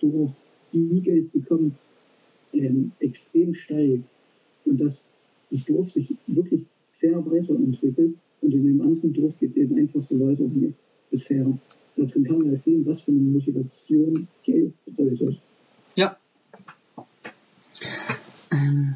Dorf, 0.00 0.30
die 0.72 1.00
Geld 1.00 1.32
bekommen, 1.32 1.74
ähm, 2.52 2.92
extrem 3.00 3.54
steigt. 3.54 4.04
Und 4.64 4.80
dass 4.80 5.04
das 5.50 5.64
Dorf 5.64 5.90
sich 5.90 6.14
wirklich 6.26 6.62
sehr 6.90 7.24
weiterentwickelt 7.26 8.14
und 8.40 8.52
in 8.52 8.64
dem 8.64 8.80
anderen 8.80 9.12
Dorf 9.12 9.38
geht 9.38 9.50
es 9.50 9.56
eben 9.56 9.76
einfach 9.76 10.00
so 10.08 10.18
weiter 10.20 10.44
wie 10.54 10.74
bisher. 11.10 11.46
Darin 11.96 12.24
kann 12.24 12.38
man 12.38 12.52
ja 12.52 12.56
sehen, 12.56 12.86
was 12.86 13.00
für 13.00 13.10
eine 13.10 13.20
Motivation 13.20 14.28
Geld 14.44 14.72
bedeutet. 14.84 15.40
Ja. 15.96 16.16
Ähm, 18.52 18.94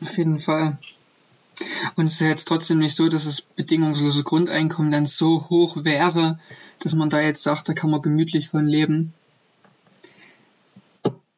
auf 0.00 0.18
jeden 0.18 0.38
Fall. 0.38 0.78
Und 1.96 2.06
es 2.06 2.14
ist 2.14 2.20
ja 2.20 2.28
jetzt 2.28 2.46
trotzdem 2.46 2.78
nicht 2.78 2.96
so, 2.96 3.08
dass 3.08 3.26
das 3.26 3.40
bedingungslose 3.40 4.24
Grundeinkommen 4.24 4.90
dann 4.90 5.06
so 5.06 5.48
hoch 5.48 5.84
wäre, 5.84 6.40
dass 6.80 6.94
man 6.94 7.10
da 7.10 7.20
jetzt 7.20 7.44
sagt, 7.44 7.68
da 7.68 7.74
kann 7.74 7.90
man 7.90 8.02
gemütlich 8.02 8.48
von 8.48 8.66
leben. 8.66 9.14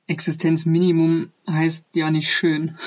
Existenzminimum 0.07 1.31
heißt 1.49 1.97
ja 1.97 2.11
nicht 2.11 2.31
schön 2.31 2.79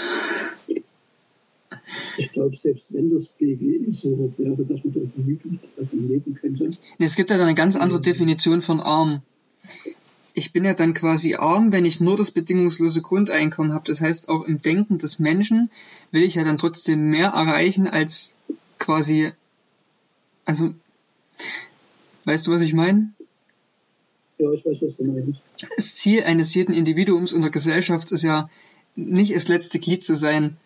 ich 2.19 2.31
glaube, 2.31 2.57
selbst 2.57 2.85
wenn 2.89 3.09
das 3.13 3.25
BGE 3.37 3.91
so 3.93 4.33
wäre, 4.37 4.63
dass 4.63 4.83
man 4.83 4.93
da 4.93 4.99
gemütlich 5.15 5.59
davon 5.75 6.07
leben 6.07 6.35
könnte. 6.35 6.69
Es 6.99 7.15
gibt 7.15 7.29
ja 7.29 7.37
dann 7.37 7.47
eine 7.47 7.55
ganz 7.55 7.75
andere 7.75 8.01
Definition 8.01 8.61
von 8.61 8.79
arm. 8.79 9.21
Ich 10.33 10.53
bin 10.53 10.63
ja 10.63 10.73
dann 10.73 10.93
quasi 10.93 11.35
arm, 11.35 11.71
wenn 11.71 11.85
ich 11.85 11.99
nur 11.99 12.17
das 12.17 12.31
bedingungslose 12.31 13.01
Grundeinkommen 13.01 13.73
habe. 13.73 13.85
Das 13.87 14.01
heißt, 14.01 14.29
auch 14.29 14.43
im 14.43 14.61
Denken 14.61 14.97
des 14.97 15.19
Menschen 15.19 15.69
will 16.11 16.23
ich 16.23 16.35
ja 16.35 16.43
dann 16.43 16.57
trotzdem 16.57 17.09
mehr 17.09 17.29
erreichen 17.29 17.87
als 17.87 18.35
quasi, 18.77 19.31
also, 20.45 20.73
weißt 22.25 22.47
du, 22.47 22.51
was 22.51 22.61
ich 22.61 22.73
meine? 22.73 23.13
Ja, 24.37 24.51
ich 24.53 24.65
weiß, 24.65 24.77
was 24.81 24.95
du 24.95 25.03
meinst. 25.05 25.41
Das 25.75 25.95
Ziel 25.95 26.23
eines 26.23 26.53
jeden 26.53 26.73
Individuums 26.73 27.33
in 27.33 27.41
der 27.41 27.51
Gesellschaft 27.51 28.11
ist 28.11 28.23
ja 28.23 28.49
nicht 28.95 29.35
das 29.35 29.47
letzte 29.47 29.79
Glied 29.79 30.03
zu 30.03 30.15
sein, 30.15 30.57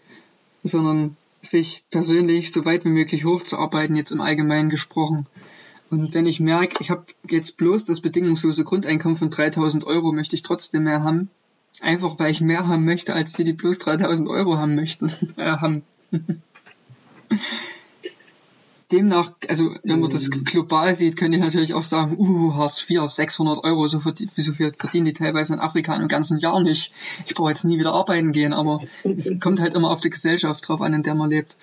sondern 0.61 1.17
sich 1.43 1.83
persönlich 1.91 2.51
so 2.51 2.65
weit 2.65 2.85
wie 2.85 2.89
möglich 2.89 3.25
hochzuarbeiten, 3.25 3.95
jetzt 3.95 4.11
im 4.11 4.21
Allgemeinen 4.21 4.69
gesprochen. 4.69 5.27
Und 5.89 6.13
wenn 6.13 6.25
ich 6.25 6.39
merke, 6.39 6.77
ich 6.79 6.89
habe 6.89 7.05
jetzt 7.29 7.57
bloß 7.57 7.85
das 7.85 8.01
bedingungslose 8.01 8.63
Grundeinkommen 8.63 9.17
von 9.17 9.29
3000 9.29 9.83
Euro, 9.85 10.11
möchte 10.11 10.35
ich 10.35 10.41
trotzdem 10.41 10.83
mehr 10.83 11.03
haben. 11.03 11.29
Einfach 11.81 12.17
weil 12.19 12.31
ich 12.31 12.41
mehr 12.41 12.67
haben 12.67 12.85
möchte, 12.85 13.13
als 13.13 13.33
die, 13.33 13.43
die 13.43 13.53
bloß 13.53 13.79
3000 13.79 14.29
Euro 14.29 14.57
haben 14.57 14.75
möchten. 14.75 15.11
Äh, 15.37 15.57
haben. 15.57 15.83
demnach, 18.93 19.31
also 19.49 19.75
wenn 19.83 19.99
man 19.99 20.09
das 20.09 20.29
ähm. 20.31 20.43
global 20.43 20.93
sieht, 20.93 21.17
könnte 21.17 21.37
ich 21.37 21.43
natürlich 21.43 21.73
auch 21.73 21.81
sagen, 21.81 22.15
uh, 22.17 22.53
Hartz 22.53 22.87
IV, 22.89 23.01
600 23.07 23.63
Euro, 23.63 23.87
so, 23.87 23.99
verdien, 23.99 24.29
so 24.35 24.53
viel 24.53 24.73
verdienen 24.73 25.05
die 25.05 25.13
teilweise 25.13 25.53
in 25.53 25.59
Afrika 25.59 25.95
im 25.95 26.07
ganzen 26.07 26.37
Jahr 26.37 26.61
nicht. 26.61 26.93
Ich 27.25 27.33
brauche 27.33 27.49
jetzt 27.49 27.65
nie 27.65 27.79
wieder 27.79 27.93
arbeiten 27.93 28.31
gehen, 28.31 28.53
aber 28.53 28.81
es 29.03 29.39
kommt 29.41 29.59
halt 29.59 29.73
immer 29.73 29.89
auf 29.89 30.01
die 30.01 30.11
Gesellschaft 30.11 30.67
drauf 30.67 30.81
an, 30.81 30.93
in 30.93 31.03
der 31.03 31.15
man 31.15 31.31
lebt. 31.31 31.55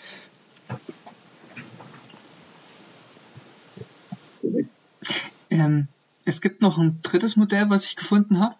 Ähm, 5.51 5.89
es 6.25 6.41
gibt 6.41 6.63
noch 6.63 6.79
ein 6.79 6.99
drittes 7.03 7.37
Modell, 7.37 7.71
was 7.71 7.85
ich 7.85 7.97
gefunden 7.97 8.41
habe. 8.41 8.55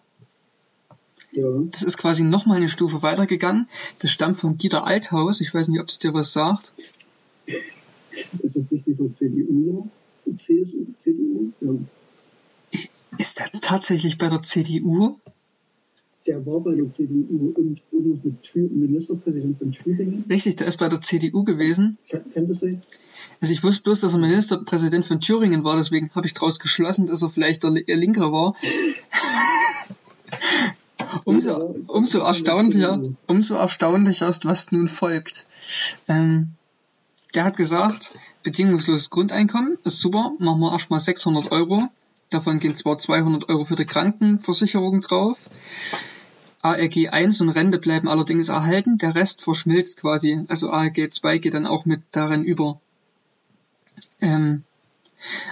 Ja. 1.33 1.45
Das 1.71 1.83
ist 1.83 1.97
quasi 1.97 2.23
nochmal 2.23 2.57
eine 2.57 2.69
Stufe 2.69 3.01
weitergegangen. 3.01 3.67
Das 3.99 4.11
stammt 4.11 4.37
von 4.37 4.57
Dieter 4.57 4.85
Althaus. 4.85 5.41
Ich 5.41 5.53
weiß 5.53 5.67
nicht, 5.69 5.79
ob 5.79 5.87
es 5.87 5.99
dir 5.99 6.13
was 6.13 6.33
sagt. 6.33 6.71
Ist 8.39 8.55
das 8.55 8.71
nicht 8.71 8.85
so 8.97 9.09
CDU, 9.09 9.89
CSU, 10.25 10.85
CDU? 11.03 11.51
Ja. 11.61 11.71
Ist 13.17 13.39
der 13.39 13.51
tatsächlich 13.59 14.17
bei 14.17 14.29
der 14.29 14.41
CDU? 14.41 15.17
Der 16.25 16.45
war 16.45 16.59
bei 16.59 16.75
der 16.75 16.85
CDU 16.93 17.53
und 17.57 17.81
irgendwas 17.91 18.23
mit 18.23 18.43
Thür 18.43 18.69
Ministerpräsident 18.69 19.57
von 19.57 19.71
Thüringen. 19.71 20.23
Richtig, 20.29 20.55
der 20.57 20.67
ist 20.67 20.77
bei 20.77 20.87
der 20.87 21.01
CDU 21.01 21.43
gewesen. 21.43 21.97
Das 22.09 22.21
sein? 22.59 22.81
Also 23.41 23.53
ich 23.53 23.63
wusste 23.63 23.83
bloß, 23.83 24.01
dass 24.01 24.13
er 24.13 24.19
Ministerpräsident 24.19 25.05
von 25.05 25.19
Thüringen 25.19 25.63
war, 25.63 25.77
deswegen 25.77 26.11
habe 26.13 26.27
ich 26.27 26.35
daraus 26.35 26.59
geschlossen, 26.59 27.07
dass 27.07 27.23
er 27.23 27.29
vielleicht 27.29 27.63
der 27.63 27.71
Linker 27.71 28.31
war. 28.31 28.55
umso, 31.25 31.75
umso 31.87 32.19
erstaunlicher, 32.19 33.01
umso 33.27 33.55
erstaunlicher 33.55 34.29
ist, 34.29 34.45
was 34.45 34.71
nun 34.71 34.87
folgt. 34.87 35.45
Ähm, 36.07 36.53
der 37.33 37.43
hat 37.43 37.57
gesagt, 37.57 38.19
bedingungsloses 38.43 39.09
Grundeinkommen 39.09 39.77
ist 39.83 39.99
super, 39.99 40.33
machen 40.39 40.59
wir 40.59 40.71
erstmal 40.71 40.99
600 40.99 41.51
Euro. 41.51 41.87
Davon 42.29 42.59
gehen 42.59 42.75
zwar 42.75 42.97
200 42.97 43.49
Euro 43.49 43.65
für 43.65 43.75
die 43.75 43.85
Krankenversicherung 43.85 45.01
drauf. 45.01 45.49
ARG 46.61 47.09
1 47.09 47.41
und 47.41 47.49
Rente 47.49 47.79
bleiben 47.79 48.07
allerdings 48.07 48.49
erhalten, 48.49 48.97
der 48.97 49.15
Rest 49.15 49.41
verschmilzt 49.41 49.99
quasi. 49.99 50.45
Also 50.47 50.71
ARG 50.71 51.09
2 51.09 51.39
geht 51.39 51.53
dann 51.53 51.65
auch 51.65 51.85
mit 51.85 52.03
darin 52.11 52.43
über. 52.43 52.79
Ähm, 54.21 54.63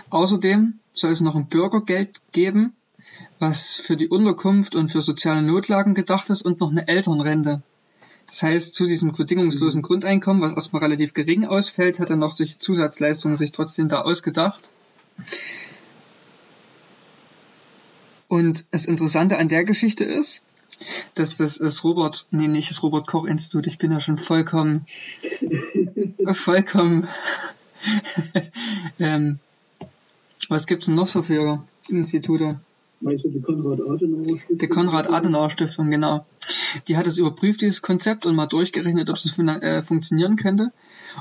außerdem 0.09 0.79
soll 0.91 1.11
es 1.11 1.21
noch 1.21 1.35
ein 1.35 1.47
Bürgergeld 1.47 2.21
geben, 2.31 2.73
was 3.39 3.77
für 3.77 3.95
die 3.95 4.07
Unterkunft 4.07 4.75
und 4.75 4.89
für 4.89 5.01
soziale 5.01 5.41
Notlagen 5.41 5.95
gedacht 5.95 6.29
ist 6.29 6.43
und 6.43 6.59
noch 6.59 6.71
eine 6.71 6.87
Elternrente. 6.87 7.61
Das 8.29 8.43
heißt, 8.43 8.73
zu 8.75 8.85
diesem 8.85 9.11
bedingungslosen 9.11 9.81
Grundeinkommen, 9.81 10.41
was 10.41 10.53
erstmal 10.53 10.83
relativ 10.83 11.13
gering 11.13 11.45
ausfällt, 11.45 11.99
hat 11.99 12.11
er 12.11 12.15
noch 12.15 12.35
sich 12.35 12.59
Zusatzleistungen 12.59 13.37
sich 13.37 13.51
trotzdem 13.51 13.89
da 13.89 14.01
ausgedacht. 14.01 14.69
Und 18.27 18.65
das 18.69 18.85
Interessante 18.85 19.37
an 19.37 19.47
der 19.47 19.63
Geschichte 19.63 20.03
ist, 20.03 20.43
dass 21.15 21.37
das 21.37 21.57
ist 21.57 21.83
Robert, 21.83 22.27
nee, 22.29 22.47
nicht 22.47 22.69
das 22.69 22.83
Robert 22.83 23.07
Koch 23.07 23.25
Institut, 23.25 23.65
ich 23.65 23.79
bin 23.79 23.91
ja 23.91 23.99
schon 23.99 24.17
vollkommen, 24.17 24.85
vollkommen, 26.25 27.07
ähm, 28.99 29.39
was 30.47 30.67
gibt's 30.67 30.85
denn 30.85 30.95
noch 30.95 31.07
so 31.07 31.23
für 31.23 31.63
Institute? 31.89 32.59
Meinst 33.01 33.23
du 33.23 33.29
die 33.29 33.39
Konrad-Adenauer-Stiftung? 33.39 34.69
Konrad-Adenauer-Stiftung, 34.69 35.89
genau. 35.89 36.25
Die 36.87 36.97
hat 36.97 37.07
es 37.07 37.17
überprüft, 37.17 37.61
dieses 37.61 37.81
Konzept, 37.81 38.25
und 38.25 38.35
mal 38.35 38.47
durchgerechnet, 38.47 39.09
ob 39.09 39.15
es 39.15 39.37
äh, 39.37 39.81
funktionieren 39.81 40.35
könnte. 40.35 40.71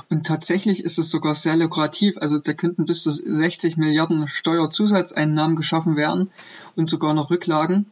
Und 0.09 0.25
tatsächlich 0.25 0.83
ist 0.83 0.99
es 0.99 1.09
sogar 1.09 1.35
sehr 1.35 1.55
lukrativ. 1.55 2.17
Also 2.17 2.37
da 2.37 2.53
könnten 2.53 2.85
bis 2.85 3.03
zu 3.03 3.11
60 3.11 3.77
Milliarden 3.77 4.27
Steuerzusatzeinnahmen 4.27 5.55
geschaffen 5.55 5.95
werden 5.95 6.29
und 6.75 6.89
sogar 6.89 7.13
noch 7.13 7.31
Rücklagen. 7.31 7.85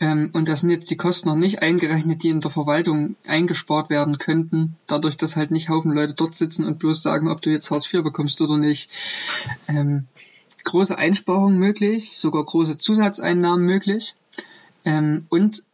Ähm, 0.00 0.30
und 0.32 0.48
da 0.48 0.56
sind 0.56 0.70
jetzt 0.70 0.90
die 0.90 0.96
Kosten 0.96 1.28
noch 1.28 1.36
nicht 1.36 1.62
eingerechnet, 1.62 2.22
die 2.22 2.30
in 2.30 2.40
der 2.40 2.50
Verwaltung 2.50 3.16
eingespart 3.26 3.90
werden 3.90 4.18
könnten, 4.18 4.76
dadurch, 4.86 5.16
dass 5.16 5.36
halt 5.36 5.50
nicht 5.50 5.68
Haufen 5.68 5.92
Leute 5.92 6.14
dort 6.14 6.36
sitzen 6.36 6.64
und 6.64 6.78
bloß 6.78 7.02
sagen, 7.02 7.28
ob 7.28 7.42
du 7.42 7.50
jetzt 7.50 7.70
Hartz 7.70 7.92
IV 7.92 8.02
bekommst 8.02 8.40
oder 8.40 8.56
nicht. 8.56 8.90
Ähm, 9.68 10.06
große 10.64 10.96
Einsparungen 10.96 11.58
möglich, 11.58 12.16
sogar 12.16 12.44
große 12.44 12.78
Zusatzeinnahmen 12.78 13.64
möglich. 13.64 14.14
Ähm, 14.84 15.26
und 15.28 15.64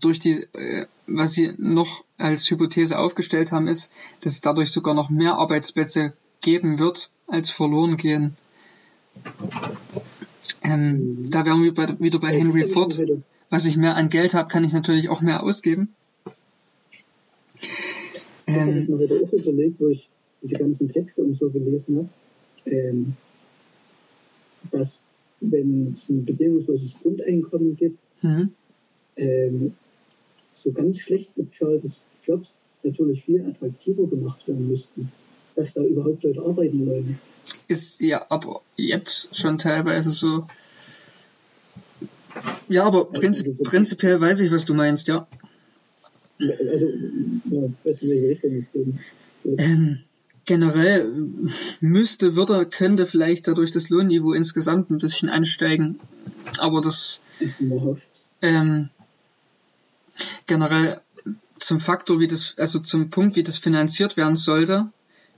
durch 0.00 0.18
die, 0.18 0.46
äh, 0.54 0.86
was 1.06 1.32
sie 1.32 1.52
noch 1.58 2.04
als 2.16 2.50
Hypothese 2.50 2.98
aufgestellt 2.98 3.52
haben, 3.52 3.68
ist, 3.68 3.90
dass 4.20 4.34
es 4.34 4.40
dadurch 4.40 4.70
sogar 4.70 4.94
noch 4.94 5.10
mehr 5.10 5.34
Arbeitsplätze 5.34 6.12
geben 6.40 6.78
wird, 6.78 7.10
als 7.26 7.50
verloren 7.50 7.96
gehen. 7.96 8.36
Ähm, 10.62 11.30
da 11.30 11.44
wären 11.44 11.62
wir 11.62 11.74
bei, 11.74 11.88
wieder 11.98 12.18
bei 12.18 12.32
Henry 12.32 12.64
Ford. 12.64 12.98
Was 13.50 13.66
ich 13.66 13.76
mehr 13.76 13.96
an 13.96 14.10
Geld 14.10 14.34
habe, 14.34 14.48
kann 14.48 14.64
ich 14.64 14.72
natürlich 14.72 15.08
auch 15.08 15.20
mehr 15.20 15.42
ausgeben. 15.42 15.94
Ich 18.46 18.54
habe 18.56 18.70
ähm, 18.70 18.86
mir 18.86 18.96
auch 18.96 19.32
überlegt, 19.32 19.80
wo 19.80 19.88
ich 19.88 20.08
diese 20.42 20.54
ganzen 20.54 20.92
Texte 20.92 21.22
und 21.22 21.38
so 21.38 21.50
gelesen 21.50 21.98
habe, 21.98 22.08
ähm, 22.66 23.16
dass 24.70 25.00
wenn 25.40 25.94
es 25.96 26.08
ein 26.08 26.24
bedingungsloses 26.24 26.92
Grundeinkommen 27.02 27.76
gibt, 27.76 27.98
mhm. 28.22 28.50
ähm, 29.16 29.74
so 30.54 30.70
ganz 30.72 30.98
schlecht 30.98 31.34
bezahlte 31.34 31.90
Jobs 32.24 32.48
natürlich 32.82 33.24
viel 33.24 33.44
attraktiver 33.46 34.06
gemacht 34.06 34.46
werden 34.46 34.70
müssten, 34.70 35.10
dass 35.56 35.72
da 35.74 35.82
überhaupt 35.82 36.22
Leute 36.22 36.42
arbeiten 36.42 36.86
wollen. 36.86 37.18
Ist 37.68 38.00
ja 38.00 38.26
aber 38.28 38.60
jetzt 38.76 39.36
schon 39.36 39.58
teilweise 39.58 40.10
so. 40.10 40.46
Ja, 42.68 42.84
aber 42.84 43.06
prinzip 43.06 43.46
also, 43.46 43.62
prinzipiell 43.64 44.20
weiß 44.20 44.40
ich, 44.40 44.52
was 44.52 44.64
du 44.64 44.74
meinst, 44.74 45.08
ja. 45.08 45.26
Also, 46.38 46.86
ja, 46.86 47.62
weiß 47.84 48.02
in 48.02 48.10
welche 48.10 48.28
Richtung 48.28 48.56
es 48.56 48.72
geht. 48.72 48.86
Ähm, 49.58 49.98
generell 50.50 51.08
müsste, 51.80 52.34
würde, 52.34 52.66
könnte 52.66 53.06
vielleicht 53.06 53.46
dadurch 53.46 53.70
das 53.70 53.88
Lohnniveau 53.88 54.32
insgesamt 54.32 54.90
ein 54.90 54.98
bisschen 54.98 55.28
ansteigen. 55.28 56.00
Aber 56.58 56.80
das 56.80 57.20
ähm, 58.42 58.88
generell 60.48 61.00
zum 61.60 61.78
Faktor, 61.78 62.18
wie 62.18 62.26
das, 62.26 62.54
also 62.58 62.80
zum 62.80 63.10
Punkt, 63.10 63.36
wie 63.36 63.44
das 63.44 63.58
finanziert 63.58 64.16
werden 64.16 64.34
sollte, 64.34 64.88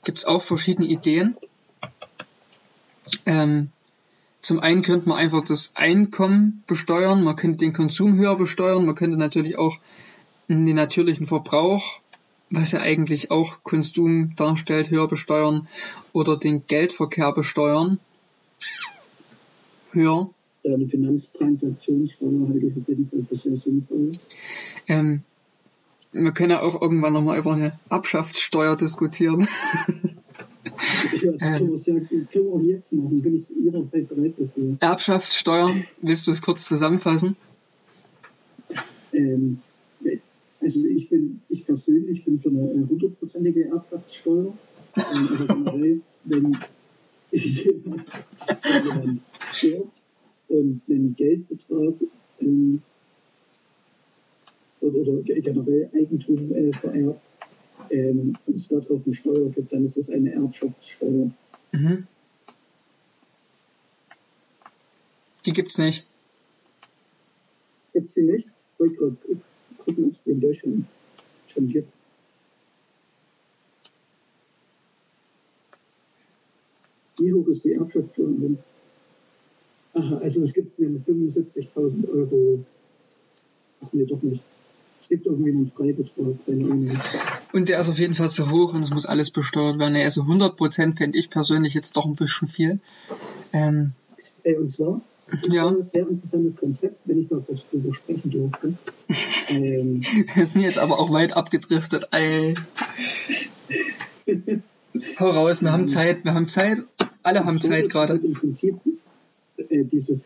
gibt 0.03 0.17
es 0.17 0.25
auch 0.25 0.41
verschiedene 0.41 0.89
Ideen. 0.89 1.37
Ähm, 3.27 3.69
zum 4.41 4.61
einen 4.61 4.81
könnte 4.81 5.11
man 5.11 5.19
einfach 5.19 5.45
das 5.45 5.73
Einkommen 5.75 6.65
besteuern, 6.67 7.23
man 7.23 7.37
könnte 7.37 7.59
den 7.59 7.75
Konsum 7.75 8.17
höher 8.17 8.37
besteuern, 8.37 8.87
man 8.87 8.95
könnte 8.95 9.19
natürlich 9.19 9.59
auch 9.59 9.77
den 10.49 10.75
natürlichen 10.75 11.27
Verbrauch, 11.27 12.01
was 12.53 12.73
ja 12.73 12.81
eigentlich 12.81 13.31
auch 13.31 13.63
Konsum 13.63 14.35
darstellt, 14.37 14.91
höher 14.91 15.09
besteuern 15.09 15.67
oder 16.13 16.37
den 16.37 16.67
Geldverkehr 16.67 17.33
besteuern. 17.33 17.99
Höher. 19.93 20.31
Ja, 20.63 20.77
die 20.77 20.87
Finanztransaktionssteuer 20.87 22.49
halte 22.49 22.67
ich 22.67 22.77
auf 22.77 22.89
jeden 22.89 23.09
Fall 23.09 23.27
für 23.29 23.37
sehr 23.37 23.59
sinnvoll. 23.59 24.11
Ähm, 24.87 25.23
wir 26.13 26.33
können 26.33 26.51
ja 26.51 26.61
auch 26.61 26.81
irgendwann 26.81 27.15
nochmal 27.15 27.39
über 27.39 27.55
eine 27.55 27.79
Abschaftssteuer 27.89 28.77
diskutieren. 28.77 29.49
Ja, 31.23 31.59
das 31.59 31.89
ähm, 31.89 32.07
können 32.09 32.29
wir 32.33 32.53
auch 32.53 32.61
jetzt 32.61 32.93
machen, 32.93 33.23
bin 33.23 33.39
ich 33.39 33.45
jederzeit 33.57 34.09
bereit 34.09 34.35
dafür. 34.39 34.77
Erbschaftssteuer, 34.81 35.75
willst 36.01 36.27
du 36.27 36.31
es 36.31 36.43
kurz 36.43 36.67
zusammenfassen? 36.67 37.37
Ähm, 39.13 39.61
also 40.63 40.85
ich 40.85 41.09
bin, 41.09 41.43
ich 41.49 41.67
persönlich 41.67 42.25
bin 42.25 42.41
für 42.41 42.49
eine 42.49 42.89
hundertprozentige 42.89 43.67
Erbschaftssteuer. 43.67 44.57
Ähm, 44.97 45.03
also 45.31 45.47
generell, 45.47 46.01
wenn 46.25 46.57
jemand, 47.31 48.05
jemand 48.85 49.21
stirbt 49.53 49.93
und 50.49 50.83
einen 50.89 51.17
Geldbetrag 51.17 51.95
ähm, 52.41 52.83
oder, 54.81 54.99
oder 54.99 55.23
generell 55.23 55.91
Eigentum 55.95 56.53
äh, 56.53 56.73
vererbt, 56.73 57.21
ähm, 57.91 58.37
und 58.47 58.57
es 58.57 58.69
darauf 58.69 59.01
eine 59.05 59.15
Steuer 59.15 59.51
gibt, 59.51 59.73
dann 59.73 59.87
ist 59.87 59.97
es 59.97 60.09
eine 60.09 60.33
Erbschaftssteuer. 60.33 61.31
Mhm. 61.73 62.07
Die 65.45 65.53
gibt's 65.53 65.79
nicht. 65.79 66.07
Gibt's 67.93 68.15
die 68.15 68.23
nicht? 68.23 68.47
Ich 68.47 69.01
wollte 69.01 69.17
gerade 69.83 69.85
gucken, 69.85 70.05
ob 70.05 70.13
es 70.13 70.19
die 70.25 70.31
in 70.31 70.41
Deutschland 70.41 70.85
schon 71.49 71.69
gibt. 71.69 71.93
Wie 77.19 77.33
hoch 77.33 77.47
ist 77.49 77.65
die 77.65 77.75
Erbschaftssteuer? 77.75 78.57
Aha, 79.95 80.17
also 80.17 80.43
es 80.43 80.53
gibt 80.55 80.81
eine 80.81 80.99
75.000 80.99 82.09
Euro. 82.09 82.65
Ach 83.85 83.93
nee, 83.93 84.07
doch 84.07 84.23
nicht. 84.23 84.43
Es 85.03 85.09
gibt 85.09 85.27
irgendwie 85.27 85.51
einen 85.51 85.71
Freibetrag, 85.77 86.35
keine 86.47 86.65
Ahnung. 86.65 86.99
Und 87.53 87.69
der 87.69 87.81
ist 87.81 87.91
auf 87.91 87.99
jeden 87.99 88.15
Fall 88.15 88.31
zu 88.31 88.51
hoch 88.51 88.73
und 88.73 88.83
es 88.83 88.91
muss 88.91 89.05
alles 89.05 89.31
besteuert 89.31 89.79
werden. 89.79 89.97
Also 89.97 90.23
100% 90.23 90.97
fände 90.97 91.19
ich 91.19 91.29
persönlich 91.29 91.75
jetzt 91.75 91.97
doch 91.97 92.07
ein 92.07 92.15
bisschen 92.15 92.49
viel. 92.49 92.81
Ähm, 93.53 93.93
und 94.45 94.73
zwar, 94.73 95.03
ja. 95.51 95.69
ein 95.69 95.83
sehr 95.83 96.09
interessantes 96.09 96.57
Konzept, 96.57 96.97
wenn 97.05 97.21
ich 97.21 97.31
mal 97.31 97.43
kurz 97.43 97.61
drüber 97.71 97.95
sprechen 97.95 98.31
durfte. 98.31 98.75
ähm, 99.53 100.01
Wir 100.35 100.47
sind 100.47 100.63
jetzt 100.63 100.79
aber 100.79 100.99
auch 100.99 101.13
weit 101.13 101.37
abgedriftet. 101.37 102.09
Ey. 102.11 102.55
Hau 105.19 105.31
raus, 105.31 105.63
wir 105.63 105.73
haben 105.73 105.89
Zeit, 105.89 106.25
wir 106.25 106.35
haben 106.35 106.49
Zeit. 106.49 106.79
Alle 107.23 107.45
haben 107.45 107.61
Zeit 107.61 107.89
gerade. 107.89 108.15
Im 108.17 108.35
Prinzip 108.35 108.77
ist 108.85 109.07
äh, 109.71 109.85
dieses 109.85 110.25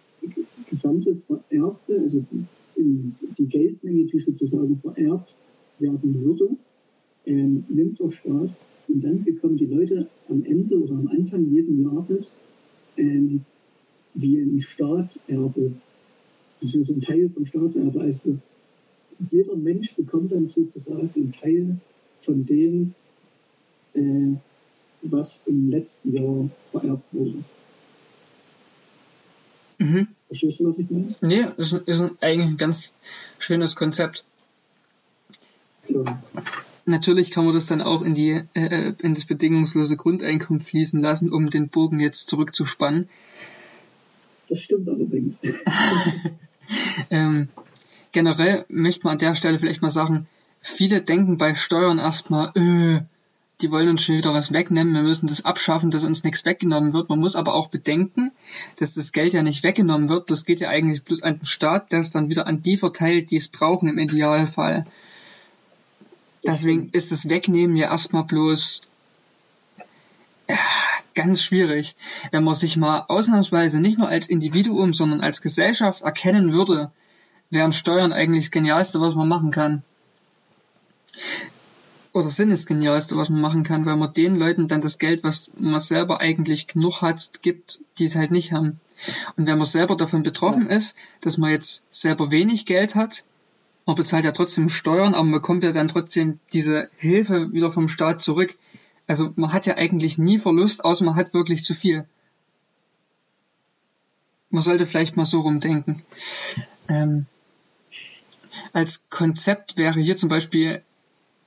gesamte 0.68 1.16
Vererbte, 1.27 2.01
also 2.01 2.24
die, 2.77 3.12
die 3.39 3.47
Geldmenge, 3.47 4.05
die 4.05 4.18
sozusagen 4.18 4.81
vererbt 4.81 5.35
werden 5.79 6.24
würde, 6.24 6.57
ähm, 7.27 7.64
nimmt 7.68 7.99
der 8.01 8.11
Staat 8.11 8.51
und 8.89 9.05
dann 9.05 9.24
bekommen 9.24 9.57
die 9.57 9.66
Leute 9.66 10.09
am 10.29 10.45
Ende 10.45 10.79
oder 10.79 10.95
am 10.95 11.09
Anfang 11.09 11.51
jeden 11.51 11.83
Jahres 11.83 12.31
ähm, 12.97 13.45
wie 14.14 14.39
ein 14.39 14.61
Staatserbe. 14.61 15.72
Das 16.61 16.74
ist 16.74 16.89
ein 16.89 17.03
Teil 17.03 17.31
vom 17.31 17.47
Staatserbe. 17.47 18.01
Also 18.01 18.39
jeder 19.31 19.57
Mensch 19.57 19.95
bekommt 19.95 20.33
dann 20.33 20.49
sozusagen 20.49 21.11
einen 21.14 21.33
Teil 21.33 21.77
von 22.23 22.45
dem, 22.45 22.95
äh, 23.95 24.37
was 25.03 25.39
im 25.47 25.71
letzten 25.71 26.14
Jahr 26.14 26.49
vererbt 26.73 27.05
wurde. 27.12 27.45
Mhm. 29.79 30.09
Verstehst 30.29 30.61
du, 30.61 30.71
was 30.71 30.79
ich 30.79 30.91
meine? 30.91 31.09
Nee, 31.21 31.45
ist, 31.57 31.73
ist 31.73 32.03
eigentlich 32.21 32.51
ein 32.51 32.57
ganz 32.57 32.95
schönes 33.39 33.77
Konzept. 33.77 34.25
Ja. 35.89 36.21
Natürlich 36.87 37.31
kann 37.31 37.45
man 37.45 37.55
das 37.55 37.67
dann 37.67 37.83
auch 37.83 38.03
in 38.03 38.14
die 38.14 38.43
äh, 38.55 38.95
in 39.03 39.14
das 39.14 39.25
bedingungslose 39.25 39.97
Grundeinkommen 39.97 40.61
fließen 40.61 41.01
lassen, 41.01 41.33
um 41.33 41.51
den 41.51 41.69
Bogen 41.69 42.01
jetzt 42.01 42.29
zurückzuspannen. 42.29 43.09
Das 44.49 44.61
stimmt 44.61 44.89
allerdings. 44.89 45.39
ähm, 47.11 47.49
generell 48.17 48.64
möchte 48.71 49.05
man 49.05 49.12
an 49.12 49.19
der 49.19 49.35
Stelle 49.35 49.59
vielleicht 49.59 49.83
mal 49.83 49.91
sagen, 49.91 50.27
viele 50.62 51.03
denken 51.03 51.37
bei 51.37 51.55
Steuern 51.55 51.99
erstmal, 51.99 52.49
äh, 52.55 53.03
die 53.61 53.71
wollen 53.71 53.91
uns 53.91 54.05
schon 54.05 54.17
wieder 54.17 54.33
was 54.33 54.55
wegnehmen, 54.55 54.95
wir 54.95 55.03
müssen 55.03 55.27
das 55.27 55.45
abschaffen, 55.45 55.91
dass 55.91 56.03
uns 56.03 56.25
nichts 56.25 56.47
weggenommen 56.47 56.95
wird. 56.95 57.11
Man 57.11 57.19
muss 57.19 57.37
aber 57.37 57.53
auch 57.53 57.69
bedenken, 57.69 58.33
dass 58.79 58.95
das 58.95 59.12
Geld 59.12 59.35
ja 59.35 59.43
nicht 59.43 59.64
weggenommen 59.64 60.09
wird, 60.09 60.31
das 60.31 60.47
geht 60.47 60.61
ja 60.61 60.71
eigentlich 60.71 61.05
bloß 61.05 61.23
an 61.25 61.41
den 61.41 61.45
Staat, 61.45 61.93
der 61.93 61.99
es 61.99 62.11
dann 62.11 62.31
wieder 62.31 62.47
an 62.47 62.62
die 62.62 62.79
verteilt, 62.79 63.31
die 63.31 63.37
es 63.37 63.49
brauchen 63.49 63.87
im 63.87 63.99
Idealfall. 63.99 64.87
Deswegen 66.43 66.89
ist 66.93 67.12
das 67.12 67.29
Wegnehmen 67.29 67.77
ja 67.77 67.91
erstmal 67.91 68.25
bloß 68.25 68.81
ja, 70.49 70.57
ganz 71.14 71.43
schwierig. 71.43 71.97
Wenn 72.31 72.45
man 72.45 72.55
sich 72.55 72.79
mal 72.79 73.05
ausnahmsweise 73.09 73.79
nicht 73.79 73.99
nur 73.99 74.09
als 74.09 74.29
Individuum, 74.29 74.95
sondern 74.95 75.21
als 75.21 75.43
Gesellschaft 75.43 76.01
erkennen 76.01 76.55
würde, 76.55 76.91
wären 77.51 77.72
Steuern 77.72 78.12
eigentlich 78.12 78.47
das 78.47 78.51
Genialste, 78.51 79.01
was 79.01 79.14
man 79.14 79.28
machen 79.28 79.51
kann. 79.51 79.82
Oder 82.12 82.30
sind 82.30 82.49
das 82.49 82.64
Genialste, 82.66 83.16
was 83.16 83.28
man 83.28 83.42
machen 83.42 83.62
kann, 83.62 83.84
weil 83.84 83.97
man 83.97 84.12
den 84.12 84.36
Leuten 84.36 84.68
dann 84.68 84.80
das 84.80 84.99
Geld, 84.99 85.22
was 85.22 85.51
man 85.55 85.80
selber 85.80 86.20
eigentlich 86.20 86.66
genug 86.66 87.03
hat, 87.03 87.42
gibt, 87.42 87.80
die 87.99 88.07
es 88.07 88.16
halt 88.16 88.30
nicht 88.30 88.53
haben. 88.53 88.80
Und 89.36 89.47
wenn 89.47 89.59
man 89.59 89.66
selber 89.66 89.97
davon 89.97 90.22
betroffen 90.22 90.68
ist, 90.68 90.97
dass 91.20 91.36
man 91.36 91.51
jetzt 91.51 91.84
selber 91.90 92.30
wenig 92.30 92.64
Geld 92.64 92.94
hat, 92.94 93.24
man 93.84 93.97
bezahlt 93.97 94.24
ja 94.24 94.32
trotzdem 94.32 94.68
Steuern, 94.68 95.14
aber 95.14 95.24
man 95.24 95.40
bekommt 95.40 95.62
ja 95.62 95.72
dann 95.72 95.88
trotzdem 95.88 96.40
diese 96.53 96.88
Hilfe 96.97 97.53
wieder 97.53 97.70
vom 97.70 97.88
Staat 97.88 98.22
zurück. 98.22 98.57
Also 99.07 99.32
man 99.36 99.53
hat 99.53 99.66
ja 99.66 99.76
eigentlich 99.76 100.18
nie 100.18 100.38
Verlust, 100.38 100.84
außer 100.84 101.05
man 101.05 101.16
hat 101.16 101.34
wirklich 101.34 101.64
zu 101.64 101.74
viel. 101.74 102.07
Man 104.51 104.62
sollte 104.62 104.86
vielleicht 104.86 105.16
mal 105.16 105.26
so 105.26 105.40
rumdenken. 105.40 106.03
Ähm, 106.88 107.26
als 108.72 109.09
Konzept 109.11 109.76
wäre 109.76 110.00
hier 110.00 110.16
zum 110.16 110.28
Beispiel, 110.28 110.82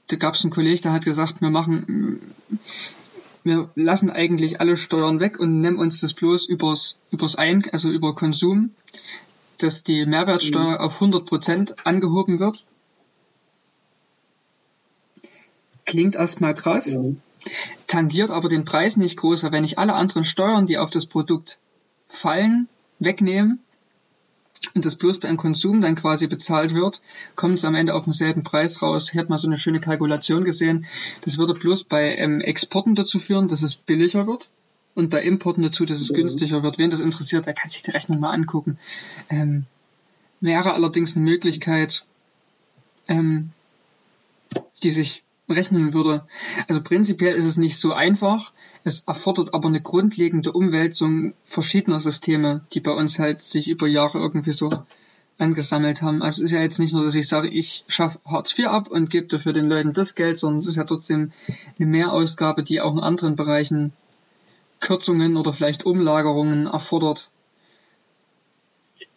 da 0.07 0.16
gab 0.16 0.36
es 0.36 0.43
einen 0.43 0.51
Kollegen, 0.51 0.82
der 0.82 0.93
hat 0.93 1.05
gesagt, 1.05 1.41
wir 1.41 1.49
machen, 1.49 2.34
wir 3.43 3.70
lassen 3.76 4.10
eigentlich 4.10 4.60
alle 4.60 4.78
Steuern 4.78 5.20
weg 5.20 5.39
und 5.39 5.62
nehmen 5.62 5.78
uns 5.78 6.01
das 6.01 6.14
bloß 6.14 6.45
übers, 6.45 6.99
übers 7.12 7.36
Ein, 7.36 7.64
also 7.72 7.89
über 7.89 8.16
Konsum 8.16 8.72
dass 9.60 9.84
die 9.84 10.05
Mehrwertsteuer 10.05 10.76
mhm. 10.76 10.78
auf 10.78 11.01
100% 11.01 11.76
angehoben 11.84 12.39
wird. 12.39 12.66
Klingt 15.86 16.16
erstmal 16.16 16.55
krass, 16.55 16.93
ja. 16.93 17.01
tangiert 17.88 18.32
aber 18.32 18.47
den 18.49 18.66
Preis 18.66 18.95
nicht 18.97 19.18
größer, 19.18 19.51
wenn 19.51 19.64
ich 19.64 19.78
alle 19.80 19.93
anderen 19.93 20.26
Steuern, 20.26 20.66
die 20.66 20.78
auf 20.78 20.89
das 20.89 21.05
Produkt 21.05 21.60
Fallen 22.07 22.68
wegnehmen 22.99 23.60
und 24.74 24.86
das 24.86 24.95
bloß 24.95 25.20
beim 25.20 25.38
Konsum 25.38 25.82
dann 25.82 25.95
quasi 25.95 26.28
bezahlt 26.28 26.74
wird, 26.74 27.01
kommt 27.36 27.55
es 27.55 27.66
am 27.66 27.76
Ende 27.76 27.93
auf 27.93 28.03
denselben 28.03 28.43
Preis 28.43 28.82
raus. 28.82 29.10
Ich 29.12 29.18
habe 29.18 29.30
mal 29.30 29.38
so 29.38 29.47
eine 29.47 29.57
schöne 29.57 29.80
Kalkulation 29.80 30.43
gesehen. 30.43 30.86
Das 31.22 31.38
würde 31.38 31.53
bloß 31.53 31.86
bei 31.86 32.16
ähm, 32.16 32.41
Exporten 32.41 32.95
dazu 32.95 33.20
führen, 33.20 33.47
dass 33.47 33.64
es 33.64 33.76
billiger 33.76 34.28
wird 34.28 34.49
und 34.95 35.10
bei 35.10 35.24
Importen 35.24 35.64
dazu, 35.64 35.86
dass 35.86 36.01
es 36.01 36.12
mhm. 36.12 36.16
günstiger 36.16 36.62
wird. 36.64 36.78
Wen 36.78 36.89
das 36.89 36.99
interessiert, 36.99 37.45
der 37.45 37.53
kann 37.53 37.70
sich 37.70 37.84
die 37.84 37.91
Rechnung 37.91 38.20
mal 38.20 38.32
angucken. 38.32 38.78
Ähm, 39.30 39.66
wäre 40.41 40.74
allerdings 40.74 41.16
eine 41.16 41.26
Möglichkeit, 41.26 42.03
ähm, 43.07 43.51
die 44.84 44.91
sich 44.91 45.24
rechnen 45.50 45.93
würde. 45.93 46.24
Also 46.68 46.82
prinzipiell 46.82 47.36
ist 47.36 47.45
es 47.45 47.58
nicht 47.58 47.78
so 47.78 47.93
einfach. 47.93 48.52
Es 48.84 49.02
erfordert 49.02 49.54
aber 49.54 49.68
eine 49.68 49.82
grundlegende 49.82 50.52
Umwälzung 50.52 51.34
verschiedener 51.43 52.00
Systeme, 52.00 52.62
die 52.74 52.80
bei 52.80 52.91
uns 52.91 53.20
halt 53.20 53.41
sich 53.41 53.70
über 53.70 53.88
Jahre 53.88 54.20
irgendwie 54.20 54.52
so 54.52 54.70
angesammelt 55.38 56.02
haben. 56.02 56.22
Also 56.22 56.43
es 56.43 56.52
ist 56.52 56.52
ja 56.52 56.62
jetzt 56.62 56.80
nicht 56.80 56.93
nur, 56.93 57.04
dass 57.04 57.16
ich 57.16 57.28
sage, 57.28 57.47
ich 57.47 57.86
schaffe 57.88 58.20
Hartz 58.26 58.58
IV 58.58 58.68
ab 58.68 58.89
und 58.89 59.10
gebe 59.10 59.28
dafür 59.28 59.54
den 59.54 59.70
Leuten 59.70 59.93
das 59.93 60.16
Geld, 60.16 60.38
sondern 60.38 60.60
es 60.60 60.68
ist 60.68 60.76
ja 60.76 60.84
trotzdem 60.84 61.32
eine 61.78 61.88
Mehrausgabe, 61.88 62.64
die 62.64 62.82
auch 62.82 62.93
in 62.93 63.00
anderen 63.00 63.36
Bereichen 63.36 63.93
Kürzungen 64.80 65.38
oder 65.38 65.54
vielleicht 65.54 65.86
Umlagerungen 65.86 66.68
erfordert. 66.68 67.30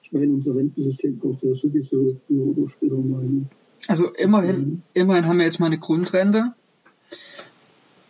Ich 0.02 0.12
meine, 0.12 0.32
unser 0.32 0.54
Rentensystem 0.54 1.18
braucht 1.18 1.42
ja 1.42 1.54
sowieso 1.54 2.16
früher 2.26 2.46
oder 2.46 2.68
später 2.68 2.96
mal. 2.96 3.46
Also 3.88 4.08
immerhin, 4.14 4.56
mhm. 4.56 4.82
immerhin 4.94 5.26
haben 5.26 5.38
wir 5.38 5.44
jetzt 5.44 5.60
mal 5.60 5.66
eine 5.66 5.78
Grundrente. 5.78 6.54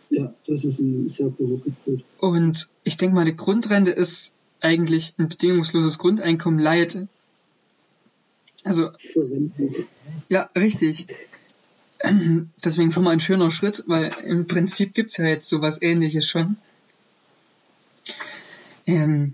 Ja, 0.09 0.33
das 0.45 0.63
ist 0.63 0.79
ein 0.79 1.09
sehr 1.09 1.29
großer 1.29 1.63
Kritikpunkt. 1.63 2.03
Und 2.19 2.69
ich 2.83 2.97
denke 2.97 3.15
mal, 3.15 3.21
eine 3.21 3.33
Grundrente 3.33 3.91
ist 3.91 4.33
eigentlich 4.61 5.15
ein 5.17 5.29
bedingungsloses 5.29 5.97
Grundeinkommen 5.97 6.59
leid. 6.59 7.07
Also. 8.63 8.91
Ja, 10.29 10.49
richtig. 10.55 11.07
Deswegen 12.63 12.91
schon 12.91 13.03
mal 13.03 13.11
ein 13.11 13.19
schöner 13.19 13.49
Schritt, 13.49 13.83
weil 13.87 14.11
im 14.25 14.45
Prinzip 14.45 14.93
gibt's 14.93 15.17
ja 15.17 15.25
jetzt 15.25 15.49
sowas 15.49 15.81
ähnliches 15.81 16.27
schon. 16.27 16.57
Ähm, 18.85 19.33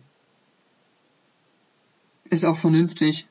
ist 2.25 2.45
auch 2.45 2.57
vernünftig 2.57 3.25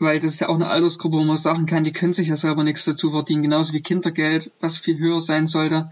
weil 0.00 0.18
das 0.18 0.32
ist 0.32 0.40
ja 0.40 0.48
auch 0.48 0.54
eine 0.54 0.68
Altersgruppe, 0.68 1.18
wo 1.18 1.24
man 1.24 1.36
sagen 1.36 1.66
kann, 1.66 1.84
die 1.84 1.92
können 1.92 2.14
sich 2.14 2.28
ja 2.28 2.36
selber 2.36 2.64
nichts 2.64 2.86
dazu 2.86 3.10
verdienen, 3.10 3.42
genauso 3.42 3.74
wie 3.74 3.82
Kindergeld, 3.82 4.50
was 4.60 4.78
viel 4.78 4.98
höher 4.98 5.20
sein 5.20 5.46
sollte. 5.46 5.90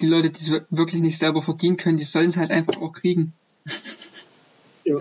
Die 0.00 0.06
Leute, 0.06 0.30
die 0.30 0.40
es 0.40 0.50
wirklich 0.70 1.00
nicht 1.00 1.18
selber 1.18 1.40
verdienen 1.40 1.78
können, 1.78 1.96
die 1.96 2.04
sollen 2.04 2.28
es 2.28 2.36
halt 2.36 2.50
einfach 2.50 2.80
auch 2.80 2.92
kriegen. 2.92 3.32
Ja. 4.84 4.98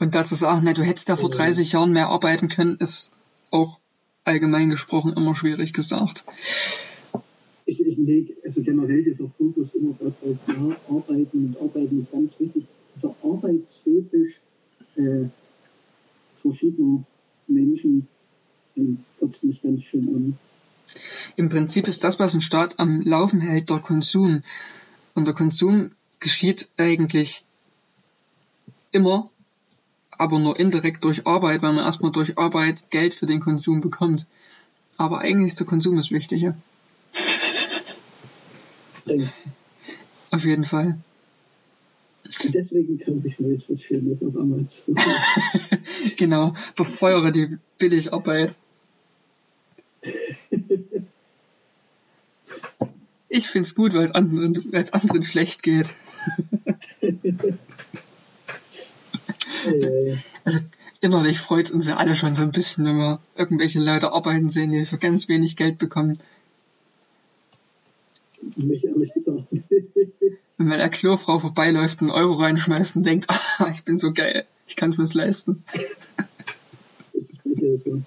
Und 0.00 0.14
dazu 0.14 0.34
sagen, 0.34 0.62
na, 0.64 0.72
du 0.72 0.82
hättest 0.82 1.08
da 1.08 1.16
vor 1.16 1.30
30 1.30 1.72
Jahren 1.72 1.92
mehr 1.92 2.08
arbeiten 2.08 2.48
können, 2.48 2.76
ist 2.76 3.12
auch 3.50 3.78
allgemein 4.24 4.70
gesprochen 4.70 5.12
immer 5.12 5.34
schwierig 5.34 5.72
gesagt. 5.72 6.24
Ich, 7.66 7.80
ich 7.80 7.98
lege, 7.98 8.34
also 8.44 8.62
generell 8.62 9.04
dieser 9.04 9.30
Fokus 9.36 9.74
immer 9.74 9.94
darauf, 9.98 10.16
ja, 10.48 10.76
arbeiten 10.88 11.54
und 11.54 11.56
arbeiten 11.60 12.00
ist 12.00 12.12
ganz 12.12 12.40
wichtig. 12.40 12.64
Dieser 12.96 13.14
Arbeitsfetisch 13.22 14.40
äh, 14.96 15.26
verschiedener 16.40 17.04
Menschen 17.48 18.08
kotzt 19.18 19.44
mich 19.44 19.62
ganz 19.62 19.82
schön 19.82 20.08
an. 20.08 20.38
Im 21.36 21.48
Prinzip 21.48 21.86
ist 21.88 22.04
das, 22.04 22.18
was 22.18 22.34
ein 22.34 22.40
Staat 22.40 22.78
am 22.78 23.00
Laufen 23.02 23.40
hält, 23.40 23.70
der 23.70 23.78
Konsum. 23.78 24.42
Und 25.14 25.26
der 25.26 25.34
Konsum 25.34 25.90
geschieht 26.20 26.68
eigentlich 26.76 27.44
immer, 28.92 29.30
aber 30.10 30.38
nur 30.38 30.58
indirekt 30.58 31.04
durch 31.04 31.26
Arbeit, 31.26 31.62
weil 31.62 31.74
man 31.74 31.84
erstmal 31.84 32.12
durch 32.12 32.38
Arbeit 32.38 32.90
Geld 32.90 33.14
für 33.14 33.26
den 33.26 33.40
Konsum 33.40 33.80
bekommt. 33.80 34.26
Aber 34.96 35.18
eigentlich 35.20 35.52
ist 35.52 35.60
der 35.60 35.66
Konsum 35.66 35.96
das 35.96 36.10
Wichtige. 36.10 36.56
Auf 40.30 40.44
jeden 40.44 40.64
Fall. 40.64 40.98
Deswegen 42.52 42.98
kaufe 42.98 43.26
ich 43.26 43.38
mir 43.40 43.54
jetzt 43.54 43.70
was 43.70 43.82
Schönes 43.82 44.22
auf 44.22 44.36
Amazon. 44.36 44.94
genau, 46.16 46.54
befeuere 46.76 47.30
die 47.30 47.58
Billigarbeit. 47.78 48.54
Ich 53.28 53.48
find's 53.48 53.74
gut, 53.74 53.94
weil 53.94 54.04
es 54.04 54.12
anderen, 54.12 54.54
weil's 54.72 54.92
anderen 54.92 55.22
schlecht 55.22 55.62
geht. 55.62 55.86
also 60.44 60.58
innerlich 61.00 61.38
freut's 61.38 61.70
uns 61.70 61.88
ja 61.88 61.96
alle 61.96 62.14
schon 62.14 62.34
so 62.34 62.42
ein 62.42 62.52
bisschen, 62.52 62.84
wenn 62.86 62.98
wir 62.98 63.20
irgendwelche 63.36 63.80
Leute 63.80 64.12
arbeiten 64.12 64.48
sehen, 64.48 64.70
die 64.70 64.84
für 64.84 64.98
ganz 64.98 65.28
wenig 65.28 65.56
Geld 65.56 65.78
bekommen. 65.78 66.18
Mich 68.56 68.84
ehrlich 68.84 69.12
gesagt 69.14 69.52
wenn 70.58 70.66
man 70.66 70.78
der 70.78 70.90
Klofrau 70.90 71.38
vorbeiläuft, 71.38 72.00
einen 72.00 72.10
Euro 72.10 72.34
reinschmeißt 72.34 72.96
und 72.96 73.06
denkt, 73.06 73.26
ah, 73.58 73.70
ich 73.72 73.84
bin 73.84 73.96
so 73.96 74.10
geil, 74.10 74.44
ich 74.66 74.76
kann 74.76 74.90
es 74.90 74.98
mir 74.98 75.08
leisten. 75.12 75.64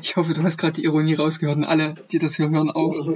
ich 0.00 0.16
hoffe, 0.16 0.34
du 0.34 0.42
hast 0.42 0.58
gerade 0.58 0.74
die 0.74 0.84
Ironie 0.84 1.14
rausgehört 1.14 1.56
und 1.56 1.64
alle, 1.64 1.94
die 2.12 2.18
das 2.18 2.36
hier 2.36 2.50
hören, 2.50 2.70
auch. 2.70 3.14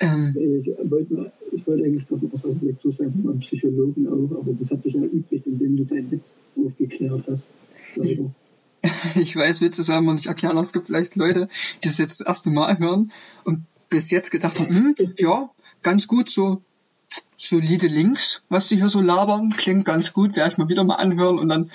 Ähm, 0.00 0.34
ich 0.36 0.66
wollte, 0.90 1.32
ich 1.52 1.66
wollte 1.66 1.84
eigentlich 1.84 2.10
noch 2.10 2.18
was 2.32 2.42
dazu 2.42 2.92
sagen 2.92 3.22
von 3.22 3.30
einem 3.30 3.40
Psychologen 3.40 4.06
auch, 4.08 4.38
aber 4.38 4.52
das 4.58 4.70
hat 4.70 4.82
sich 4.82 4.94
ja 4.94 5.02
übrig, 5.02 5.46
indem 5.46 5.76
du 5.76 5.84
deinen 5.84 6.10
Witz 6.10 6.38
aufgeklärt 6.56 7.24
hast. 7.30 7.46
Ich, 7.94 8.20
ich 9.16 9.36
weiß, 9.36 9.60
Witze 9.60 9.82
sagen 9.84 10.06
wir 10.06 10.12
nicht 10.12 10.26
erklären, 10.26 10.58
es 10.58 10.72
gibt 10.72 10.86
vielleicht 10.86 11.16
Leute, 11.16 11.48
die 11.82 11.88
das 11.88 11.98
jetzt 11.98 12.20
das 12.20 12.26
erste 12.26 12.50
Mal 12.50 12.78
hören 12.78 13.12
und 13.44 13.62
bis 13.88 14.10
jetzt 14.10 14.30
gedacht 14.30 14.58
habe, 14.58 14.68
hm, 14.68 14.94
ja, 15.18 15.50
ganz 15.82 16.06
gut, 16.06 16.30
so 16.30 16.62
solide 17.36 17.86
Links, 17.86 18.42
was 18.48 18.68
die 18.68 18.76
hier 18.76 18.88
so 18.88 19.00
labern, 19.00 19.50
klingt 19.50 19.84
ganz 19.84 20.12
gut, 20.12 20.36
werde 20.36 20.52
ich 20.52 20.58
mal 20.58 20.68
wieder 20.68 20.84
mal 20.84 20.96
anhören 20.96 21.38
und 21.38 21.48
dann 21.48 21.70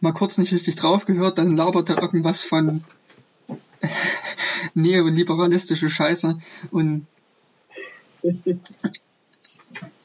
mal 0.00 0.12
kurz 0.12 0.38
nicht 0.38 0.52
richtig 0.52 0.76
drauf 0.76 1.06
gehört, 1.06 1.38
dann 1.38 1.56
labert 1.56 1.90
er 1.90 2.02
irgendwas 2.02 2.42
von 2.42 2.84
neoliberalistische 4.74 5.90
Scheiße 5.90 6.38
und 6.70 7.06
wir 8.22 8.60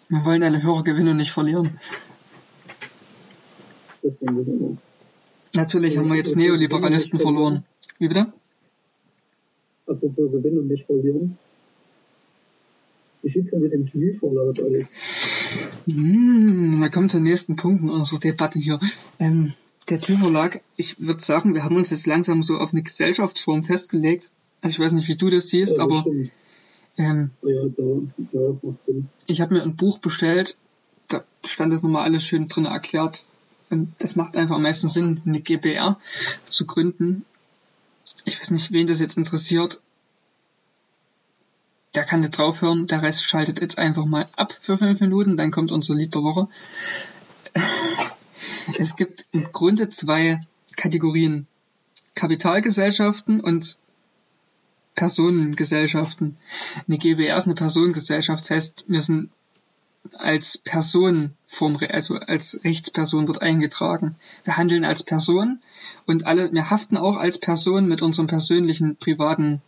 wollen 0.10 0.44
eine 0.44 0.64
höhere 0.64 0.84
Gewinnung 0.84 1.18
nicht 1.18 1.32
verlieren. 1.32 1.80
Natürlich 5.54 5.98
haben 5.98 6.10
wir 6.10 6.16
jetzt 6.16 6.36
Neoliberalisten 6.36 7.20
verloren. 7.20 7.64
Wie 8.00 8.08
bitte? 8.08 8.32
Apropos 9.88 10.32
Gewinn 10.32 10.60
und 10.60 10.68
nicht 10.68 10.86
verlieren. 10.86 11.38
Wie 13.22 13.30
sieht 13.30 13.46
es 13.46 13.52
denn 13.52 13.62
mit 13.62 13.74
dem 13.74 13.90
Terminvorlauf 13.90 14.60
aus? 14.60 14.86
Hm, 15.86 16.80
da 16.82 16.90
kommen 16.90 17.10
zum 17.10 17.24
nächsten 17.24 17.56
Punkt 17.56 17.82
in 17.82 17.90
unserer 17.90 18.20
Debatte 18.20 18.60
hier. 18.60 18.80
Ähm, 19.20 19.54
der 19.90 20.00
Türverlag, 20.00 20.62
ich 20.76 21.00
würde 21.00 21.22
sagen, 21.22 21.54
wir 21.54 21.64
haben 21.64 21.78
uns 21.78 21.90
jetzt 21.90 22.08
langsam 22.08 22.44
so 22.44 22.58
auf 22.58 22.74
eine 22.74 22.84
Gesellschaftsform 22.84 23.64
festgelegt. 23.64 24.32
Also 24.62 24.76
ich 24.76 24.80
weiß 24.80 24.94
nicht, 24.94 25.08
wie 25.08 25.16
du 25.16 25.30
das 25.30 25.48
siehst, 25.48 25.78
ja, 25.78 25.86
das 25.86 25.94
aber 25.94 26.06
ähm, 26.98 27.30
ja, 27.42 27.64
da, 27.78 27.84
da 28.34 28.60
ich 29.28 29.42
habe 29.42 29.54
mir 29.54 29.64
ein 29.64 29.76
Buch 29.76 30.00
bestellt, 30.00 30.58
da 31.08 31.24
stand 31.46 31.72
das 31.72 31.84
nochmal 31.84 32.04
alles 32.04 32.24
schön 32.24 32.48
drin 32.48 32.66
erklärt. 32.66 33.24
Und 33.70 33.94
das 34.00 34.16
macht 34.16 34.36
einfach 34.36 34.56
am 34.56 34.64
meisten 34.64 34.88
Sinn, 34.88 35.22
eine 35.26 35.42
GBR 35.42 36.00
zu 36.48 36.66
gründen 36.66 37.26
ich 38.26 38.40
weiß 38.40 38.52
nicht, 38.52 38.72
wen 38.72 38.88
das 38.88 39.00
jetzt 39.00 39.18
interessiert. 39.18 39.82
Der 41.96 42.04
kann 42.04 42.20
nicht 42.20 42.38
draufhören, 42.38 42.88
der 42.88 43.02
Rest 43.02 43.24
schaltet 43.24 43.62
jetzt 43.62 43.78
einfach 43.78 44.06
mal 44.06 44.26
ab 44.36 44.58
für 44.60 44.78
fünf 44.78 45.00
Minuten, 45.00 45.38
dann 45.38 45.52
kommt 45.52 45.72
unser 45.72 45.96
Lied 45.96 46.14
der 46.14 46.24
Woche. 46.24 46.48
es 48.78 48.96
gibt 48.96 49.26
im 49.32 49.52
Grunde 49.52 49.90
zwei 49.90 50.40
Kategorien. 50.76 51.48
Kapitalgesellschaften 52.14 53.40
und 53.40 53.78
Personengesellschaften. 54.96 56.38
Eine 56.88 56.98
GbR 56.98 57.38
ist 57.38 57.46
eine 57.46 57.56
Personengesellschaft, 57.56 58.44
das 58.44 58.52
heißt, 58.52 58.86
wir 58.88 59.02
sind 59.02 59.30
als 60.18 60.58
Person 60.58 61.34
vom, 61.46 61.78
also 61.90 62.16
als 62.16 62.64
Rechtsperson 62.64 63.26
dort 63.26 63.42
eingetragen. 63.42 64.16
Wir 64.44 64.58
handeln 64.58 64.86
als 64.86 65.04
Person 65.04 65.60
und 66.06 66.26
alle, 66.26 66.52
wir 66.52 66.70
haften 66.70 66.98
auch 66.98 67.18
als 67.18 67.38
Person 67.38 67.88
mit 67.88 68.02
unserem 68.02 68.28
persönlichen 68.28 68.96
privaten 68.96 69.62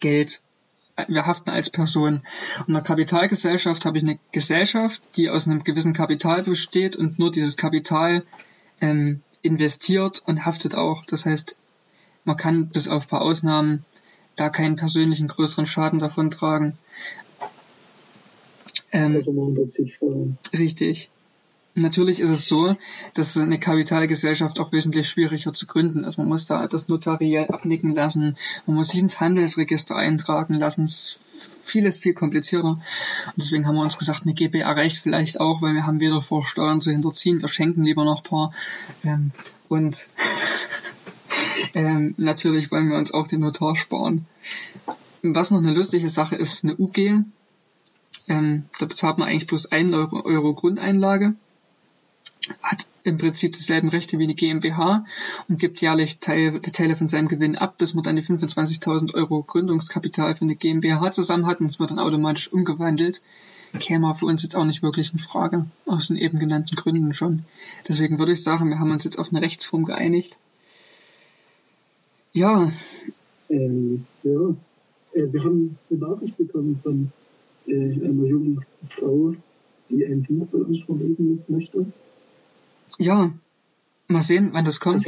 Geld. 0.00 0.40
Wir 1.08 1.26
haften 1.26 1.50
als 1.50 1.70
Person. 1.70 2.22
Und 2.60 2.68
in 2.68 2.74
der 2.74 2.82
Kapitalgesellschaft 2.82 3.84
habe 3.84 3.98
ich 3.98 4.04
eine 4.04 4.18
Gesellschaft, 4.30 5.16
die 5.16 5.28
aus 5.28 5.46
einem 5.46 5.64
gewissen 5.64 5.92
Kapital 5.92 6.42
besteht 6.42 6.94
und 6.94 7.18
nur 7.18 7.32
dieses 7.32 7.56
Kapital 7.56 8.24
ähm, 8.80 9.20
investiert 9.42 10.22
und 10.24 10.46
haftet 10.46 10.74
auch. 10.76 11.04
Das 11.04 11.26
heißt, 11.26 11.56
man 12.24 12.36
kann 12.36 12.68
bis 12.68 12.88
auf 12.88 13.06
ein 13.06 13.08
paar 13.08 13.22
Ausnahmen 13.22 13.84
da 14.36 14.48
keinen 14.48 14.76
persönlichen 14.76 15.28
größeren 15.28 15.66
Schaden 15.66 15.98
davon 15.98 16.30
tragen. 16.30 16.78
Ähm, 18.94 19.16
Also. 20.00 20.34
Richtig. 20.56 21.10
Natürlich 21.76 22.20
ist 22.20 22.30
es 22.30 22.46
so, 22.46 22.76
dass 23.14 23.36
eine 23.36 23.58
Kapitalgesellschaft 23.58 24.60
auch 24.60 24.70
wesentlich 24.70 25.08
schwieriger 25.08 25.52
zu 25.52 25.66
gründen 25.66 26.04
ist. 26.04 26.18
Man 26.18 26.28
muss 26.28 26.46
da 26.46 26.68
das 26.68 26.86
notariell 26.86 27.48
abnicken 27.48 27.96
lassen, 27.96 28.36
man 28.66 28.76
muss 28.76 28.88
sich 28.90 29.00
ins 29.00 29.18
Handelsregister 29.18 29.96
eintragen 29.96 30.54
lassen. 30.54 30.84
Es 30.84 30.92
ist 30.92 31.50
vieles 31.64 31.96
viel 31.96 32.14
komplizierter. 32.14 32.68
Und 32.68 32.82
deswegen 33.36 33.66
haben 33.66 33.74
wir 33.74 33.82
uns 33.82 33.98
gesagt, 33.98 34.22
eine 34.22 34.34
GBA 34.34 34.70
reicht 34.70 34.98
vielleicht 34.98 35.40
auch, 35.40 35.62
weil 35.62 35.74
wir 35.74 35.84
haben 35.84 35.98
weder 35.98 36.22
vor, 36.22 36.46
Steuern 36.46 36.80
zu 36.80 36.92
hinterziehen. 36.92 37.42
Wir 37.42 37.48
schenken 37.48 37.82
lieber 37.82 38.04
noch 38.04 38.18
ein 38.18 38.30
paar. 38.30 38.52
Ähm, 39.02 39.32
und 39.68 40.06
ähm, 41.74 42.14
natürlich 42.18 42.70
wollen 42.70 42.88
wir 42.88 42.98
uns 42.98 43.12
auch 43.12 43.26
den 43.26 43.40
Notar 43.40 43.74
sparen. 43.74 44.26
Was 45.22 45.50
noch 45.50 45.58
eine 45.58 45.72
lustige 45.72 46.08
Sache 46.08 46.36
ist, 46.36 46.62
eine 46.62 46.76
UG. 46.76 47.24
Ähm, 48.28 48.64
da 48.78 48.86
bezahlt 48.86 49.18
man 49.18 49.28
eigentlich 49.28 49.46
bloß 49.46 49.66
1 49.66 49.92
Euro, 49.92 50.24
Euro 50.24 50.54
Grundeinlage 50.54 51.34
hat 52.62 52.86
im 53.04 53.18
Prinzip 53.18 53.54
dieselben 53.54 53.88
Rechte 53.88 54.18
wie 54.18 54.24
eine 54.24 54.34
GmbH 54.34 55.04
und 55.48 55.58
gibt 55.58 55.80
jährlich 55.80 56.18
Teil, 56.18 56.60
Teile 56.60 56.96
von 56.96 57.08
seinem 57.08 57.28
Gewinn 57.28 57.56
ab, 57.56 57.76
bis 57.78 57.94
man 57.94 58.04
dann 58.04 58.16
die 58.16 58.22
25.000 58.22 59.14
Euro 59.14 59.42
Gründungskapital 59.42 60.34
für 60.34 60.42
eine 60.42 60.56
GmbH 60.56 61.10
zusammen 61.12 61.46
hat 61.46 61.60
und 61.60 61.66
es 61.66 61.78
wird 61.80 61.90
dann 61.90 61.98
automatisch 61.98 62.52
umgewandelt. 62.52 63.22
Käme 63.78 64.14
für 64.14 64.26
uns 64.26 64.42
jetzt 64.42 64.56
auch 64.56 64.64
nicht 64.64 64.82
wirklich 64.82 65.12
in 65.12 65.18
Frage, 65.18 65.66
aus 65.84 66.06
den 66.06 66.16
eben 66.16 66.38
genannten 66.38 66.76
Gründen 66.76 67.12
schon. 67.12 67.44
Deswegen 67.88 68.18
würde 68.18 68.32
ich 68.32 68.42
sagen, 68.42 68.70
wir 68.70 68.78
haben 68.78 68.92
uns 68.92 69.04
jetzt 69.04 69.18
auf 69.18 69.30
eine 69.30 69.42
Rechtsform 69.42 69.84
geeinigt. 69.84 70.36
Ja, 72.32 72.70
Ähm, 73.48 74.06
ja, 74.22 74.54
äh, 75.12 75.32
wir 75.32 75.44
haben 75.44 75.78
eine 75.90 75.98
Nachricht 75.98 76.36
bekommen 76.36 76.80
von 76.82 77.12
einer 77.66 78.26
jungen 78.26 78.64
Frau, 78.90 79.34
die 79.90 80.04
ein 80.06 80.22
Buch 80.22 80.46
bei 80.52 80.58
uns 80.58 80.84
verlegen 80.84 81.42
möchte. 81.48 81.86
ja. 82.98 83.32
Mal 84.06 84.20
sehen, 84.20 84.50
wann 84.52 84.66
das 84.66 84.80
kommt. 84.80 85.06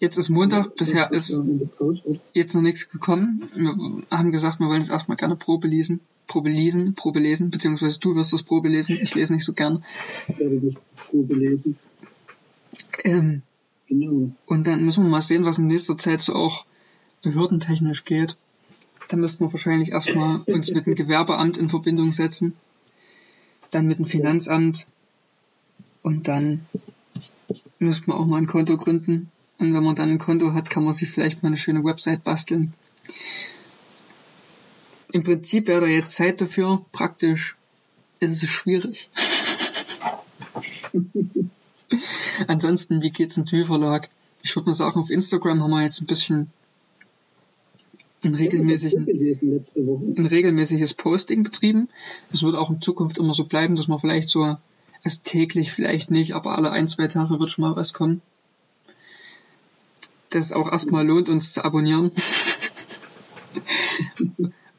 Jetzt 0.00 0.18
ist 0.18 0.28
Montag, 0.28 0.74
bisher 0.74 1.12
ist 1.12 1.40
jetzt 2.32 2.52
noch 2.56 2.62
nichts 2.62 2.88
gekommen. 2.88 3.44
Wir 3.54 4.02
haben 4.10 4.32
gesagt, 4.32 4.58
wir 4.58 4.66
wollen 4.66 4.82
es 4.82 4.88
erstmal 4.88 5.16
gerne 5.16 5.36
Probe 5.36 5.68
lesen. 5.68 6.00
Probe 6.26 6.50
lesen, 6.50 6.94
Probe 6.94 7.20
lesen, 7.20 7.50
beziehungsweise 7.50 8.00
du 8.00 8.16
wirst 8.16 8.32
das 8.32 8.42
Probe 8.42 8.68
lesen. 8.68 8.98
Ich 9.00 9.14
lese 9.14 9.34
nicht 9.34 9.44
so 9.44 9.52
gern. 9.52 9.84
Ich 10.26 10.36
werde 10.36 10.60
das 10.60 10.74
Probe 10.96 11.34
lesen. 11.36 11.76
Ähm, 13.04 13.42
Genau. 13.88 14.32
und 14.46 14.66
dann 14.66 14.84
müssen 14.84 15.04
wir 15.04 15.10
mal 15.10 15.22
sehen, 15.22 15.44
was 15.44 15.58
in 15.58 15.66
nächster 15.66 15.96
Zeit 15.96 16.22
so 16.22 16.34
auch 16.34 16.64
behördentechnisch 17.22 18.04
geht. 18.04 18.36
Da 19.12 19.18
müssten 19.18 19.44
wir 19.44 19.52
wahrscheinlich 19.52 19.92
erstmal 19.92 20.40
uns 20.46 20.70
mit 20.70 20.86
dem 20.86 20.94
Gewerbeamt 20.94 21.58
in 21.58 21.68
Verbindung 21.68 22.14
setzen. 22.14 22.54
Dann 23.70 23.86
mit 23.86 23.98
dem 23.98 24.06
Finanzamt. 24.06 24.86
Und 26.00 26.28
dann 26.28 26.64
müssten 27.78 28.06
wir 28.06 28.16
auch 28.16 28.24
mal 28.24 28.38
ein 28.38 28.46
Konto 28.46 28.78
gründen. 28.78 29.30
Und 29.58 29.74
wenn 29.74 29.84
man 29.84 29.96
dann 29.96 30.08
ein 30.08 30.18
Konto 30.18 30.54
hat, 30.54 30.70
kann 30.70 30.84
man 30.84 30.94
sich 30.94 31.10
vielleicht 31.10 31.42
mal 31.42 31.48
eine 31.48 31.58
schöne 31.58 31.84
Website 31.84 32.24
basteln. 32.24 32.72
Im 35.12 35.24
Prinzip 35.24 35.66
wäre 35.66 35.82
da 35.82 35.88
jetzt 35.88 36.14
Zeit 36.14 36.40
dafür. 36.40 36.82
Praktisch 36.92 37.54
ist 38.20 38.42
es 38.42 38.48
schwierig. 38.48 39.10
Ansonsten, 42.46 43.02
wie 43.02 43.10
geht's 43.10 43.36
im 43.36 43.44
Tü-Verlag? 43.44 44.08
Ich 44.42 44.56
würde 44.56 44.70
mal 44.70 44.74
sagen, 44.74 44.98
auf 44.98 45.10
Instagram 45.10 45.62
haben 45.62 45.70
wir 45.70 45.82
jetzt 45.82 46.00
ein 46.00 46.06
bisschen 46.06 46.50
ein, 48.24 48.34
regelmäßigen, 48.34 49.06
ein 50.16 50.26
regelmäßiges 50.26 50.94
Posting 50.94 51.42
betrieben. 51.42 51.88
Es 52.32 52.42
wird 52.42 52.54
auch 52.56 52.70
in 52.70 52.80
Zukunft 52.80 53.18
immer 53.18 53.34
so 53.34 53.44
bleiben, 53.44 53.76
dass 53.76 53.88
man 53.88 53.98
vielleicht 53.98 54.28
so, 54.28 54.56
also 55.02 55.18
täglich 55.22 55.72
vielleicht 55.72 56.10
nicht, 56.10 56.34
aber 56.34 56.56
alle 56.56 56.70
ein, 56.70 56.88
zwei 56.88 57.08
Tage 57.08 57.38
wird 57.38 57.50
schon 57.50 57.62
mal 57.64 57.76
was 57.76 57.92
kommen. 57.92 58.22
Das 60.30 60.46
es 60.46 60.52
auch 60.52 60.70
erstmal 60.70 61.06
lohnt, 61.06 61.28
uns 61.28 61.52
zu 61.52 61.64
abonnieren. 61.64 62.10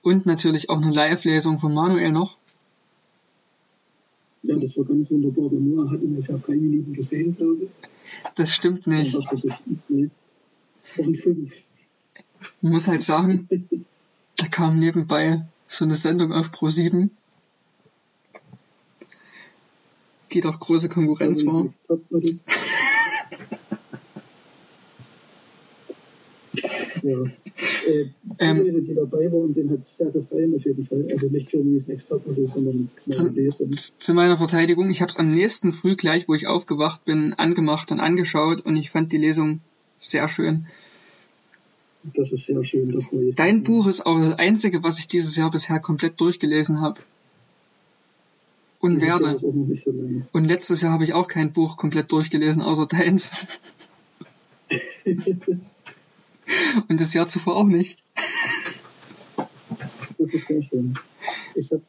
Und 0.02 0.26
natürlich 0.26 0.70
auch 0.70 0.82
eine 0.82 0.91
Live-Lesung 0.91 1.60
von 1.60 1.74
Manuel 1.74 2.12
noch. 2.12 2.38
Ja, 4.41 4.58
das 4.58 4.76
war 4.76 4.84
ganz 4.84 5.10
wunderbar. 5.10 5.50
Der 5.50 5.60
Noah 5.60 5.89
hat 5.89 6.02
ihn, 6.02 6.20
ich 6.20 6.28
habe 6.28 6.39
keine 6.39 6.60
Minuten 6.60 6.94
gesehen, 6.94 7.38
glaube 7.38 7.64
ich. 7.64 7.70
Das 8.36 8.52
stimmt 8.52 8.88
nicht. 8.88 9.18
nee. 9.88 10.10
Und 10.98 11.18
fünf. 11.18 11.54
Man 12.62 12.74
muss 12.74 12.88
halt 12.88 13.02
sagen, 13.02 13.48
da 14.38 14.48
kam 14.48 14.80
nebenbei 14.80 15.46
so 15.68 15.86
eine 15.86 15.96
Sendung 15.96 16.34
auf 16.34 16.50
Pro7, 16.52 17.10
die 20.32 20.41
doch 20.41 20.60
große 20.60 20.89
Konkurrenz 20.89 21.46
war. 21.46 21.74
Ja. 27.04 27.18
Äh, 27.22 28.06
Ähm, 28.39 28.86
die 28.86 28.96
dabei 28.96 29.32
war 29.32 29.39
und 29.39 29.56
den 29.56 29.70
hat 29.70 29.82
es 29.84 29.98
sehr 29.98 30.10
gefallen 30.10 30.56
auf 30.56 30.64
jeden 30.64 30.88
Fall. 30.88 31.06
Also 31.12 31.28
nicht 31.28 31.50
Germany's 31.50 31.86
Next 31.88 32.08
Topmodel, 32.08 32.50
sondern 32.54 32.89
Lesen. 33.06 33.72
Zu 33.72 34.14
meiner 34.14 34.38
Verteidigung, 34.38 34.89
ich 34.89 35.02
habe 35.02 35.12
es 35.12 35.18
am 35.18 35.30
nächsten 35.30 35.74
Früh 35.74 35.96
gleich, 35.96 36.28
wo 36.28 36.34
ich 36.34 36.48
aufgewacht 36.48 37.04
bin, 37.04 37.34
angemacht 37.34 37.91
und 37.91 38.00
angeschaut 38.00 38.62
und 38.66 38.78
ich 38.78 38.89
fand 38.89 39.12
die 39.12 39.18
Lesung 39.18 39.60
sehr 39.98 40.28
schön. 40.30 40.66
Das 42.04 42.32
ist 42.32 42.45
sehr 42.45 42.64
schön. 42.66 42.91
Da 42.91 43.01
freue 43.01 43.30
ich 43.30 43.36
Dein. 43.36 43.64
Buch 43.64 43.88
ist 43.88 44.06
auch 44.06 44.20
das 44.20 44.34
einzige, 44.34 44.84
was 44.84 44.99
ich 44.99 45.08
dieses 45.08 45.38
Jahr 45.38 45.49
bisher 45.51 45.80
komplett 45.80 46.20
durchgelesen 46.20 46.82
habe. 46.82 46.99
Und 48.80 48.99
werde. 48.99 49.39
so. 49.39 49.54
Und 50.34 50.45
letztes 50.45 50.82
Jahr 50.82 50.91
habe 50.91 51.06
ich 51.06 51.14
auch 51.14 51.30
kein 51.30 51.54
Buch 51.54 51.78
komplett 51.78 52.12
durchgelesen, 52.12 52.62
außer 52.62 52.88
deins. 52.88 53.60
Und 56.89 56.99
das 56.99 57.14
Jahr 57.14 57.28
zuvor 57.28 57.56
auch 57.56 57.64
nicht. 57.64 57.97
Das 60.18 60.34
ist 60.34 60.47
sehr 60.47 60.64
schön. 60.64 60.93
Ich 61.56 61.72
habe 61.72 61.82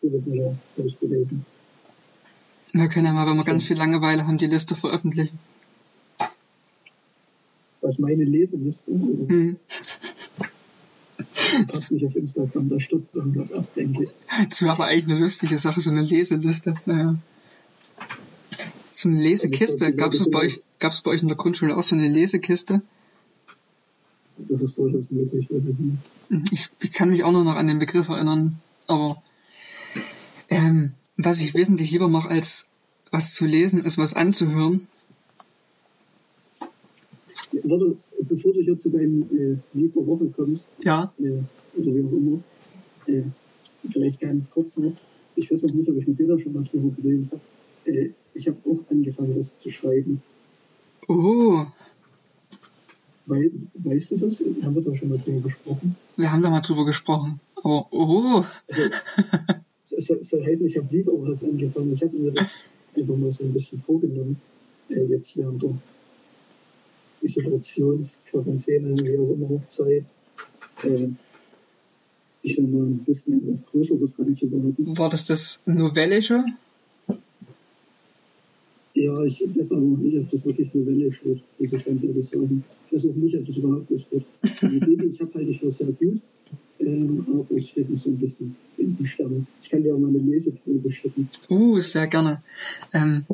viele 0.00 0.18
Bücher 0.18 0.54
durchgelesen. 0.76 1.46
Wir 2.72 2.88
können 2.88 3.06
ja 3.06 3.12
mal, 3.12 3.26
wenn 3.26 3.36
wir 3.36 3.44
ganz 3.44 3.64
viel 3.66 3.78
Langeweile 3.78 4.26
haben, 4.26 4.36
die 4.36 4.46
Liste 4.46 4.76
veröffentlichen. 4.76 5.38
Meine 7.98 8.24
Leseliste, 8.24 8.90
Hm. 8.90 9.56
passt 11.68 11.90
nicht 11.90 12.06
auf 12.06 12.14
Instagram, 12.14 12.68
da 12.68 12.80
stürzt 12.80 13.14
irgendwas 13.14 13.52
ab, 13.52 13.66
denke 13.74 14.04
ich. 14.04 14.10
Das 14.48 14.62
wäre 14.62 14.72
aber 14.72 14.86
eigentlich 14.86 15.08
eine 15.08 15.18
lustige 15.20 15.58
Sache, 15.58 15.80
so 15.80 15.90
eine 15.90 16.02
Leseliste. 16.02 16.74
Naja. 16.86 17.16
So 18.90 19.08
eine 19.08 19.22
Lesekiste. 19.22 19.92
Gab 19.94 20.12
es 20.12 20.30
bei 20.30 20.40
euch, 20.40 20.60
gab's 20.78 21.02
bei 21.02 21.10
euch 21.10 21.22
in 21.22 21.28
der 21.28 21.36
Grundschule 21.36 21.76
auch 21.76 21.82
so 21.82 21.96
eine 21.96 22.08
Lesekiste? 22.08 22.82
Das 24.38 24.60
ist 24.60 24.78
durchaus 24.78 25.04
möglich. 25.10 25.48
nicht. 25.50 26.52
Ich, 26.52 26.68
ich 26.80 26.92
kann 26.92 27.10
mich 27.10 27.24
auch 27.24 27.32
nur 27.32 27.44
noch 27.44 27.56
an 27.56 27.66
den 27.66 27.78
Begriff 27.78 28.08
erinnern, 28.08 28.60
aber 28.86 29.20
ähm, 30.48 30.92
was 31.16 31.40
ich 31.40 31.54
wesentlich 31.54 31.90
lieber 31.90 32.08
mache, 32.08 32.28
als 32.28 32.68
was 33.10 33.34
zu 33.34 33.46
lesen, 33.46 33.80
ist 33.80 33.98
was 33.98 34.14
anzuhören. 34.14 34.86
Warte, 37.70 37.96
bevor 38.28 38.52
du 38.52 38.60
hier 38.62 38.78
zu 38.78 38.88
deinem 38.90 39.22
äh, 39.22 39.56
Lied 39.78 39.94
der 39.94 40.06
Woche 40.06 40.26
kommst, 40.36 40.64
Ja, 40.82 41.12
äh, 41.18 41.78
oder 41.78 41.94
wie 41.94 42.04
auch 42.04 42.12
immer, 42.12 42.40
äh, 43.06 43.22
vielleicht 43.90 44.20
ganz 44.20 44.50
kurz 44.50 44.76
noch, 44.76 44.92
ich 45.36 45.50
weiß 45.50 45.62
noch 45.62 45.72
nicht, 45.74 45.88
ob 45.88 45.96
ich 45.96 46.06
mit 46.06 46.18
dir 46.18 46.26
da 46.28 46.38
schon 46.38 46.52
mal 46.52 46.64
drüber 46.64 46.90
geredet 46.96 47.28
habe, 47.30 47.40
äh, 47.84 48.10
ich 48.34 48.46
habe 48.46 48.56
auch 48.64 48.78
angefangen, 48.90 49.36
das 49.36 49.48
zu 49.62 49.70
schreiben. 49.70 50.22
oh, 51.08 51.64
Weil, 53.26 53.50
weißt 53.74 54.12
du 54.12 54.16
das? 54.18 54.44
Haben 54.62 54.74
wir 54.74 54.82
da 54.82 54.96
schon 54.96 55.08
mal 55.10 55.18
drüber 55.18 55.40
gesprochen? 55.42 55.96
wir 56.16 56.32
haben 56.32 56.42
da 56.42 56.50
mal 56.50 56.60
drüber 56.60 56.84
gesprochen. 56.86 57.40
Aber 57.56 57.86
oh, 57.90 58.42
Es 59.90 60.06
soll, 60.06 60.18
es 60.22 60.30
soll 60.30 60.44
heißen, 60.44 60.66
ich 60.66 60.76
habe 60.76 60.86
lieber 60.90 61.12
was 61.22 61.42
angefangen. 61.42 61.92
Ich 61.94 62.02
habe 62.02 62.16
mir 62.16 62.30
das 62.32 62.46
einfach 62.96 63.16
mal 63.16 63.32
so 63.32 63.44
ein 63.44 63.52
bisschen 63.52 63.82
vorgenommen, 63.82 64.40
äh, 64.90 65.02
jetzt 65.04 65.36
während 65.36 65.62
der 65.62 65.70
Isolationsquarantäne, 67.22 68.94
wie 68.98 69.18
auch 69.18 69.32
immer, 69.34 69.62
Zeit, 69.70 70.04
äh, 70.84 71.08
ich 72.42 72.56
sag 72.56 72.68
mal 72.68 72.82
ein 72.82 73.04
bisschen 73.04 73.42
etwas 73.42 73.66
Größeres 73.66 74.10
reinzubehalten. 74.18 74.98
war 74.98 75.08
das 75.10 75.24
das 75.26 75.60
Novellische? 75.66 76.44
Ja, 78.94 79.22
ich 79.24 79.40
weiß 79.40 79.70
aber 79.72 79.80
noch 79.80 79.98
nicht, 79.98 80.18
ob 80.18 80.30
das 80.30 80.44
wirklich 80.44 80.74
novellisch 80.74 81.24
wird, 81.24 81.40
muss 81.58 81.72
ich 81.72 81.84
ganz 81.84 82.02
ehrlich 82.02 82.28
sagen. 82.30 82.64
Ich 82.90 82.96
weiß 82.96 83.10
auch 83.10 83.14
nicht, 83.14 83.36
ob 83.36 83.46
das 83.46 83.56
überhaupt 83.56 83.90
was 83.90 84.02
wird. 84.10 84.24
Die 84.62 84.76
Idee, 84.76 84.96
die 84.96 85.06
ich 85.06 85.20
habe, 85.20 85.34
halte 85.34 85.50
ich 85.50 85.60
für 85.60 85.70
sehr 85.70 85.86
gut, 85.86 86.20
ähm, 86.80 87.26
aber 87.28 87.56
es 87.56 87.68
steht 87.68 87.90
noch 87.90 88.02
so 88.02 88.10
ein 88.10 88.18
bisschen 88.18 88.56
in 88.76 88.96
den 88.96 89.06
Sternen. 89.06 89.46
Ich 89.62 89.70
kann 89.70 89.82
dir 89.82 89.94
auch 89.94 89.98
mal 89.98 90.08
eine 90.08 90.18
Leseprobe 90.18 90.92
schicken. 90.92 91.28
Uh, 91.48 91.78
sehr 91.78 92.06
gerne. 92.06 92.40
Ähm, 92.92 93.24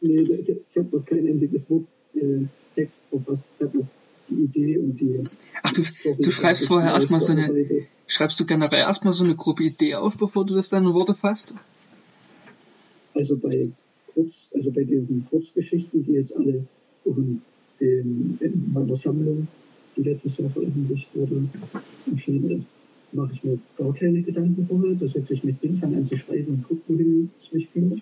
Nee, 0.00 0.20
ich 0.20 0.76
habe 0.76 0.96
noch 0.96 1.04
kein 1.04 1.26
einziges 1.26 1.68
Wort 1.70 1.86
äh, 2.14 2.44
Text 2.74 3.00
verfasst. 3.10 3.44
Habe 3.60 3.86
die 4.28 4.34
Idee 4.34 4.78
und 4.78 5.00
die. 5.00 5.24
Ach, 5.62 5.72
du, 5.72 5.82
du 6.20 6.30
schreibst 6.30 6.68
vorher 6.68 6.92
erstmal 6.92 7.20
so 7.20 7.32
eine. 7.32 7.86
Schreibst 8.06 8.38
du 8.40 8.44
generell 8.44 8.80
erstmal 8.80 9.12
so 9.12 9.24
eine 9.24 9.34
grobe 9.34 9.64
Idee 9.64 9.94
auf, 9.94 10.18
bevor 10.18 10.44
du 10.44 10.54
das 10.54 10.68
dann 10.68 10.84
in 10.84 10.92
Worte 10.92 11.14
fasst? 11.14 11.54
Also 13.14 13.36
bei 13.36 13.70
Kurz, 14.14 14.32
also 14.54 14.70
bei 14.70 14.84
diesen 14.84 15.26
Kurzgeschichten, 15.30 16.04
die 16.04 16.12
jetzt 16.12 16.36
alle 16.36 16.64
in, 17.04 18.38
in 18.40 18.72
meiner 18.72 18.96
Sammlung, 18.96 19.48
die 19.96 20.02
letztes 20.02 20.36
Jahr 20.36 20.50
veröffentlicht 20.50 21.08
wurde, 21.14 21.48
erschienen 22.10 22.50
ist, 22.50 22.66
mache 23.12 23.32
ich 23.34 23.44
mir 23.44 23.58
gar 23.76 23.94
keine 23.94 24.22
Gedanken 24.22 24.66
vorher. 24.66 24.94
Da 24.94 25.08
setze 25.08 25.34
ich 25.34 25.44
mich 25.44 25.56
hin, 25.60 25.78
fange 25.78 25.96
an 25.96 26.06
zu 26.06 26.16
schreiben 26.16 26.48
und 26.48 26.68
gucke, 26.68 26.82
wohin 26.88 27.30
es 27.42 27.52
mich 27.52 27.68
führt. 27.68 28.00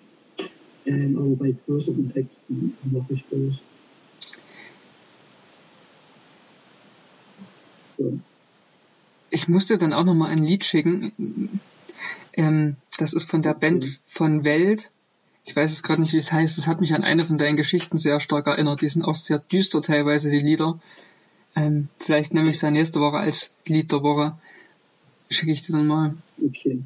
Ähm, 0.85 1.17
aber 1.17 1.35
bei 1.35 1.55
größeren 1.65 2.11
Texten 2.13 2.73
mache 2.91 3.13
ich 3.13 3.23
das. 3.29 3.55
So. 8.01 8.19
Ich 9.29 9.47
musste 9.47 9.77
dann 9.77 9.93
auch 9.93 10.03
nochmal 10.03 10.31
ein 10.31 10.43
Lied 10.43 10.65
schicken. 10.65 11.59
Ähm, 12.33 12.75
das 12.97 13.13
ist 13.13 13.29
von 13.29 13.41
der 13.41 13.53
Band 13.53 13.99
von 14.05 14.43
Welt. 14.43 14.91
Ich 15.45 15.55
weiß 15.55 15.71
es 15.71 15.83
gerade 15.83 16.01
nicht, 16.01 16.13
wie 16.13 16.17
es 16.17 16.31
heißt. 16.31 16.57
Es 16.57 16.67
hat 16.67 16.81
mich 16.81 16.93
an 16.93 17.03
eine 17.03 17.25
von 17.25 17.37
deinen 17.37 17.55
Geschichten 17.55 17.97
sehr 17.97 18.19
stark 18.19 18.47
erinnert. 18.47 18.81
Die 18.81 18.89
sind 18.89 19.03
auch 19.03 19.15
sehr 19.15 19.39
düster 19.39 19.81
teilweise, 19.81 20.29
die 20.29 20.39
Lieder. 20.39 20.79
Ähm, 21.55 21.89
vielleicht 21.97 22.33
nehme 22.33 22.49
ich 22.49 22.57
es 22.57 22.61
ja 22.61 22.71
nächste 22.71 22.99
Woche 22.99 23.17
als 23.17 23.55
Lied 23.65 23.91
der 23.91 24.03
Woche. 24.03 24.37
Schicke 25.29 25.51
ich 25.51 25.65
dir 25.65 25.73
dann 25.73 25.87
mal. 25.87 26.17
Okay. 26.37 26.81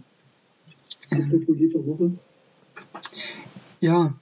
Ähm, 1.11 1.45
Lied 1.47 1.73
der 1.73 1.85
Woche? 1.85 2.11
Ja. 3.79 4.13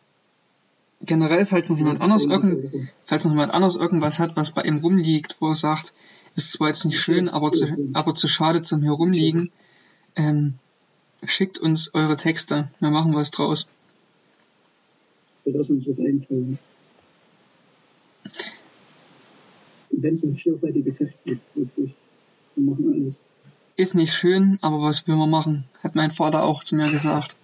Generell, 1.02 1.46
falls 1.46 1.70
noch 1.70 1.78
jemand 1.78 2.00
anders 2.00 2.24
irgend, 2.24 2.90
falls 3.04 3.26
noch 3.26 3.34
jemand 3.34 3.54
anders 3.54 3.76
irgendwas 3.76 4.20
hat, 4.20 4.38
was 4.38 4.52
bei 4.52 4.64
ihm 4.64 4.78
rumliegt, 4.78 5.36
wo 5.42 5.50
er 5.50 5.56
sagt, 5.56 5.94
ist 6.36 6.54
zwar 6.54 6.68
jetzt 6.70 6.86
nicht 6.86 7.00
schön, 7.00 7.30
aber 7.30 7.52
zu, 7.52 7.68
aber 7.94 8.16
zu 8.16 8.28
schade 8.28 8.62
zum 8.62 8.82
hier 8.82 8.92
rumliegen, 8.92 9.52
ähm, 10.16 10.56
schickt 11.24 11.60
uns 11.60 11.94
eure 11.94 12.18
Texte, 12.18 12.70
wir 12.80 12.90
machen 12.90 13.16
was 13.16 13.32
draus. 13.32 13.68
Wir 15.44 15.54
lassen 15.54 15.78
uns 15.78 15.88
was 15.88 16.00
einfallen. 16.00 16.58
Wenn 19.92 20.16
es 20.16 20.24
ein 20.24 20.36
vierseitiges 20.36 21.00
Heft 21.00 21.24
gibt, 21.24 21.56
wirklich, 21.56 21.94
wir 22.56 22.64
machen 22.64 22.94
alles. 22.94 23.16
Ist 23.76 23.96
nicht 23.96 24.14
schön, 24.14 24.60
aber 24.62 24.82
was 24.82 25.08
will 25.08 25.16
man 25.16 25.30
machen? 25.30 25.66
Hat 25.84 25.96
mein 25.96 26.12
Vater 26.12 26.44
auch 26.44 26.64
zu 26.64 26.76
mir 26.76 26.92
gesagt. 26.92 27.36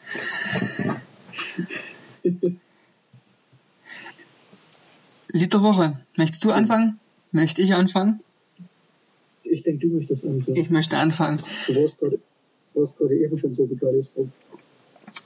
Lied 5.31 5.53
der 5.53 5.61
Woche. 5.61 5.99
Möchtest 6.15 6.43
du 6.43 6.51
anfangen? 6.51 6.99
Möchte 7.31 7.61
ich 7.61 7.75
anfangen? 7.75 8.21
Ich 9.49 9.63
denke, 9.63 9.87
du 9.87 9.95
möchtest 9.95 10.25
anfangen. 10.25 10.57
Ich 10.57 10.69
möchte 10.69 10.97
anfangen. 10.97 11.41
Du 11.67 11.75
warst 11.75 11.97
gerade, 11.99 12.19
warst 12.73 12.97
gerade 12.97 13.15
eben 13.17 13.37
schon 13.37 13.55
so 13.55 13.65
begeistert. 13.65 14.29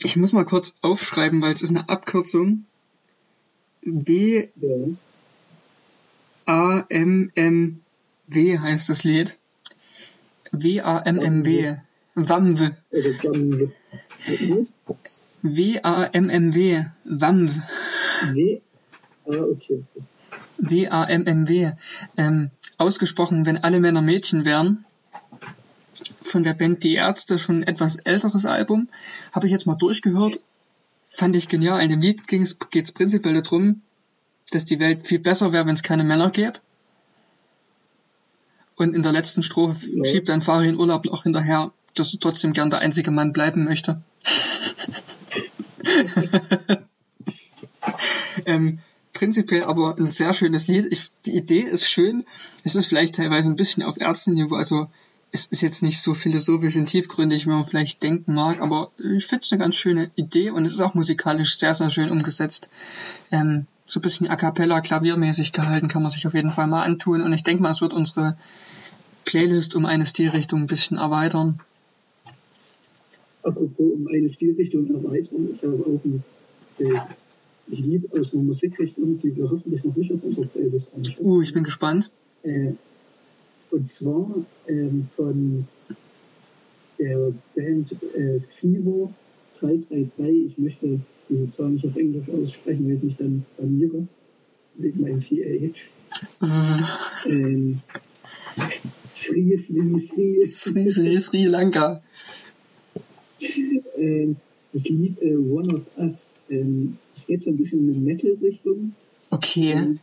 Ich 0.02 0.16
muss 0.16 0.34
mal 0.34 0.46
kurz 0.46 0.76
aufschreiben, 0.82 1.42
weil 1.42 1.54
es 1.54 1.62
ist 1.62 1.72
eine 1.72 1.90
Abkürzung. 1.90 2.66
W 3.82 4.48
ja. 4.62 4.76
A 6.46 6.86
M 6.90 7.32
M 7.36 7.82
W 8.28 8.60
heißt 8.60 8.90
das 8.90 9.04
Lied. 9.04 9.38
W 10.52 10.82
A 10.82 11.00
M 11.00 11.20
M 11.20 11.46
W. 11.46 11.76
Wamw. 12.16 12.72
W 15.42 15.80
A 15.84 16.04
M 16.06 16.30
M 16.30 16.54
W. 16.54 16.86
Wamw. 17.04 17.52
W. 18.34 18.62
Ah, 19.26 19.32
okay. 19.32 19.84
W 20.70 20.88
A 20.88 21.06
M 21.06 21.26
M 21.26 21.48
W. 21.48 21.72
Ähm, 22.18 22.52
ausgesprochen, 22.78 23.46
wenn 23.46 23.58
alle 23.58 23.80
Männer 23.80 24.02
Mädchen 24.02 24.46
wären 24.46 24.86
von 26.22 26.44
der 26.44 26.54
Band 26.54 26.84
Die 26.84 26.96
Ärzte, 26.96 27.38
schon 27.38 27.58
ein 27.58 27.64
etwas 27.64 27.98
älteres 27.98 28.46
Album. 28.46 28.90
Habe 29.32 29.46
ich 29.46 29.52
jetzt 29.52 29.68
mal 29.68 29.76
durchgehört. 29.76 30.40
Fand 31.08 31.36
ich 31.36 31.48
genial. 31.48 31.82
In 31.82 31.90
dem 31.90 32.02
Lied 32.02 32.28
geht 32.28 32.42
es 32.42 32.92
prinzipiell 32.92 33.42
darum, 33.42 33.82
dass 34.52 34.66
die 34.66 34.80
Welt 34.80 35.06
viel 35.06 35.20
besser 35.20 35.52
wäre, 35.52 35.68
wenn 35.68 35.76
es 35.76 35.84
keine 35.84 36.04
Männer 36.04 36.32
gäbe. 36.32 36.60
Und 38.76 38.96
in 38.96 39.04
der 39.04 39.12
letzten 39.12 39.44
Strophe 39.44 39.88
ja. 39.88 40.04
schiebt 40.04 40.30
ein 40.32 40.42
Fahrer 40.42 40.64
in 40.64 40.78
Urlaub 40.78 41.06
noch 41.06 41.24
hinterher, 41.24 41.72
dass 41.94 42.14
er 42.14 42.20
trotzdem 42.20 42.54
gern 42.54 42.72
der 42.72 42.80
einzige 42.80 43.12
Mann 43.12 43.32
bleiben 43.32 43.66
möchte. 43.66 44.02
ähm, 48.46 48.80
prinzipiell 49.14 49.64
aber 49.64 49.96
ein 49.98 50.10
sehr 50.10 50.34
schönes 50.34 50.68
Lied. 50.68 50.88
Ich, 50.92 51.12
die 51.26 51.36
Idee 51.36 51.62
ist 51.62 51.88
schön. 51.88 52.26
Es 52.64 52.76
ist 52.76 52.88
vielleicht 52.88 53.16
teilweise 53.16 53.50
ein 53.50 53.56
bisschen 53.56 53.84
auf 53.84 54.00
Ärztenniveau, 54.00 54.56
also 54.56 54.88
es 55.32 55.48
ist 55.48 55.62
jetzt 55.62 55.82
nicht 55.82 56.00
so 56.00 56.14
philosophisch 56.14 56.76
und 56.76 56.86
tiefgründig, 56.86 57.48
wie 57.48 57.50
man 57.50 57.66
vielleicht 57.66 58.04
denken 58.04 58.36
mag, 58.36 58.62
aber 58.62 58.92
ich 58.98 59.26
finde 59.26 59.44
es 59.44 59.52
eine 59.52 59.62
ganz 59.62 59.76
schöne 59.76 60.12
Idee 60.16 60.52
und 60.52 60.64
es 60.64 60.74
ist 60.74 60.82
auch 60.82 60.94
musikalisch 60.94 61.58
sehr, 61.58 61.74
sehr 61.74 61.90
schön 61.90 62.12
umgesetzt. 62.12 62.70
Ähm, 63.32 63.66
so 63.86 64.00
ein 64.00 64.04
bisschen 64.04 64.28
a 64.28 64.36
cappella, 64.36 64.80
klaviermäßig 64.82 65.52
gehalten, 65.52 65.88
kann 65.88 66.04
man 66.04 66.12
sich 66.12 66.28
auf 66.28 66.36
jeden 66.36 66.52
Fall 66.52 66.68
mal 66.68 66.84
antun 66.84 67.22
und 67.22 67.34
ich 67.34 67.44
denke 67.44 67.64
mal, 67.64 67.72
es 67.72 67.82
wird 67.82 67.94
unsere 67.94 68.38
Playlist 69.26 69.76
um 69.76 69.88
eine 69.88 70.06
Stilrichtung 70.06 70.62
ein 70.62 70.68
bisschen 70.68 70.98
erweitern. 70.98 71.60
Apropos 73.42 73.92
um 73.96 74.08
eine 74.08 74.30
Stilrichtung 74.30 74.88
erweitern, 74.94 75.50
ich 75.56 75.64
habe 75.64 75.84
auch 75.84 76.06
ein 76.06 76.24
äh, 76.78 77.00
Lied 77.80 78.12
aus 78.14 78.34
einer 78.34 78.44
Musikrichtung, 78.44 79.20
die 79.22 79.36
wir 79.36 79.50
hoffentlich 79.50 79.84
noch 79.84 79.96
nicht 79.96 80.12
auf 80.12 80.24
unserer 80.24 80.48
Playlist 80.48 80.88
haben. 80.92 81.04
Uh, 81.20 81.42
ich 81.42 81.54
bin 81.54 81.64
gespannt. 81.64 82.10
Äh, 82.44 82.74
und 83.72 83.92
zwar 83.92 84.28
ähm, 84.68 85.08
von 85.16 85.68
der 87.00 87.34
Band 87.56 87.92
äh, 88.16 88.40
Fever 88.60 89.14
333. 89.60 90.52
Ich 90.52 90.58
möchte 90.58 91.00
die 91.30 91.52
Zahl 91.52 91.70
nicht 91.72 91.86
auf 91.86 91.96
Englisch 91.96 92.30
aussprechen, 92.30 92.86
weil 92.86 92.96
ich 92.98 93.04
mich 93.04 93.16
dann 93.18 93.46
blamiere. 93.58 94.08
Wegen 94.76 95.02
meinem 95.02 95.22
TH. 95.22 95.74
ähm, 97.28 97.80
Sri, 99.16 99.58
Sri, 99.58 100.08
Sri. 100.08 100.48
Sri, 100.48 100.90
Sri, 100.90 101.18
Sri 101.20 101.46
Lanka. 101.46 102.02
ähm, 103.98 104.36
das 104.74 104.84
Lied 104.86 105.22
äh, 105.22 105.36
One 105.36 105.74
of 105.74 105.82
Us. 105.98 106.16
Ähm, 106.50 106.98
es 107.24 107.28
geht 107.28 107.44
so 107.44 107.50
ein 107.50 107.58
bisschen 107.58 107.90
in 107.90 107.96
eine 107.96 108.04
Metal-Richtung. 108.04 108.94
Okay. 109.30 109.98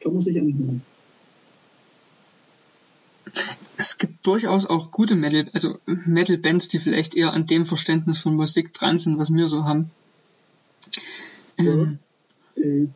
Kann 0.00 0.14
man 0.14 0.22
sich 0.22 0.38
anhören 0.38 0.82
es 3.76 3.98
gibt 3.98 4.26
durchaus 4.26 4.66
auch 4.66 4.90
gute 4.90 5.14
Metal, 5.14 5.48
also 5.52 5.78
Metal-Bands, 5.86 6.68
die 6.68 6.78
vielleicht 6.78 7.14
eher 7.14 7.32
an 7.32 7.46
dem 7.46 7.66
Verständnis 7.66 8.18
von 8.18 8.34
Musik 8.34 8.72
dran 8.72 8.98
sind, 8.98 9.18
was 9.18 9.32
wir 9.32 9.46
so 9.46 9.64
haben. 9.64 9.90
Ähm, 11.58 11.98
ja, 12.56 12.62
äh, 12.62 12.88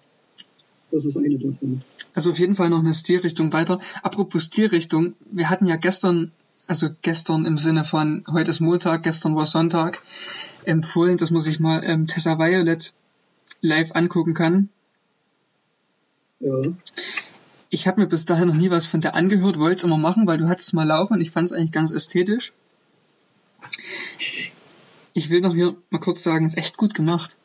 das 0.91 1.05
ist 1.05 1.17
eine 1.17 1.39
davon. 1.39 1.79
Also 2.15 2.31
auf 2.31 2.39
jeden 2.39 2.55
Fall 2.55 2.71
noch 2.71 2.81
eine 2.81 2.95
Stilrichtung 2.95 3.53
weiter. 3.53 3.79
Apropos 4.03 4.45
Stilrichtung, 4.45 5.15
wir 5.31 5.51
hatten 5.51 5.67
ja 5.67 5.77
gestern, 5.77 6.33
also 6.67 6.89
gestern 7.03 7.45
im 7.45 7.59
Sinne 7.59 7.85
von 7.85 8.25
heute 8.31 8.51
ist 8.51 8.61
Montag, 8.61 9.03
gestern 9.03 9.37
war 9.37 9.47
Sonntag, 9.47 10.03
empfohlen, 10.65 11.17
dass 11.17 11.31
man 11.31 11.41
sich 11.41 11.61
mal 11.61 11.83
ähm, 11.85 12.07
Tessa 12.07 12.39
Violet 12.39 12.93
live 13.61 13.95
angucken 13.95 14.35
kann. 14.35 14.69
Ja 16.41 16.75
ich 17.71 17.87
habe 17.87 18.01
mir 18.01 18.09
bis 18.09 18.25
dahin 18.25 18.49
noch 18.49 18.55
nie 18.55 18.71
was 18.71 18.87
von 18.87 19.01
der 19.01 19.15
angehört, 19.15 19.59
wollte 19.59 19.77
es 19.77 19.85
immer 19.85 19.97
machen, 19.97 20.27
weil 20.27 20.39
du 20.39 20.49
hattest 20.49 20.69
es 20.69 20.73
mal 20.73 20.87
laufen 20.87 21.15
und 21.15 21.21
ich 21.21 21.31
fand 21.31 21.47
es 21.47 21.53
eigentlich 21.53 21.73
ganz 21.73 21.93
ästhetisch. 21.93 22.53
Ich 25.15 25.31
will 25.31 25.41
noch 25.41 25.55
hier 25.55 25.77
mal 25.91 26.01
kurz 26.01 26.23
sagen, 26.23 26.45
es 26.45 26.53
ist 26.53 26.59
echt 26.59 26.77
gut 26.77 26.95
gemacht. 26.95 27.37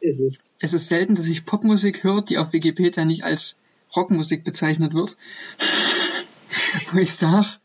Ist 0.00 0.40
es. 0.60 0.72
ist 0.72 0.88
selten, 0.88 1.14
dass 1.14 1.26
ich 1.26 1.44
Popmusik 1.44 2.02
höre, 2.04 2.22
die 2.22 2.38
auf 2.38 2.52
Wikipedia 2.52 3.04
nicht 3.04 3.24
als 3.24 3.58
Rockmusik 3.94 4.44
bezeichnet 4.44 4.92
wird. 4.92 5.16
Wo 6.92 6.98
ich 6.98 7.14
sag, 7.14 7.60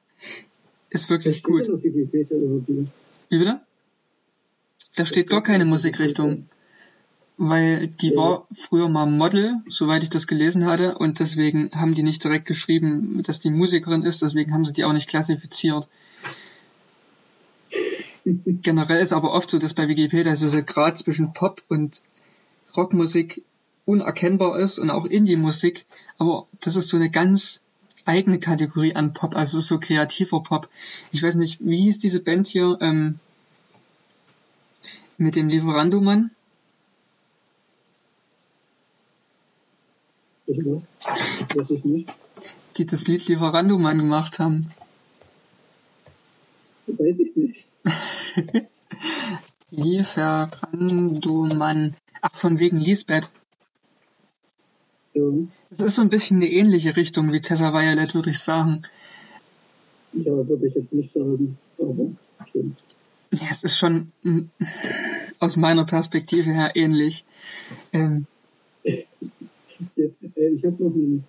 ist 0.90 1.10
wirklich 1.10 1.42
gut. 1.42 1.68
Wie 3.32 3.40
bitte? 3.40 3.60
Da 4.96 5.06
steht 5.06 5.28
gar 5.28 5.42
keine 5.42 5.66
Musikrichtung 5.66 6.48
weil 7.44 7.88
die 7.88 8.16
war 8.16 8.46
früher 8.52 8.88
mal 8.88 9.08
Model, 9.08 9.62
soweit 9.68 10.04
ich 10.04 10.12
das 10.12 10.28
gelesen 10.28 10.66
hatte, 10.66 11.00
und 11.00 11.20
deswegen 11.20 11.72
haben 11.74 11.96
die 11.96 12.04
nicht 12.04 12.24
direkt 12.24 12.46
geschrieben, 12.46 13.20
dass 13.24 13.40
die 13.40 13.50
Musikerin 13.50 14.04
ist, 14.04 14.22
deswegen 14.22 14.54
haben 14.54 14.64
sie 14.64 14.74
die 14.74 14.84
auch 14.84 14.94
nicht 14.94 15.10
klassifiziert. 15.10 15.88
Generell 18.26 19.02
ist 19.02 19.12
aber 19.12 19.34
oft 19.34 19.50
so, 19.50 19.58
dass 19.58 19.74
bei 19.74 19.88
Wikipedia 19.88 20.36
der 20.36 20.62
Grad 20.62 21.00
zwischen 21.00 21.34
Pop 21.34 21.64
und 21.68 22.04
Rockmusik 22.78 23.44
unerkennbar 23.86 24.60
ist 24.60 24.78
und 24.78 24.92
auch 24.92 25.06
Indie-Musik, 25.06 25.88
aber 26.20 26.46
das 26.60 26.76
ist 26.76 26.90
so 26.90 26.98
eine 26.98 27.10
ganz 27.10 27.61
eigene 28.06 28.40
Kategorie 28.40 28.96
an 28.96 29.14
Pop, 29.14 29.36
also 29.36 29.60
so 29.60 29.80
kreativer 29.80 30.42
Pop. 30.42 30.70
Ich 31.12 31.24
weiß 31.24 31.36
nicht, 31.36 31.60
wie 31.62 31.82
hieß 31.82 32.00
diese 32.00 32.22
Band 32.22 32.48
hier 32.48 32.78
ähm, 32.82 33.20
mit 35.18 35.36
dem 35.36 35.50
Lieferandomann? 35.50 36.32
Die 42.78 42.86
das 42.86 43.08
Lied 43.08 43.28
Lieferando-Mann 43.28 43.98
gemacht 43.98 44.40
haben. 44.40 44.66
Weiß 46.88 47.16
ich 47.20 47.36
nicht. 47.36 47.66
Lieferando-Mann. 49.72 51.96
Ach, 52.22 52.36
von 52.36 52.60
wegen 52.60 52.78
Lisbeth. 52.78 53.32
Ja, 55.14 55.24
Das 55.70 55.82
ist 55.82 55.96
so 55.96 56.02
ein 56.02 56.10
bisschen 56.10 56.38
eine 56.38 56.50
ähnliche 56.52 56.96
Richtung 56.96 57.32
wie 57.34 57.42
Tessa 57.42 57.74
Violet, 57.74 58.16
würde 58.16 58.30
ich 58.30 58.40
sagen. 58.40 58.82
ja 60.14 60.26
würde 60.48 60.68
ich 60.68 60.76
jetzt 60.76 60.94
nicht 60.94 61.14
sagen, 61.14 61.58
aber 61.78 62.12
schön. 62.52 62.76
Ja, 63.34 63.48
es 63.50 63.64
ist 63.64 63.78
schon 63.78 64.12
mm, 64.24 64.42
aus 65.40 65.56
meiner 65.58 65.86
Perspektive 65.86 66.52
her 66.52 66.72
ähnlich. 66.76 67.26
Ähm, 67.94 68.26
äh, 68.84 69.04
ich 69.96 70.66
habe 70.66 70.84
noch 70.84 70.94
einen 70.94 71.24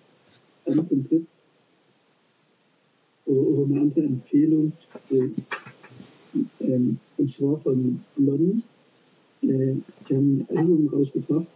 anderen 0.65 1.07
Tipp 1.07 1.27
oder, 3.25 3.39
oder 3.39 3.65
eine 3.71 3.81
andere 3.81 4.01
Empfehlung. 4.01 4.73
äh, 5.11 5.29
Ähm, 6.59 6.97
und 7.17 7.31
zwar 7.31 7.59
von 7.59 8.01
Blond. 8.15 8.63
Äh, 9.43 9.75
die 10.09 10.15
haben 10.15 10.47
ein 10.49 10.57
Album 10.57 10.87
rausgebracht, 10.87 11.47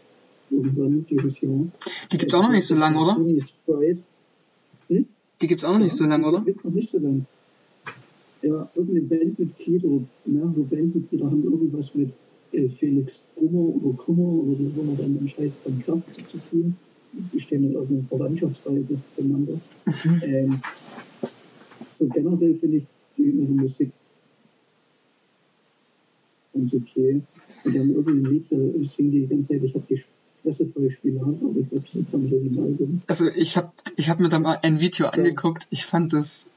irgendwann 0.50 1.06
dieses 1.10 1.39
Jahr. 1.41 1.68
die 2.12 2.18
gibt's 2.18 2.34
auch 2.34 2.43
noch 2.43 2.52
nicht 2.52 2.66
so 2.66 2.76
lang, 2.76 2.95
oder? 2.95 3.18
Sprite. 3.39 4.00
Die 4.89 5.48
gibt's 5.48 5.64
auch 5.64 5.74
noch 5.74 5.80
nicht 5.80 5.95
so 5.95 6.06
lang, 6.06 6.24
oder? 6.24 6.41
Gibt 6.41 6.64
noch 6.66 6.72
nicht 6.72 6.91
so 6.91 6.98
lang. 6.98 7.26
Ja, 8.41 8.70
irgendeine 8.76 9.02
Bandmitglied 9.02 9.84
oder 9.84 10.04
mehrere 10.26 10.62
Bandmitglieder 10.62 11.26
haben 11.26 11.43
irgendwas 11.43 11.93
mit 11.93 12.10
äh, 12.54 12.70
Felix 12.70 13.20
Brummer 13.36 13.76
oder 13.76 13.98
Krummer 13.98 14.43
oder 14.43 14.56
so, 14.56 14.72
wo 14.76 14.84
man 14.84 14.98
dann 14.98 15.18
im 15.18 15.28
Scheiß 15.28 15.54
von 15.64 15.80
Kraft 15.84 16.30
zu 16.30 16.38
tun. 16.50 16.76
Die 17.14 17.39
stehen 17.39 17.64
in 17.64 17.74
irgendeinem 17.74 18.08
Verwandtschaftsverhältnis 18.08 19.00
zueinander. 19.16 19.54
ähm, 20.24 20.60
so 21.89 22.08
generell 22.08 22.56
finde 22.56 22.78
ich 22.78 22.84
die 23.18 23.24
ihre 23.24 23.52
Musik 23.52 23.91
ganz 26.58 26.74
okay. 26.74 27.22
Und 27.64 27.76
dann 27.76 27.89
irgendein 27.89 28.32
Lied, 28.32 28.45
da 28.50 28.58
singen 28.58 29.12
die 29.12 29.20
die 29.22 29.28
ganze 29.28 29.50
Zeit, 29.50 29.64
ich 29.64 29.74
habe 29.74 29.86
die 29.89 30.04
Aber 30.44 30.52
ich 30.52 31.02
glaube, 31.02 31.68
das 31.70 31.88
haben. 31.94 33.02
Also 33.08 33.28
ich 33.28 33.58
habe 33.58 33.72
ich 33.96 34.10
hab 34.10 34.20
mir 34.20 34.30
da 34.30 34.40
mal 34.40 34.60
ein 34.62 34.80
Video 34.80 35.08
angeguckt. 35.08 35.68
Ich 35.72 35.86
fand 35.86 36.14
das 36.14 36.50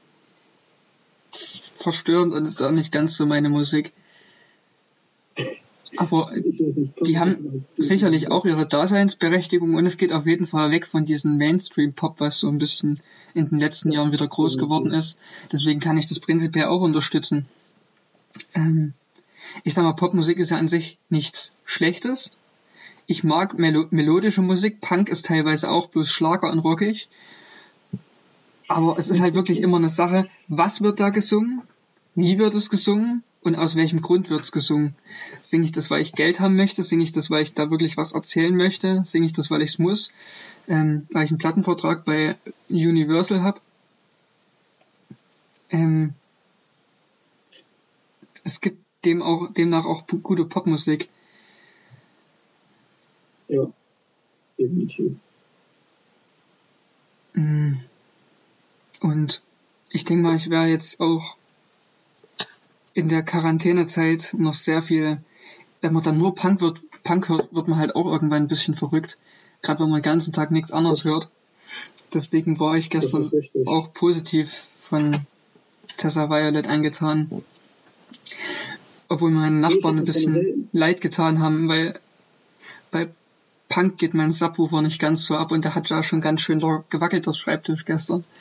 verstörend 1.31 2.33
und 2.33 2.45
ist 2.45 2.61
auch 2.61 2.71
nicht 2.71 2.91
ganz 2.91 3.15
so 3.15 3.25
meine 3.25 3.49
Musik. 3.49 3.91
Aber 5.97 6.31
die 7.05 7.19
haben 7.19 7.65
sicherlich 7.75 8.31
auch 8.31 8.45
ihre 8.45 8.65
Daseinsberechtigung 8.65 9.75
und 9.75 9.85
es 9.85 9.97
geht 9.97 10.13
auf 10.13 10.25
jeden 10.25 10.47
Fall 10.47 10.71
weg 10.71 10.85
von 10.87 11.03
diesem 11.03 11.37
Mainstream-Pop, 11.37 12.19
was 12.19 12.39
so 12.39 12.47
ein 12.47 12.59
bisschen 12.59 13.01
in 13.33 13.49
den 13.49 13.59
letzten 13.59 13.91
Jahren 13.91 14.13
wieder 14.13 14.27
groß 14.27 14.57
geworden 14.57 14.91
ist. 14.93 15.17
Deswegen 15.51 15.81
kann 15.81 15.97
ich 15.97 16.07
das 16.07 16.19
prinzipiell 16.19 16.67
auch 16.67 16.81
unterstützen. 16.81 17.45
Ähm, 18.53 18.93
ich 19.65 19.73
sag 19.73 19.83
mal, 19.83 19.93
Popmusik 19.93 20.39
ist 20.39 20.51
ja 20.51 20.57
an 20.57 20.69
sich 20.69 20.97
nichts 21.09 21.53
Schlechtes. 21.65 22.31
Ich 23.11 23.25
mag 23.25 23.59
melo 23.59 23.87
melodische 23.89 24.41
Musik. 24.41 24.79
Punk 24.79 25.09
ist 25.09 25.25
teilweise 25.25 25.69
auch 25.69 25.89
bloß 25.89 26.09
Schlager 26.09 26.49
und 26.49 26.59
rockig. 26.59 27.09
Aber 28.69 28.97
es 28.97 29.09
ist 29.09 29.19
halt 29.19 29.33
wirklich 29.33 29.59
immer 29.59 29.75
eine 29.75 29.89
Sache, 29.89 30.29
was 30.47 30.79
wird 30.79 31.01
da 31.01 31.09
gesungen? 31.09 31.61
Wie 32.15 32.39
wird 32.39 32.55
es 32.55 32.69
gesungen? 32.69 33.21
Und 33.41 33.57
aus 33.57 33.75
welchem 33.75 34.01
Grund 34.01 34.29
wird 34.29 34.43
es 34.43 34.53
gesungen? 34.53 34.95
Singe 35.41 35.65
ich 35.65 35.73
das, 35.73 35.91
weil 35.91 35.99
ich 35.99 36.13
Geld 36.13 36.39
haben 36.39 36.55
möchte? 36.55 36.83
Singe 36.83 37.03
ich 37.03 37.11
das, 37.11 37.29
weil 37.29 37.41
ich 37.41 37.53
da 37.53 37.69
wirklich 37.69 37.97
was 37.97 38.13
erzählen 38.13 38.55
möchte? 38.55 39.01
Singe 39.03 39.25
ich 39.25 39.33
das, 39.33 39.51
weil 39.51 39.61
ich 39.61 39.71
es 39.71 39.77
muss? 39.77 40.13
Ähm, 40.69 41.05
weil 41.11 41.25
ich 41.25 41.31
einen 41.31 41.37
Plattenvertrag 41.37 42.05
bei 42.05 42.37
Universal 42.69 43.41
habe? 43.41 43.59
Ähm, 45.69 46.13
es 48.45 48.61
gibt 48.61 48.81
dem 49.03 49.21
auch, 49.21 49.51
demnach 49.51 49.83
auch 49.83 50.07
gute 50.07 50.45
Popmusik. 50.45 51.09
Ja, 53.51 53.67
definitiv. 54.57 55.11
Mm. 57.33 57.73
Und 59.01 59.41
ich 59.89 60.05
denke 60.05 60.23
mal, 60.23 60.35
ich 60.37 60.49
werde 60.49 60.71
jetzt 60.71 61.01
auch 61.01 61.35
in 62.93 63.09
der 63.09 63.23
Quarantänezeit 63.23 64.35
noch 64.37 64.53
sehr 64.53 64.81
viel, 64.81 65.21
wenn 65.81 65.91
man 65.91 66.03
dann 66.03 66.17
nur 66.17 66.33
Punk 66.33 66.61
wird, 66.61 66.79
Punk 67.03 67.27
hört, 67.27 67.53
wird 67.53 67.67
man 67.67 67.77
halt 67.77 67.93
auch 67.95 68.05
irgendwann 68.05 68.43
ein 68.43 68.47
bisschen 68.47 68.75
verrückt. 68.75 69.17
Gerade 69.61 69.81
wenn 69.81 69.89
man 69.89 69.99
den 69.99 70.09
ganzen 70.09 70.31
Tag 70.33 70.51
nichts 70.51 70.71
anderes 70.71 71.03
hört. 71.03 71.29
Deswegen 72.13 72.57
war 72.59 72.77
ich 72.77 72.89
gestern 72.89 73.31
auch 73.65 73.91
positiv 73.91 74.67
von 74.79 75.25
Tessa 75.97 76.29
Violet 76.29 76.67
angetan. 76.67 77.43
Obwohl 79.09 79.31
meine 79.31 79.57
Nachbarn 79.57 79.97
ein 79.97 80.05
bisschen 80.05 80.69
leid 80.71 81.01
getan 81.01 81.39
haben, 81.39 81.67
weil 81.67 81.99
bei 82.91 83.09
Punk 83.71 83.97
geht 83.97 84.13
mein 84.13 84.31
Subwoofer 84.31 84.81
nicht 84.81 84.99
ganz 84.99 85.25
so 85.25 85.35
ab 85.35 85.51
und 85.51 85.63
der 85.63 85.75
hat 85.75 85.89
ja 85.89 86.03
schon 86.03 86.19
ganz 86.19 86.41
schön 86.41 86.59
gewackelt, 86.59 87.25
das 87.25 87.37
Schreibtisch 87.37 87.85
gestern. 87.85 88.23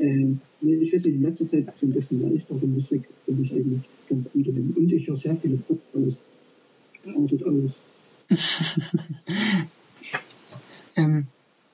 Ähm, 0.00 0.40
nee, 0.60 0.76
ich 0.76 0.92
weiß 0.92 1.04
nicht, 1.04 1.16
in 1.16 1.22
letzter 1.22 1.48
Zeit 1.48 1.74
so 1.80 1.86
ein 1.86 1.92
bisschen 1.92 2.22
leichtere 2.22 2.66
Musik 2.68 3.02
finde 3.26 3.42
ich 3.42 3.52
eigentlich 3.52 3.82
ganz 4.08 4.28
angenehm. 4.32 4.72
Und 4.76 4.92
ich 4.92 5.08
höre 5.08 5.16
sehr 5.16 5.36
viele 5.36 5.56
Podcasts. 5.56 6.20
Outet 7.16 7.42
aus. 7.44 7.72
Ähm, 10.96 11.26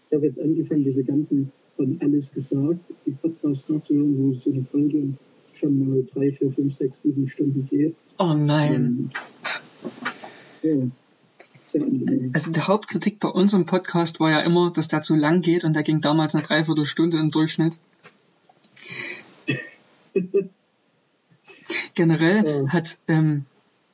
Ich 0.09 0.14
habe 0.14 0.26
jetzt 0.26 0.39
angefangen, 0.39 0.85
diese 0.85 1.03
ganzen 1.03 1.51
von 1.76 1.99
alles 2.01 2.32
gesagt, 2.32 2.80
die 3.07 3.11
Podcasts 3.12 3.69
nachzuhören, 3.69 4.16
wo 4.19 4.35
so 4.39 4.51
eine 4.51 4.65
Folge 4.70 5.15
schon 5.55 5.89
mal 5.89 6.06
drei, 6.12 6.31
vier, 6.32 6.52
fünf, 6.52 6.77
sechs, 6.77 7.02
sieben 7.02 7.28
Stunden 7.28 7.66
geht. 7.70 7.94
oh 8.19 8.35
nein. 8.35 8.74
Ähm. 8.74 9.09
Also 12.32 12.52
die 12.52 12.61
Hauptkritik 12.61 13.19
bei 13.19 13.28
unserem 13.28 13.66
Podcast 13.66 14.20
war 14.20 14.31
ja 14.31 14.40
immer, 14.40 14.70
dass 14.70 14.89
der 14.89 15.02
zu 15.02 15.15
lang 15.15 15.43
geht 15.43 15.65
und 15.65 15.74
der 15.74 15.82
ging 15.82 16.01
damals 16.01 16.35
eine 16.35 16.44
Dreiviertelstunde 16.44 17.19
im 17.19 17.31
Durchschnitt. 17.31 17.77
Generell 21.94 22.69
hat 22.69 22.98
ähm, 23.09 23.47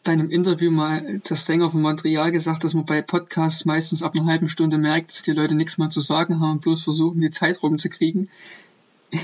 bei 0.04 0.12
einem 0.12 0.30
Interview 0.30 0.70
mal 0.70 1.20
der 1.20 1.36
Sänger 1.36 1.70
von 1.70 1.82
Montreal 1.82 2.32
gesagt, 2.32 2.64
dass 2.64 2.74
man 2.74 2.84
bei 2.84 3.02
Podcasts 3.02 3.64
meistens 3.64 4.02
ab 4.02 4.14
einer 4.14 4.26
halben 4.26 4.48
Stunde 4.48 4.78
merkt, 4.78 5.10
dass 5.10 5.22
die 5.22 5.32
Leute 5.32 5.54
nichts 5.54 5.78
mehr 5.78 5.90
zu 5.90 6.00
sagen 6.00 6.40
haben 6.40 6.52
und 6.52 6.62
bloß 6.62 6.82
versuchen, 6.82 7.20
die 7.20 7.30
Zeit 7.30 7.62
rumzukriegen. 7.62 8.28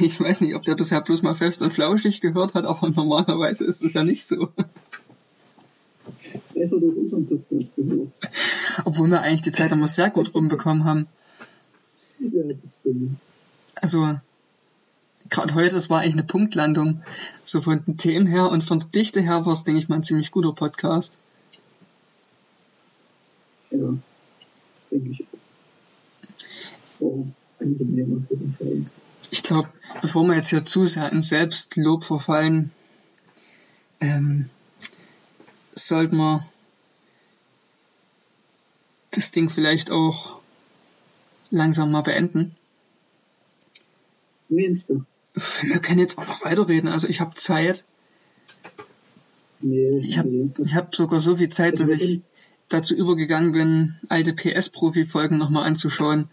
Ich 0.00 0.20
weiß 0.20 0.40
nicht, 0.40 0.56
ob 0.56 0.64
der 0.64 0.74
bisher 0.74 1.00
bloß 1.00 1.22
mal 1.22 1.36
fest 1.36 1.62
und 1.62 1.72
flauschig 1.72 2.20
gehört 2.20 2.54
hat, 2.54 2.64
aber 2.64 2.90
normalerweise 2.90 3.64
ist 3.64 3.82
es 3.82 3.92
ja 3.92 4.02
nicht 4.02 4.26
so. 4.26 4.48
Hat 6.56 6.72
auch 6.72 6.96
unseren 6.96 7.26
Podcast 7.26 7.76
gehört. 7.76 8.08
Obwohl 8.84 9.08
wir 9.08 9.22
eigentlich 9.22 9.42
die 9.42 9.52
Zeit 9.52 9.72
immer 9.72 9.86
sehr 9.86 10.10
gut 10.10 10.34
rumbekommen 10.34 10.84
haben. 10.84 11.06
Ja, 12.18 12.42
das 12.44 12.56
stimmt. 12.80 13.18
Also, 13.74 14.18
gerade 15.28 15.54
heute, 15.54 15.76
es 15.76 15.90
war 15.90 16.00
eigentlich 16.00 16.14
eine 16.14 16.24
Punktlandung. 16.24 17.02
So 17.44 17.60
von 17.60 17.84
den 17.84 17.96
Themen 17.96 18.26
her 18.26 18.50
und 18.50 18.64
von 18.64 18.80
der 18.80 18.88
Dichte 18.88 19.20
her 19.20 19.44
war 19.44 19.52
es, 19.52 19.64
denke 19.64 19.80
ich 19.80 19.88
mal, 19.88 19.96
ein 19.96 20.02
ziemlich 20.02 20.30
guter 20.30 20.52
Podcast. 20.52 21.18
Ja, 23.70 23.94
denke 24.90 25.10
ich 25.10 25.26
Fall. 28.58 28.84
Ich 29.30 29.42
glaube, 29.42 29.68
bevor 30.00 30.26
wir 30.26 30.34
jetzt 30.34 30.48
hier 30.48 30.64
zu 30.64 30.86
sehr 30.86 31.12
in 31.12 31.22
Selbstlob 31.22 32.04
verfallen, 32.04 32.70
ähm, 34.00 34.48
sollten 35.86 36.16
wir 36.16 36.46
das 39.10 39.30
Ding 39.32 39.48
vielleicht 39.48 39.90
auch 39.90 40.40
langsam 41.50 41.90
mal 41.90 42.02
beenden. 42.02 42.54
Meinst 44.48 44.88
du? 44.88 45.04
Wir 45.62 45.80
können 45.80 46.00
jetzt 46.00 46.18
auch 46.18 46.26
noch 46.26 46.44
weiterreden, 46.44 46.88
also 46.88 47.08
ich 47.08 47.20
habe 47.20 47.34
Zeit. 47.34 47.84
Nee, 49.60 49.98
Ich 49.98 50.18
habe 50.18 50.28
nee. 50.28 50.50
ich 50.64 50.74
hab 50.74 50.94
sogar 50.94 51.20
so 51.20 51.36
viel 51.36 51.48
Zeit, 51.48 51.80
dass 51.80 51.90
ich 51.90 52.20
dazu 52.68 52.94
übergegangen 52.94 53.52
bin, 53.52 53.94
alte 54.08 54.32
PS-Profi-Folgen 54.32 55.38
nochmal 55.38 55.66
anzuschauen. 55.66 56.28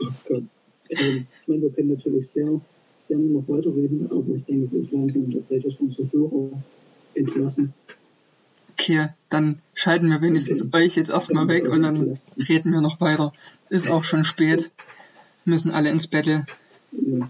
Oh 0.00 0.06
Gott. 0.28 0.44
Ähm, 0.90 1.26
ich 1.40 1.48
meine, 1.48 1.62
wir 1.62 1.70
können 1.70 1.88
natürlich 1.94 2.28
sehr 2.28 2.60
gerne 3.08 3.24
noch 3.24 3.48
weiterreden, 3.48 4.08
aber 4.10 4.34
ich 4.36 4.44
denke, 4.44 4.66
es 4.66 4.72
ist 4.72 4.92
langsam 4.92 5.30
der 5.30 5.46
Zeit, 5.48 5.64
dass 5.64 5.74
wir 5.74 5.82
unsere 5.82 6.12
Hörer 6.12 6.62
entlassen. 7.14 7.74
Okay, 8.72 9.08
dann 9.28 9.60
schalten 9.74 10.10
wir 10.10 10.22
wenigstens 10.22 10.62
Okay. 10.62 10.84
euch 10.84 10.96
jetzt 10.96 11.10
erstmal 11.10 11.48
weg 11.48 11.68
und 11.68 11.82
dann 11.82 12.18
reden 12.48 12.72
wir 12.72 12.80
noch 12.80 13.00
weiter. 13.00 13.32
Ist 13.68 13.90
auch 13.90 14.04
schon 14.04 14.24
spät. 14.24 14.70
Müssen 15.44 15.70
alle 15.70 15.90
ins 15.90 16.08
Bett. 16.08 16.44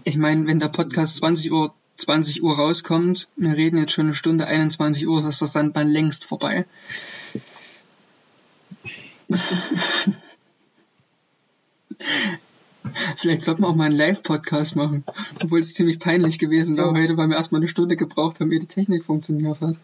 Ich 0.03 0.17
meine, 0.17 0.47
wenn 0.47 0.59
der 0.59 0.69
Podcast 0.69 1.17
20 1.17 1.51
Uhr, 1.51 1.73
20 1.97 2.43
Uhr 2.43 2.55
rauskommt, 2.55 3.27
wir 3.35 3.55
reden 3.55 3.77
jetzt 3.77 3.91
schon 3.93 4.07
eine 4.07 4.15
Stunde 4.15 4.47
21 4.47 5.07
Uhr, 5.07 5.25
ist 5.27 5.41
das 5.41 5.53
Sandbahn 5.53 5.89
längst 5.89 6.25
vorbei. 6.25 6.65
Vielleicht 13.17 13.43
sollten 13.43 13.63
wir 13.63 13.69
auch 13.69 13.75
mal 13.75 13.85
einen 13.85 13.95
Live-Podcast 13.95 14.75
machen. 14.75 15.03
Obwohl 15.43 15.59
es 15.59 15.73
ziemlich 15.73 15.99
peinlich 15.99 16.39
gewesen 16.39 16.77
wäre 16.77 16.91
heute, 16.91 17.17
weil 17.17 17.27
wir 17.27 17.35
erstmal 17.35 17.61
eine 17.61 17.67
Stunde 17.67 17.95
gebraucht 17.95 18.39
haben, 18.39 18.51
ehe 18.51 18.59
die 18.59 18.67
Technik 18.67 19.03
funktioniert 19.03 19.61
hat. 19.61 19.75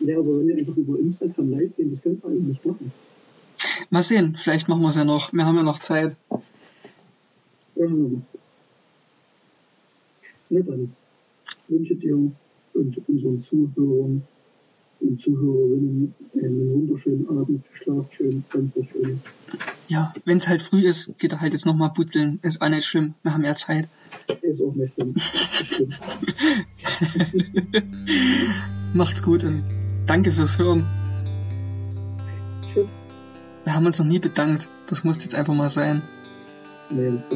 Ja, 0.00 0.18
aber 0.18 0.38
wenn 0.38 0.48
wir 0.48 0.56
einfach 0.56 0.76
über 0.76 0.98
Instagram 0.98 1.50
live 1.50 1.76
gehen, 1.76 1.90
das 1.90 2.02
können 2.02 2.20
wir 2.22 2.30
eigentlich 2.30 2.64
machen. 2.64 2.92
Mal 3.90 4.02
sehen, 4.02 4.36
vielleicht 4.36 4.68
machen 4.68 4.82
wir 4.82 4.88
es 4.88 4.96
ja 4.96 5.04
noch. 5.04 5.32
Wir 5.32 5.46
haben 5.46 5.56
ja 5.56 5.62
noch 5.62 5.78
Zeit. 5.78 6.16
Ja, 7.76 7.86
na 10.48 10.60
dann 10.60 10.92
wünsche 11.68 11.96
dir 11.96 12.14
und 12.14 13.08
unseren 13.08 13.42
Zuhörern 13.42 14.22
und 15.00 15.20
Zuhörerinnen 15.20 16.14
einen 16.34 16.72
wunderschönen 16.72 17.28
Abend. 17.28 17.64
Schlaft 17.72 18.14
schön, 18.14 18.44
ganz 18.50 18.72
schön. 18.90 19.20
Ja, 19.88 20.12
wenn 20.24 20.38
es 20.38 20.48
halt 20.48 20.62
früh 20.62 20.82
ist, 20.82 21.16
geht 21.18 21.32
er 21.32 21.40
halt 21.40 21.52
jetzt 21.52 21.66
nochmal 21.66 21.92
putzeln. 21.92 22.40
Ist 22.42 22.60
auch 22.60 22.68
nicht 22.68 22.86
schlimm. 22.86 23.14
Wir 23.22 23.32
haben 23.32 23.44
ja 23.44 23.54
Zeit. 23.54 23.88
Ist 24.42 24.60
auch 24.60 24.74
nicht 24.74 24.94
schlimm. 24.94 25.14
Macht's 28.92 29.22
gut 29.22 29.44
und 29.44 29.62
danke 30.06 30.32
fürs 30.32 30.58
Hören. 30.58 30.86
Tschüss. 32.72 32.88
Wir 33.64 33.74
haben 33.74 33.86
uns 33.86 33.98
noch 33.98 34.06
nie 34.06 34.18
bedankt. 34.18 34.68
Das 34.88 35.04
muss 35.04 35.22
jetzt 35.22 35.34
einfach 35.34 35.54
mal 35.54 35.68
sein. 35.68 36.02
Nee, 36.90 37.12
das 37.12 37.22
ist 37.22 37.30